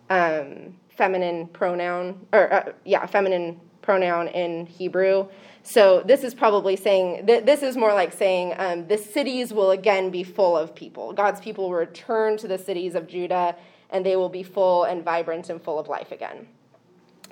um, 0.09 0.75
feminine 0.89 1.47
pronoun, 1.47 2.27
or 2.33 2.53
uh, 2.53 2.71
yeah, 2.83 3.05
feminine 3.05 3.59
pronoun 3.81 4.27
in 4.27 4.65
Hebrew. 4.65 5.27
So 5.63 6.01
this 6.05 6.23
is 6.23 6.33
probably 6.33 6.75
saying, 6.75 7.27
th- 7.27 7.45
this 7.45 7.61
is 7.61 7.77
more 7.77 7.93
like 7.93 8.11
saying 8.11 8.55
um, 8.57 8.87
the 8.87 8.97
cities 8.97 9.53
will 9.53 9.71
again 9.71 10.09
be 10.09 10.23
full 10.23 10.57
of 10.57 10.73
people. 10.75 11.13
God's 11.13 11.39
people 11.39 11.65
will 11.69 11.77
return 11.77 12.37
to 12.37 12.47
the 12.47 12.57
cities 12.57 12.95
of 12.95 13.07
Judah 13.07 13.55
and 13.91 14.05
they 14.05 14.15
will 14.15 14.29
be 14.29 14.43
full 14.43 14.85
and 14.85 15.03
vibrant 15.03 15.49
and 15.49 15.61
full 15.61 15.77
of 15.77 15.87
life 15.87 16.11
again, 16.11 16.47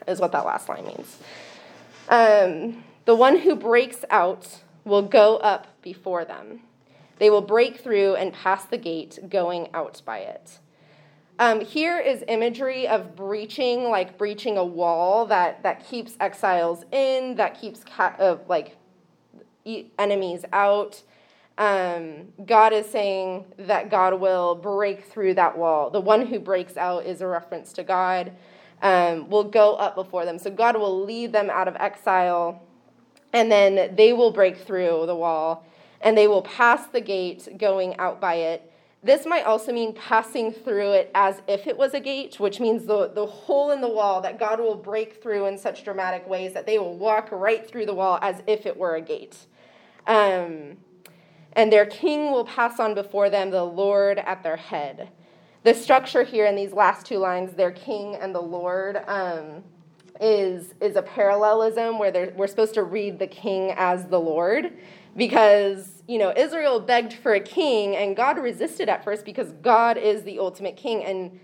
is 0.09 0.19
what 0.19 0.31
that 0.31 0.45
last 0.45 0.67
line 0.67 0.85
means. 0.85 1.17
Um, 2.09 2.83
the 3.05 3.15
one 3.15 3.39
who 3.39 3.55
breaks 3.55 4.03
out 4.09 4.61
will 4.83 5.03
go 5.03 5.37
up 5.37 5.67
before 5.81 6.25
them. 6.25 6.61
They 7.19 7.29
will 7.29 7.41
break 7.41 7.79
through 7.79 8.15
and 8.15 8.33
pass 8.33 8.65
the 8.65 8.77
gate, 8.77 9.19
going 9.29 9.69
out 9.73 10.01
by 10.05 10.19
it. 10.19 10.59
Um, 11.37 11.61
here 11.61 11.99
is 11.99 12.23
imagery 12.27 12.87
of 12.87 13.15
breaching, 13.15 13.83
like 13.89 14.17
breaching 14.17 14.57
a 14.57 14.65
wall 14.65 15.25
that, 15.27 15.63
that 15.63 15.87
keeps 15.87 16.17
exiles 16.19 16.83
in, 16.91 17.35
that 17.35 17.59
keeps 17.59 17.83
ca- 17.83 18.15
uh, 18.19 18.37
like 18.47 18.75
enemies 19.97 20.43
out. 20.51 21.01
Um, 21.57 22.29
God 22.45 22.73
is 22.73 22.89
saying 22.89 23.45
that 23.57 23.89
God 23.89 24.19
will 24.19 24.55
break 24.55 25.05
through 25.05 25.33
that 25.35 25.57
wall. 25.57 25.89
The 25.89 26.01
one 26.01 26.25
who 26.25 26.39
breaks 26.39 26.77
out 26.77 27.05
is 27.05 27.21
a 27.21 27.27
reference 27.27 27.73
to 27.73 27.83
God. 27.83 28.31
Um, 28.81 29.29
will 29.29 29.43
go 29.43 29.75
up 29.75 29.95
before 29.95 30.23
them. 30.23 30.39
So 30.39 30.49
God 30.49 30.77
will 30.77 31.03
lead 31.03 31.33
them 31.33 31.49
out 31.49 31.67
of 31.67 31.75
exile, 31.75 32.61
and 33.33 33.51
then 33.51 33.93
they 33.95 34.13
will 34.13 34.31
break 34.31 34.57
through 34.57 35.05
the 35.05 35.15
wall, 35.15 35.65
and 35.99 36.17
they 36.17 36.27
will 36.27 36.43
pass 36.43 36.87
the 36.87 37.01
gate, 37.01 37.47
going 37.57 37.97
out 37.97 38.21
by 38.21 38.35
it. 38.35 38.71
This 39.01 39.25
might 39.25 39.45
also 39.45 39.71
mean 39.71 39.93
passing 39.93 40.51
through 40.51 40.91
it 40.91 41.11
as 41.15 41.41
if 41.47 41.67
it 41.67 41.77
was 41.77 41.93
a 41.93 42.01
gate, 42.01 42.39
which 42.39 42.59
means 42.59 42.85
the, 42.85 43.07
the 43.07 43.25
hole 43.25 43.71
in 43.71 43.79
the 43.79 43.87
wall 43.87 44.19
that 44.21 44.37
God 44.37 44.59
will 44.59 44.75
break 44.75 45.21
through 45.23 45.45
in 45.45 45.57
such 45.57 45.85
dramatic 45.85 46.27
ways 46.27 46.53
that 46.53 46.65
they 46.65 46.77
will 46.77 46.97
walk 46.97 47.29
right 47.31 47.65
through 47.65 47.85
the 47.85 47.93
wall 47.93 48.19
as 48.21 48.43
if 48.45 48.65
it 48.65 48.75
were 48.75 48.95
a 48.95 49.01
gate. 49.01 49.37
Um, 50.05 50.77
and 51.53 51.71
their 51.71 51.85
king 51.85 52.31
will 52.31 52.43
pass 52.43 52.79
on 52.79 52.93
before 52.93 53.29
them, 53.29 53.51
the 53.51 53.63
Lord 53.63 54.19
at 54.19 54.43
their 54.43 54.57
head. 54.57 55.09
The 55.63 55.73
structure 55.73 56.23
here 56.23 56.45
in 56.45 56.55
these 56.55 56.71
last 56.71 57.05
two 57.05 57.17
lines, 57.17 57.53
their 57.53 57.71
king 57.71 58.15
and 58.15 58.33
the 58.33 58.41
Lord, 58.41 59.01
um, 59.07 59.63
is, 60.21 60.73
is 60.81 60.95
a 60.95 61.01
parallelism 61.01 61.97
where 61.97 62.33
we're 62.35 62.47
supposed 62.47 62.73
to 62.75 62.83
read 62.83 63.19
the 63.19 63.27
king 63.27 63.71
as 63.77 64.05
the 64.05 64.19
Lord 64.19 64.73
because 65.15 66.03
you 66.07 66.17
know 66.17 66.33
Israel 66.35 66.79
begged 66.79 67.13
for 67.13 67.33
a 67.33 67.39
king 67.39 67.95
and 67.95 68.15
God 68.15 68.37
resisted 68.37 68.89
at 68.89 69.03
first 69.03 69.25
because 69.25 69.51
God 69.61 69.97
is 69.97 70.23
the 70.23 70.39
ultimate 70.39 70.77
king. 70.77 71.03
And 71.03 71.39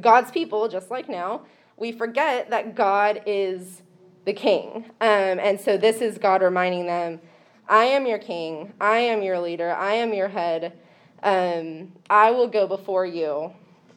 God's 0.00 0.30
people 0.30 0.68
just 0.68 0.90
like 0.90 1.08
now 1.08 1.42
we 1.76 1.92
forget 1.92 2.50
that 2.50 2.74
God 2.74 3.22
is 3.26 3.82
the 4.24 4.32
king. 4.32 4.86
Um, 5.00 5.38
and 5.40 5.60
so 5.60 5.76
this 5.76 6.00
is 6.00 6.18
God 6.18 6.42
reminding 6.42 6.86
them 6.86 7.20
I 7.68 7.84
am 7.84 8.06
your 8.06 8.18
king. 8.18 8.72
I 8.80 8.98
am 8.98 9.22
your 9.22 9.38
leader. 9.38 9.72
I 9.72 9.94
am 9.94 10.12
your 10.12 10.28
head 10.28 10.78
um, 11.24 11.92
I 12.08 12.30
will 12.30 12.48
go 12.48 12.68
before 12.68 13.04
you 13.04 13.52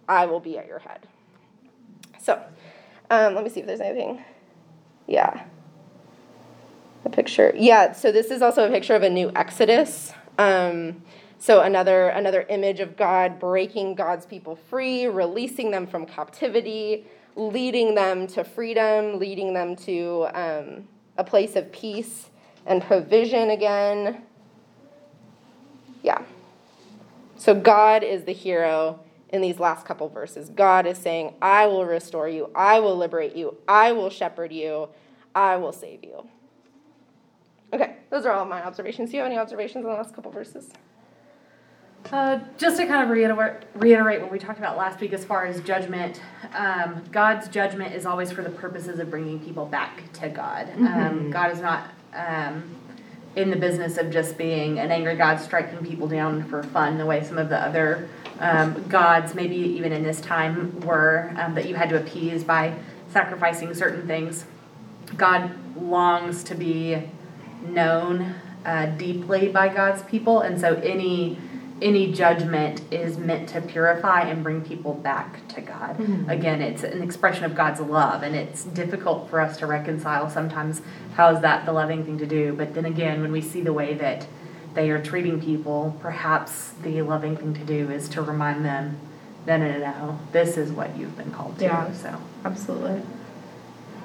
I 0.09 0.25
will 0.25 0.39
be 0.39 0.57
at 0.57 0.67
your 0.67 0.79
head 0.79 1.07
so 2.19 2.41
um, 3.09 3.35
let 3.35 3.43
me 3.43 3.49
see 3.49 3.59
if 3.59 3.67
there's 3.67 3.81
anything 3.81 4.23
yeah 5.07 5.45
a 7.07 7.09
picture. 7.09 7.53
Yeah, 7.55 7.93
so 7.93 8.11
this 8.11 8.31
is 8.31 8.41
also 8.41 8.67
a 8.67 8.69
picture 8.69 8.95
of 8.95 9.03
a 9.03 9.09
new 9.09 9.31
Exodus. 9.35 10.13
Um, 10.37 11.01
so 11.39 11.61
another 11.61 12.09
another 12.09 12.45
image 12.49 12.79
of 12.79 12.97
God 12.97 13.39
breaking 13.39 13.95
God's 13.95 14.25
people 14.25 14.55
free, 14.55 15.07
releasing 15.07 15.71
them 15.71 15.87
from 15.87 16.05
captivity, 16.05 17.05
leading 17.35 17.95
them 17.95 18.27
to 18.27 18.43
freedom, 18.43 19.19
leading 19.19 19.53
them 19.53 19.75
to 19.77 20.27
um, 20.33 20.87
a 21.17 21.23
place 21.23 21.55
of 21.55 21.71
peace 21.71 22.29
and 22.65 22.83
provision 22.83 23.49
again. 23.51 24.23
Yeah. 26.03 26.21
So 27.37 27.53
God 27.53 28.03
is 28.03 28.23
the 28.23 28.33
hero 28.33 28.99
in 29.29 29.41
these 29.41 29.59
last 29.59 29.85
couple 29.85 30.09
verses. 30.09 30.49
God 30.49 30.87
is 30.87 30.97
saying, 30.97 31.35
I 31.41 31.67
will 31.67 31.85
restore 31.85 32.27
you, 32.27 32.49
I 32.55 32.79
will 32.79 32.97
liberate 32.97 33.35
you, 33.35 33.57
I 33.67 33.91
will 33.91 34.09
shepherd 34.09 34.51
you, 34.51 34.89
I 35.35 35.57
will 35.57 35.73
save 35.73 36.03
you. 36.03 36.27
Okay, 37.73 37.97
those 38.09 38.25
are 38.25 38.31
all 38.31 38.45
my 38.45 38.63
observations. 38.65 39.11
Do 39.11 39.17
you 39.17 39.23
have 39.23 39.31
any 39.31 39.39
observations 39.39 39.85
on 39.85 39.91
the 39.91 39.97
last 39.97 40.15
couple 40.15 40.31
verses? 40.31 40.69
Uh, 42.11 42.39
just 42.57 42.77
to 42.77 42.87
kind 42.87 43.03
of 43.03 43.09
reiterate, 43.09 43.63
reiterate 43.75 44.21
what 44.21 44.31
we 44.31 44.39
talked 44.39 44.59
about 44.59 44.77
last 44.77 45.01
week 45.01 45.11
as 45.11 45.25
far 45.25 45.45
as 45.45 45.59
judgment, 45.61 46.21
um, 46.53 47.03
God's 47.11 47.49
judgment 47.49 47.93
is 47.93 48.05
always 48.05 48.31
for 48.31 48.41
the 48.41 48.49
purposes 48.49 48.99
of 48.99 49.09
bringing 49.09 49.39
people 49.39 49.65
back 49.65 50.11
to 50.13 50.29
God. 50.29 50.69
Um, 50.77 51.29
God 51.31 51.51
is 51.51 51.59
not 51.59 51.89
um, 52.13 52.63
in 53.37 53.51
the 53.51 53.55
business 53.55 53.97
of 53.97 54.09
just 54.09 54.35
being 54.35 54.79
an 54.79 54.91
angry 54.91 55.15
God 55.15 55.39
striking 55.39 55.85
people 55.85 56.07
down 56.07 56.43
for 56.49 56.63
fun, 56.63 56.97
the 56.97 57.05
way 57.05 57.23
some 57.23 57.37
of 57.37 57.49
the 57.49 57.57
other 57.57 58.09
um, 58.39 58.83
gods, 58.87 59.35
maybe 59.35 59.55
even 59.55 59.93
in 59.93 60.01
this 60.01 60.19
time, 60.19 60.79
were 60.81 61.31
um, 61.37 61.53
that 61.53 61.69
you 61.69 61.75
had 61.75 61.89
to 61.89 61.97
appease 61.97 62.43
by 62.43 62.73
sacrificing 63.09 63.75
certain 63.75 64.07
things. 64.07 64.45
God 65.15 65.51
longs 65.79 66.43
to 66.45 66.55
be 66.55 67.03
known 67.63 68.33
uh, 68.65 68.87
deeply 68.97 69.49
by 69.49 69.69
God's 69.69 70.01
people, 70.01 70.41
and 70.41 70.59
so 70.59 70.73
any 70.75 71.37
any 71.81 72.11
judgment 72.11 72.81
is 72.91 73.17
meant 73.17 73.49
to 73.49 73.61
purify 73.61 74.21
and 74.21 74.43
bring 74.43 74.61
people 74.61 74.93
back 74.93 75.47
to 75.49 75.61
God. 75.61 75.97
Mm-hmm. 75.97 76.29
Again, 76.29 76.61
it's 76.61 76.83
an 76.83 77.01
expression 77.01 77.45
of 77.45 77.55
God's 77.55 77.79
love, 77.79 78.23
and 78.23 78.35
it's 78.35 78.63
difficult 78.63 79.29
for 79.29 79.39
us 79.39 79.57
to 79.57 79.67
reconcile 79.67 80.29
sometimes. 80.29 80.81
How 81.15 81.33
is 81.33 81.41
that 81.41 81.65
the 81.65 81.73
loving 81.73 82.03
thing 82.03 82.17
to 82.17 82.25
do? 82.25 82.53
But 82.53 82.73
then 82.73 82.85
again, 82.85 83.21
when 83.21 83.31
we 83.31 83.41
see 83.41 83.61
the 83.61 83.73
way 83.73 83.93
that 83.95 84.27
they 84.73 84.89
are 84.89 85.01
treating 85.01 85.41
people, 85.41 85.95
perhaps 86.01 86.71
the 86.83 87.01
loving 87.01 87.35
thing 87.35 87.53
to 87.53 87.63
do 87.63 87.89
is 87.91 88.09
to 88.09 88.21
remind 88.21 88.65
them, 88.65 88.97
no, 89.45 89.57
no, 89.57 89.71
no, 89.71 89.79
no, 89.79 90.19
this 90.31 90.57
is 90.57 90.71
what 90.71 90.97
you've 90.97 91.17
been 91.17 91.31
called 91.31 91.57
to. 91.59 91.65
Yeah, 91.65 91.91
so 91.93 92.19
absolutely. 92.43 93.01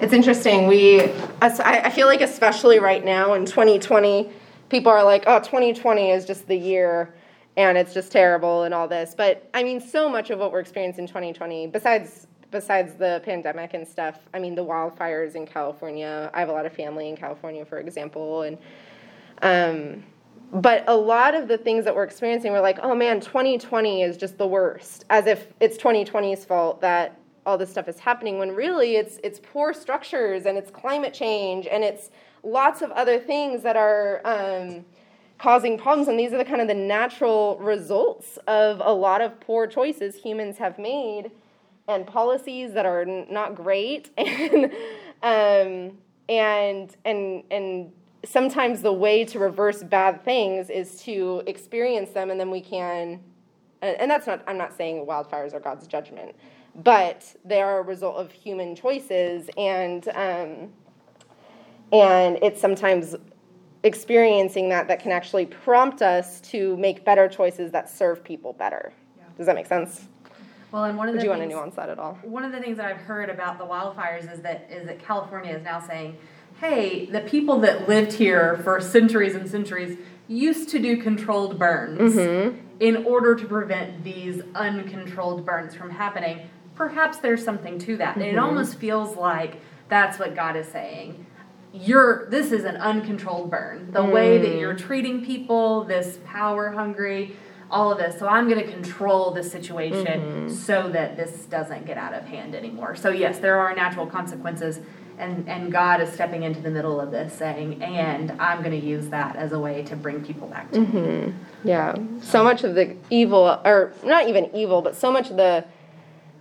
It's 0.00 0.12
interesting. 0.12 0.66
We, 0.66 1.02
I 1.40 1.90
feel 1.90 2.06
like 2.06 2.20
especially 2.20 2.78
right 2.78 3.04
now 3.04 3.34
in 3.34 3.44
2020, 3.44 4.30
people 4.68 4.90
are 4.90 5.04
like, 5.04 5.24
oh, 5.26 5.38
2020 5.38 6.10
is 6.10 6.24
just 6.24 6.48
the 6.48 6.56
year 6.56 7.12
and 7.56 7.76
it's 7.76 7.92
just 7.92 8.12
terrible 8.12 8.62
and 8.64 8.72
all 8.72 8.88
this. 8.88 9.14
But 9.16 9.48
I 9.54 9.62
mean, 9.62 9.80
so 9.80 10.08
much 10.08 10.30
of 10.30 10.38
what 10.38 10.52
we're 10.52 10.60
experiencing 10.60 11.04
in 11.04 11.08
2020, 11.08 11.66
besides 11.68 12.26
besides 12.50 12.94
the 12.94 13.22
pandemic 13.24 13.72
and 13.74 13.88
stuff, 13.88 14.18
I 14.34 14.38
mean, 14.38 14.54
the 14.54 14.64
wildfires 14.64 15.34
in 15.34 15.46
California. 15.46 16.30
I 16.34 16.40
have 16.40 16.50
a 16.50 16.52
lot 16.52 16.66
of 16.66 16.72
family 16.72 17.08
in 17.08 17.16
California, 17.16 17.64
for 17.64 17.78
example, 17.78 18.42
and 18.42 18.58
um, 19.40 20.04
but 20.52 20.84
a 20.86 20.94
lot 20.94 21.34
of 21.34 21.48
the 21.48 21.56
things 21.56 21.84
that 21.86 21.94
we're 21.94 22.04
experiencing, 22.04 22.52
we're 22.52 22.60
like, 22.60 22.78
oh 22.82 22.94
man, 22.94 23.20
2020 23.20 24.02
is 24.02 24.16
just 24.18 24.36
the 24.36 24.46
worst, 24.46 25.04
as 25.08 25.26
if 25.26 25.48
it's 25.60 25.78
2020's 25.78 26.44
fault 26.44 26.80
that 26.82 27.18
all 27.46 27.56
this 27.56 27.70
stuff 27.70 27.88
is 27.88 27.98
happening. 27.98 28.38
When 28.38 28.52
really, 28.54 28.96
it's 28.96 29.18
it's 29.24 29.40
poor 29.40 29.72
structures 29.72 30.46
and 30.46 30.56
it's 30.56 30.70
climate 30.70 31.14
change 31.14 31.66
and 31.66 31.82
it's 31.82 32.10
lots 32.42 32.82
of 32.82 32.90
other 32.92 33.18
things 33.18 33.62
that 33.62 33.76
are. 33.76 34.20
Um, 34.24 34.84
causing 35.42 35.76
problems 35.76 36.06
and 36.06 36.18
these 36.18 36.32
are 36.32 36.38
the 36.38 36.44
kind 36.44 36.60
of 36.60 36.68
the 36.68 36.74
natural 36.74 37.58
results 37.58 38.38
of 38.46 38.80
a 38.84 38.92
lot 38.92 39.20
of 39.20 39.40
poor 39.40 39.66
choices 39.66 40.14
humans 40.14 40.56
have 40.56 40.78
made 40.78 41.32
and 41.88 42.06
policies 42.06 42.72
that 42.74 42.86
are 42.86 43.02
n- 43.02 43.26
not 43.28 43.54
great. 43.54 44.10
And 45.24 45.90
um, 45.92 45.98
and 46.28 46.96
and 47.04 47.44
and 47.50 47.92
sometimes 48.24 48.82
the 48.82 48.92
way 48.92 49.24
to 49.24 49.38
reverse 49.38 49.82
bad 49.84 50.24
things 50.24 50.68
is 50.68 51.00
to 51.02 51.42
experience 51.46 52.10
them 52.10 52.30
and 52.30 52.40
then 52.40 52.50
we 52.50 52.60
can 52.60 53.20
and 53.82 54.10
that's 54.10 54.26
not 54.26 54.42
i'm 54.48 54.58
not 54.58 54.76
saying 54.76 55.06
wildfires 55.06 55.54
are 55.54 55.60
god's 55.60 55.86
judgment 55.86 56.34
but 56.82 57.36
they 57.44 57.62
are 57.62 57.78
a 57.78 57.82
result 57.82 58.16
of 58.16 58.32
human 58.32 58.74
choices 58.74 59.48
and 59.56 60.08
um, 60.08 60.72
and 61.92 62.38
it's 62.42 62.60
sometimes 62.60 63.14
experiencing 63.84 64.68
that 64.68 64.88
that 64.88 65.00
can 65.00 65.12
actually 65.12 65.46
prompt 65.46 66.02
us 66.02 66.40
to 66.40 66.76
make 66.76 67.04
better 67.04 67.28
choices 67.28 67.72
that 67.72 67.90
serve 67.90 68.22
people 68.22 68.52
better. 68.52 68.92
Yeah. 69.16 69.24
Does 69.36 69.46
that 69.46 69.54
make 69.54 69.66
sense? 69.66 70.08
Well, 70.70 70.84
and 70.84 70.96
one 70.96 71.08
of 71.08 71.14
the 71.14 71.20
do 71.20 71.26
you 71.26 71.32
things, 71.32 71.40
want 71.40 71.50
to 71.50 71.54
nuance 71.54 71.74
that 71.76 71.90
at 71.90 71.98
all? 71.98 72.18
One 72.22 72.44
of 72.44 72.52
the 72.52 72.60
things 72.60 72.78
that 72.78 72.86
I've 72.86 72.96
heard 73.02 73.28
about 73.28 73.58
the 73.58 73.64
wildfires 73.64 74.32
is 74.32 74.40
that 74.40 74.68
is 74.70 74.86
that 74.86 74.98
California 75.04 75.54
is 75.54 75.62
now 75.62 75.80
saying, 75.80 76.16
"Hey, 76.60 77.06
the 77.06 77.20
people 77.20 77.60
that 77.60 77.88
lived 77.88 78.12
here 78.14 78.58
for 78.64 78.80
centuries 78.80 79.34
and 79.34 79.48
centuries 79.48 79.98
used 80.28 80.70
to 80.70 80.78
do 80.78 80.96
controlled 80.96 81.58
burns 81.58 82.14
mm-hmm. 82.14 82.56
in 82.80 83.04
order 83.04 83.34
to 83.34 83.44
prevent 83.44 84.02
these 84.02 84.40
uncontrolled 84.54 85.44
burns 85.44 85.74
from 85.74 85.90
happening." 85.90 86.48
Perhaps 86.74 87.18
there's 87.18 87.44
something 87.44 87.78
to 87.80 87.98
that. 87.98 88.12
Mm-hmm. 88.12 88.22
And 88.22 88.30
it 88.30 88.38
almost 88.38 88.78
feels 88.78 89.14
like 89.14 89.60
That's 89.92 90.18
what 90.18 90.34
God 90.34 90.56
is 90.56 90.68
saying. 90.68 91.26
You're, 91.72 92.28
this 92.30 92.52
is 92.52 92.64
an 92.64 92.76
uncontrolled 92.76 93.50
burn. 93.50 93.90
The 93.92 94.04
way 94.04 94.38
that 94.38 94.50
Mm. 94.52 94.60
you're 94.60 94.74
treating 94.74 95.24
people, 95.24 95.84
this 95.84 96.18
power 96.26 96.70
hungry, 96.70 97.36
all 97.70 97.90
of 97.90 97.98
this. 97.98 98.18
So 98.18 98.28
I'm 98.28 98.48
going 98.48 98.62
to 98.64 98.70
control 98.70 99.30
the 99.30 99.42
situation 99.42 100.04
Mm-hmm. 100.20 100.48
so 100.50 100.90
that 100.90 101.16
this 101.16 101.46
doesn't 101.46 101.86
get 101.86 101.96
out 101.96 102.12
of 102.12 102.24
hand 102.24 102.54
anymore. 102.54 102.94
So 102.94 103.08
yes, 103.08 103.38
there 103.38 103.58
are 103.58 103.74
natural 103.74 104.06
consequences 104.06 104.80
and, 105.18 105.48
and 105.48 105.70
God 105.70 106.00
is 106.00 106.10
stepping 106.12 106.42
into 106.42 106.60
the 106.60 106.70
middle 106.70 107.00
of 107.00 107.10
this 107.10 107.32
saying, 107.34 107.82
and 107.82 108.32
I'm 108.40 108.62
going 108.62 108.78
to 108.78 108.86
use 108.86 109.08
that 109.10 109.36
as 109.36 109.52
a 109.52 109.58
way 109.58 109.82
to 109.84 109.94
bring 109.96 110.24
people 110.24 110.48
back 110.48 110.70
to 110.72 110.80
me. 110.80 111.34
Yeah. 111.64 111.94
So 112.22 112.42
much 112.42 112.64
of 112.64 112.74
the 112.74 112.96
evil, 113.08 113.60
or 113.64 113.92
not 114.02 114.28
even 114.28 114.54
evil, 114.54 114.82
but 114.82 114.96
so 114.96 115.12
much 115.12 115.30
of 115.30 115.36
the 115.36 115.64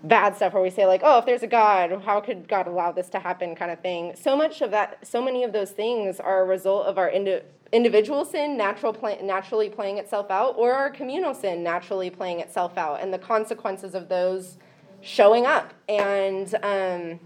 bad 0.04 0.36
stuff 0.36 0.54
where 0.54 0.64
we 0.64 0.70
say, 0.70 0.86
like, 0.86 1.02
oh, 1.04 1.20
if 1.20 1.26
there's 1.26 1.44
a 1.44 1.48
God, 1.48 2.02
how 2.04 2.20
could 2.20 2.48
God 2.48 2.68
allow 2.68 2.92
this 2.92 3.10
to 3.10 3.20
happen, 3.20 3.56
kind 3.56 3.72
of 3.72 3.80
thing. 3.82 4.14
So 4.16 4.36
much 4.36 4.62
of 4.62 4.72
that, 4.72 5.06
so 5.06 5.22
many 5.22 5.44
of 5.44 5.54
those 5.54 5.72
things 5.72 6.20
are 6.20 6.42
a 6.42 6.46
result 6.46 6.88
of 6.88 6.98
our 6.98 7.10
indi- 7.10 7.42
individual 7.72 8.26
sin 8.26 8.58
natural 8.58 8.94
play- 8.94 9.20
naturally 9.22 9.70
playing 9.70 9.98
itself 9.98 10.32
out, 10.32 10.56
or 10.58 10.74
our 10.74 10.90
communal 10.90 11.34
sin 11.34 11.64
naturally 11.64 12.10
playing 12.10 12.40
itself 12.40 12.78
out, 12.78 13.02
and 13.02 13.14
the 13.14 13.20
consequences 13.20 13.94
of 13.94 14.10
those 14.10 14.58
showing 15.02 15.46
up. 15.46 15.74
And, 15.88 16.54
um, 16.64 17.20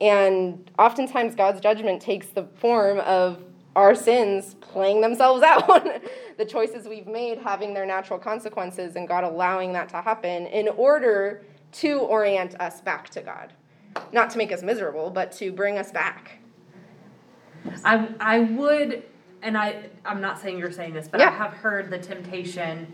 and 0.00 0.70
oftentimes 0.78 1.34
God's 1.34 1.60
judgment 1.60 2.02
takes 2.02 2.26
the 2.28 2.44
form 2.56 3.00
of 3.00 3.42
our 3.74 3.94
sins 3.94 4.54
playing 4.60 5.00
themselves 5.00 5.42
out. 5.46 5.86
the 6.36 6.44
choices 6.44 6.86
we've 6.86 7.06
made 7.06 7.38
having 7.38 7.72
their 7.72 7.86
natural 7.86 8.18
consequences, 8.18 8.96
and 8.96 9.08
God 9.08 9.24
allowing 9.24 9.72
that 9.72 9.88
to 9.90 10.02
happen 10.02 10.46
in 10.46 10.68
order 10.68 11.42
to 11.72 11.98
orient 12.00 12.58
us 12.60 12.80
back 12.80 13.08
to 13.10 13.20
God. 13.22 13.52
Not 14.12 14.30
to 14.30 14.38
make 14.38 14.52
us 14.52 14.62
miserable, 14.62 15.10
but 15.10 15.32
to 15.32 15.52
bring 15.52 15.78
us 15.78 15.90
back. 15.90 16.38
I, 17.84 18.08
I 18.20 18.40
would, 18.40 19.02
and 19.42 19.56
I, 19.56 19.84
I'm 20.04 20.20
not 20.20 20.40
saying 20.40 20.58
you're 20.58 20.72
saying 20.72 20.94
this, 20.94 21.08
but 21.08 21.20
I 21.20 21.30
have 21.30 21.52
heard 21.52 21.90
the 21.90 21.98
temptation 21.98 22.86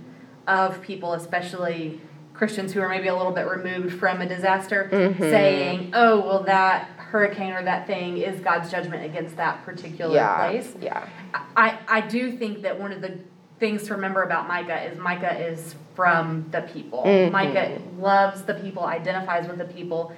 of 0.47 0.81
people, 0.83 1.15
especially 1.15 2.01
Christians 2.35 2.73
who 2.73 2.81
are 2.81 2.89
maybe 2.89 3.09
a 3.09 3.17
little 3.17 3.33
bit 3.33 3.47
removed 3.49 3.99
from 3.99 4.21
a 4.21 4.29
disaster, 4.29 4.89
Mm-hmm. 4.93 5.23
saying, 5.23 5.91
oh, 5.95 6.21
well, 6.21 6.43
that 6.45 6.85
hurricane 6.97 7.53
or 7.53 7.63
that 7.65 7.87
thing 7.87 8.19
is 8.19 8.39
God's 8.41 8.71
judgment 8.71 9.05
against 9.05 9.37
that 9.37 9.65
particular 9.65 10.15
Yeah. 10.15 10.37
place. 10.37 10.75
Yeah. 10.81 11.09
I, 11.57 11.79
I 11.89 12.01
do 12.03 12.37
think 12.37 12.63
that 12.63 12.79
one 12.79 12.93
of 12.93 13.01
the 13.01 13.19
things 13.59 13.85
to 13.85 13.95
remember 13.95 14.23
about 14.23 14.49
Micah 14.49 14.83
is 14.85 14.99
Micah 14.99 15.39
is 15.39 15.75
from 15.95 16.47
the 16.51 16.63
people. 16.63 17.03
Mhm. 17.05 17.33
Micah 17.33 17.79
loves 17.99 18.43
the 18.43 18.55
people, 18.55 18.85
identifies 18.85 19.49
with 19.49 19.59
the 19.59 19.65
people, 19.65 20.13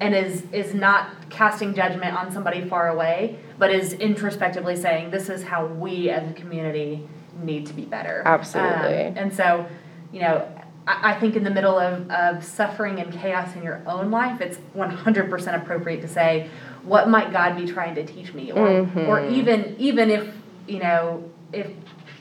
and 0.00 0.14
is 0.14 0.44
is 0.52 0.74
not 0.74 1.08
casting 1.28 1.74
judgment 1.74 2.16
on 2.16 2.30
somebody 2.32 2.62
far 2.62 2.88
away, 2.88 3.36
but 3.58 3.70
is 3.70 3.92
introspectively 3.94 4.76
saying, 4.76 5.10
"This 5.10 5.28
is 5.28 5.44
how 5.44 5.66
we 5.66 6.08
as 6.10 6.30
a 6.30 6.32
community 6.34 7.06
need 7.42 7.66
to 7.66 7.72
be 7.74 7.82
better." 7.84 8.22
Absolutely. 8.24 9.06
Um, 9.08 9.14
and 9.16 9.32
so, 9.32 9.66
you 10.12 10.20
know. 10.20 10.42
I 10.86 11.12
I 11.12 11.14
think 11.14 11.34
in 11.34 11.44
the 11.44 11.50
middle 11.50 11.78
of, 11.78 12.10
of 12.10 12.44
suffering 12.44 13.00
and 13.00 13.10
chaos 13.10 13.56
in 13.56 13.62
your 13.62 13.80
own 13.86 14.10
life, 14.10 14.42
it's 14.42 14.58
100% 14.76 15.54
appropriate 15.56 16.02
to 16.02 16.08
say, 16.08 16.50
what 16.82 17.08
might 17.08 17.32
God 17.32 17.56
be 17.56 17.64
trying 17.66 17.94
to 17.94 18.04
teach 18.04 18.34
me? 18.34 18.52
Or, 18.52 18.68
or 18.68 18.84
Mhm. 19.20 19.30
even, 19.30 19.76
even 19.78 20.10
if, 20.10 20.28
you 20.66 20.80
know, 20.80 21.24
if, 21.54 21.68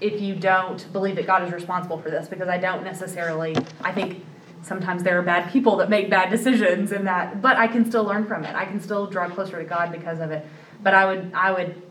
if 0.03 0.21
you 0.21 0.35
don't 0.35 0.91
believe 0.91 1.15
that 1.15 1.25
God 1.25 1.43
is 1.43 1.53
responsible 1.53 1.97
for 1.97 2.09
this, 2.09 2.27
because 2.27 2.49
I 2.49 2.57
don't 2.57 2.83
necessarily, 2.83 3.55
I 3.81 3.93
think 3.93 4.23
sometimes 4.61 5.03
there 5.03 5.17
are 5.17 5.23
bad 5.23 5.51
people 5.51 5.77
that 5.77 5.89
make 5.89 6.09
bad 6.09 6.29
decisions 6.29 6.91
and 6.91 7.07
that, 7.07 7.41
but 7.41 7.57
I 7.57 7.67
can 7.67 7.85
still 7.89 8.03
learn 8.03 8.25
from 8.27 8.43
it. 8.43 8.53
I 8.55 8.65
can 8.65 8.81
still 8.81 9.07
draw 9.07 9.29
closer 9.29 9.57
to 9.57 9.63
God 9.63 9.91
because 9.91 10.19
of 10.19 10.31
it. 10.31 10.45
But 10.81 10.93
I 10.93 11.05
would, 11.05 11.31
I 11.33 11.51
would 11.51 11.81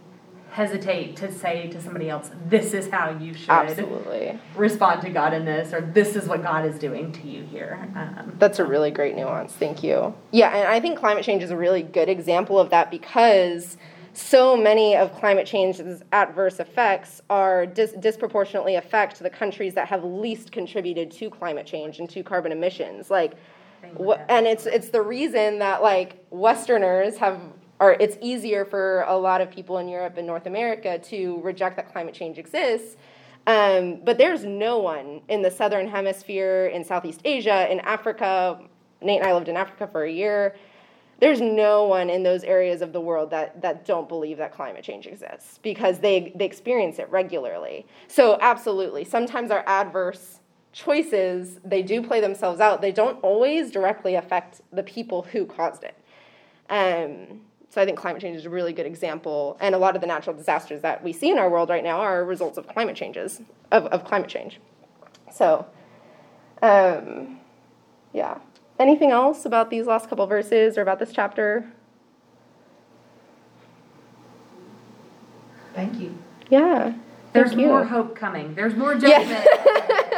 hesitate 0.50 1.16
to 1.16 1.32
say 1.32 1.68
to 1.68 1.80
somebody 1.80 2.10
else, 2.10 2.30
this 2.46 2.74
is 2.74 2.90
how 2.90 3.10
you 3.18 3.32
should 3.32 3.48
Absolutely. 3.48 4.38
respond 4.54 5.00
to 5.00 5.08
God 5.08 5.32
in 5.32 5.46
this, 5.46 5.72
or 5.72 5.80
this 5.80 6.14
is 6.14 6.28
what 6.28 6.42
God 6.42 6.66
is 6.66 6.78
doing 6.78 7.10
to 7.12 7.26
you 7.26 7.44
here. 7.44 7.88
Um, 7.96 8.34
That's 8.38 8.58
a 8.58 8.64
really 8.64 8.90
great 8.90 9.16
nuance. 9.16 9.54
Thank 9.54 9.82
you. 9.82 10.14
Yeah, 10.30 10.54
and 10.54 10.68
I 10.68 10.78
think 10.80 10.98
climate 10.98 11.24
change 11.24 11.42
is 11.42 11.50
a 11.50 11.56
really 11.56 11.82
good 11.82 12.10
example 12.10 12.58
of 12.58 12.68
that 12.68 12.90
because 12.90 13.78
so 14.12 14.56
many 14.56 14.96
of 14.96 15.14
climate 15.14 15.46
change's 15.46 16.02
adverse 16.12 16.60
effects 16.60 17.20
are 17.30 17.66
dis- 17.66 17.92
disproportionately 17.92 18.76
affect 18.76 19.18
the 19.18 19.30
countries 19.30 19.74
that 19.74 19.88
have 19.88 20.04
least 20.04 20.52
contributed 20.52 21.10
to 21.12 21.30
climate 21.30 21.66
change 21.66 21.98
and 21.98 22.08
to 22.10 22.22
carbon 22.22 22.52
emissions. 22.52 23.10
Like, 23.10 23.34
wh- 23.98 24.18
and 24.28 24.46
it's 24.46 24.66
it's 24.66 24.90
the 24.90 25.02
reason 25.02 25.58
that 25.60 25.82
like 25.82 26.24
Westerners 26.30 27.16
have 27.18 27.40
or 27.80 27.96
it's 27.98 28.16
easier 28.20 28.64
for 28.64 29.02
a 29.08 29.16
lot 29.16 29.40
of 29.40 29.50
people 29.50 29.78
in 29.78 29.88
Europe 29.88 30.16
and 30.16 30.26
North 30.26 30.46
America 30.46 30.98
to 30.98 31.40
reject 31.42 31.76
that 31.76 31.90
climate 31.90 32.14
change 32.14 32.38
exists. 32.38 32.96
Um, 33.48 34.00
but 34.04 34.18
there's 34.18 34.44
no 34.44 34.78
one 34.78 35.20
in 35.28 35.42
the 35.42 35.50
southern 35.50 35.88
hemisphere, 35.88 36.66
in 36.66 36.84
Southeast 36.84 37.20
Asia, 37.24 37.70
in 37.72 37.80
Africa. 37.80 38.60
Nate 39.00 39.20
and 39.20 39.28
I 39.28 39.34
lived 39.34 39.48
in 39.48 39.56
Africa 39.56 39.88
for 39.90 40.04
a 40.04 40.10
year. 40.10 40.54
There's 41.22 41.40
no 41.40 41.84
one 41.84 42.10
in 42.10 42.24
those 42.24 42.42
areas 42.42 42.82
of 42.82 42.92
the 42.92 43.00
world 43.00 43.30
that, 43.30 43.62
that 43.62 43.84
don't 43.84 44.08
believe 44.08 44.38
that 44.38 44.52
climate 44.52 44.82
change 44.82 45.06
exists 45.06 45.60
because 45.62 46.00
they, 46.00 46.32
they 46.34 46.44
experience 46.44 46.98
it 46.98 47.08
regularly. 47.10 47.86
So, 48.08 48.38
absolutely, 48.40 49.04
sometimes 49.04 49.52
our 49.52 49.62
adverse 49.68 50.40
choices, 50.72 51.60
they 51.64 51.80
do 51.80 52.02
play 52.02 52.20
themselves 52.20 52.58
out. 52.58 52.80
They 52.80 52.90
don't 52.90 53.22
always 53.22 53.70
directly 53.70 54.16
affect 54.16 54.62
the 54.72 54.82
people 54.82 55.22
who 55.22 55.46
caused 55.46 55.84
it. 55.84 55.94
Um, 56.68 57.42
so 57.70 57.80
I 57.80 57.84
think 57.84 57.98
climate 57.98 58.20
change 58.20 58.36
is 58.36 58.46
a 58.46 58.50
really 58.50 58.72
good 58.72 58.86
example, 58.86 59.56
and 59.60 59.76
a 59.76 59.78
lot 59.78 59.94
of 59.94 60.00
the 60.00 60.08
natural 60.08 60.34
disasters 60.34 60.80
that 60.80 61.04
we 61.04 61.12
see 61.12 61.30
in 61.30 61.38
our 61.38 61.48
world 61.48 61.70
right 61.70 61.84
now 61.84 62.00
are 62.00 62.24
results 62.24 62.58
of 62.58 62.66
climate 62.66 62.96
changes, 62.96 63.40
of, 63.70 63.86
of 63.86 64.04
climate 64.04 64.28
change. 64.28 64.58
So, 65.30 65.66
um, 66.62 67.38
yeah. 68.12 68.38
Anything 68.82 69.12
else 69.12 69.44
about 69.46 69.70
these 69.70 69.86
last 69.86 70.08
couple 70.08 70.26
verses 70.26 70.76
or 70.76 70.82
about 70.82 70.98
this 70.98 71.12
chapter? 71.12 71.72
Thank 75.72 76.00
you. 76.00 76.18
Yeah. 76.50 76.94
There's 77.32 77.54
more 77.54 77.84
hope 77.84 78.16
coming. 78.16 78.56
There's 78.56 78.74
more 78.74 78.96
judgment, 78.96 79.46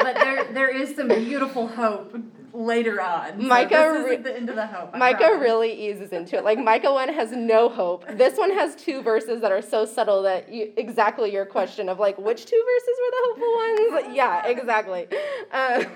but 0.00 0.14
there 0.14 0.50
there 0.54 0.74
is 0.74 0.96
some 0.96 1.08
beautiful 1.08 1.68
hope 1.68 2.16
later 2.54 3.00
on. 3.00 3.46
Micah 3.46 3.68
this 3.70 4.06
re- 4.06 4.16
the 4.16 4.36
end 4.36 4.48
of 4.48 4.56
the 4.56 4.66
hope. 4.66 4.90
I 4.94 4.98
Micah 4.98 5.18
promise. 5.18 5.40
really 5.40 5.72
eases 5.72 6.12
into 6.12 6.36
it. 6.36 6.44
Like 6.44 6.58
Micah 6.58 6.92
one 6.92 7.08
has 7.08 7.32
no 7.32 7.68
hope. 7.68 8.06
This 8.16 8.38
one 8.38 8.52
has 8.52 8.76
two 8.76 9.02
verses 9.02 9.40
that 9.40 9.50
are 9.52 9.60
so 9.60 9.84
subtle 9.84 10.22
that 10.22 10.48
you, 10.48 10.72
exactly 10.76 11.32
your 11.32 11.44
question 11.44 11.88
of 11.88 11.98
like 11.98 12.16
which 12.16 12.46
two 12.46 12.64
verses 12.64 12.96
were 13.02 13.10
the 13.10 13.22
hopeful 13.26 14.02
ones? 14.02 14.16
Yeah, 14.16 14.46
exactly. 14.46 15.08
Um, 15.52 15.86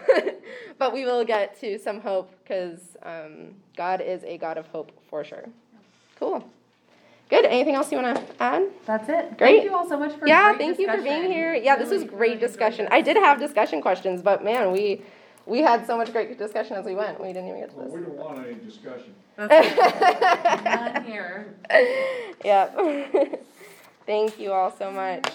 but 0.78 0.92
we 0.92 1.04
will 1.04 1.24
get 1.24 1.58
to 1.60 1.78
some 1.78 2.00
hope 2.00 2.30
because 2.42 2.96
um, 3.02 3.54
God 3.76 4.00
is 4.00 4.24
a 4.24 4.36
God 4.36 4.58
of 4.58 4.66
hope 4.66 4.92
for 5.08 5.24
sure. 5.24 5.44
Cool. 6.18 6.44
Good. 7.30 7.44
Anything 7.44 7.74
else 7.74 7.92
you 7.92 7.98
want 7.98 8.16
to 8.16 8.42
add? 8.42 8.68
That's 8.86 9.08
it. 9.08 9.36
Great. 9.36 9.58
Thank 9.58 9.64
you 9.64 9.76
all 9.76 9.86
so 9.86 9.98
much 9.98 10.14
for 10.14 10.26
yeah, 10.26 10.54
great 10.54 10.58
thank 10.58 10.78
you 10.78 10.86
for 10.90 11.02
being 11.02 11.30
here. 11.30 11.54
Yeah, 11.54 11.76
this 11.76 11.90
was 11.90 12.04
great 12.04 12.16
really 12.18 12.36
discussion. 12.36 12.88
I 12.90 13.02
did 13.02 13.18
have 13.18 13.38
discussion 13.38 13.82
questions, 13.82 14.22
but 14.22 14.42
man, 14.42 14.72
we 14.72 15.02
we 15.48 15.60
had 15.62 15.86
so 15.86 15.96
much 15.96 16.12
great 16.12 16.36
discussion 16.38 16.76
as 16.76 16.84
we 16.84 16.94
went. 16.94 17.20
We 17.20 17.28
didn't 17.28 17.48
even 17.48 17.60
get 17.60 17.70
to 17.70 17.76
Well, 17.76 17.86
this. 17.86 17.94
we 17.94 18.00
don't 18.02 18.16
want 18.16 18.46
any 18.46 18.54
discussion. 18.56 19.14
this. 19.36 19.48
That's 19.48 20.60
it. 20.60 20.64
None 20.64 21.04
here. 21.04 21.54
Yep. 22.44 23.44
Thank 24.06 24.38
you 24.38 24.52
all 24.52 24.70
so 24.70 24.90
much. 24.90 25.30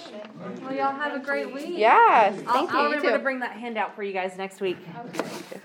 Well, 0.62 0.74
y'all 0.74 0.96
have 0.96 1.14
a 1.14 1.20
great 1.24 1.54
week. 1.54 1.74
Yeah, 1.78 1.96
I'll, 2.00 2.32
thank 2.32 2.48
you. 2.72 2.78
I'll 2.78 2.84
you 2.86 2.96
remember 2.96 3.12
too. 3.12 3.18
to 3.18 3.20
bring 3.20 3.40
that 3.42 3.52
handout 3.52 3.96
for 3.96 4.02
you 4.02 4.14
guys 4.14 4.36
next 4.36 4.62
week. 4.62 4.78
Okay. 5.16 5.60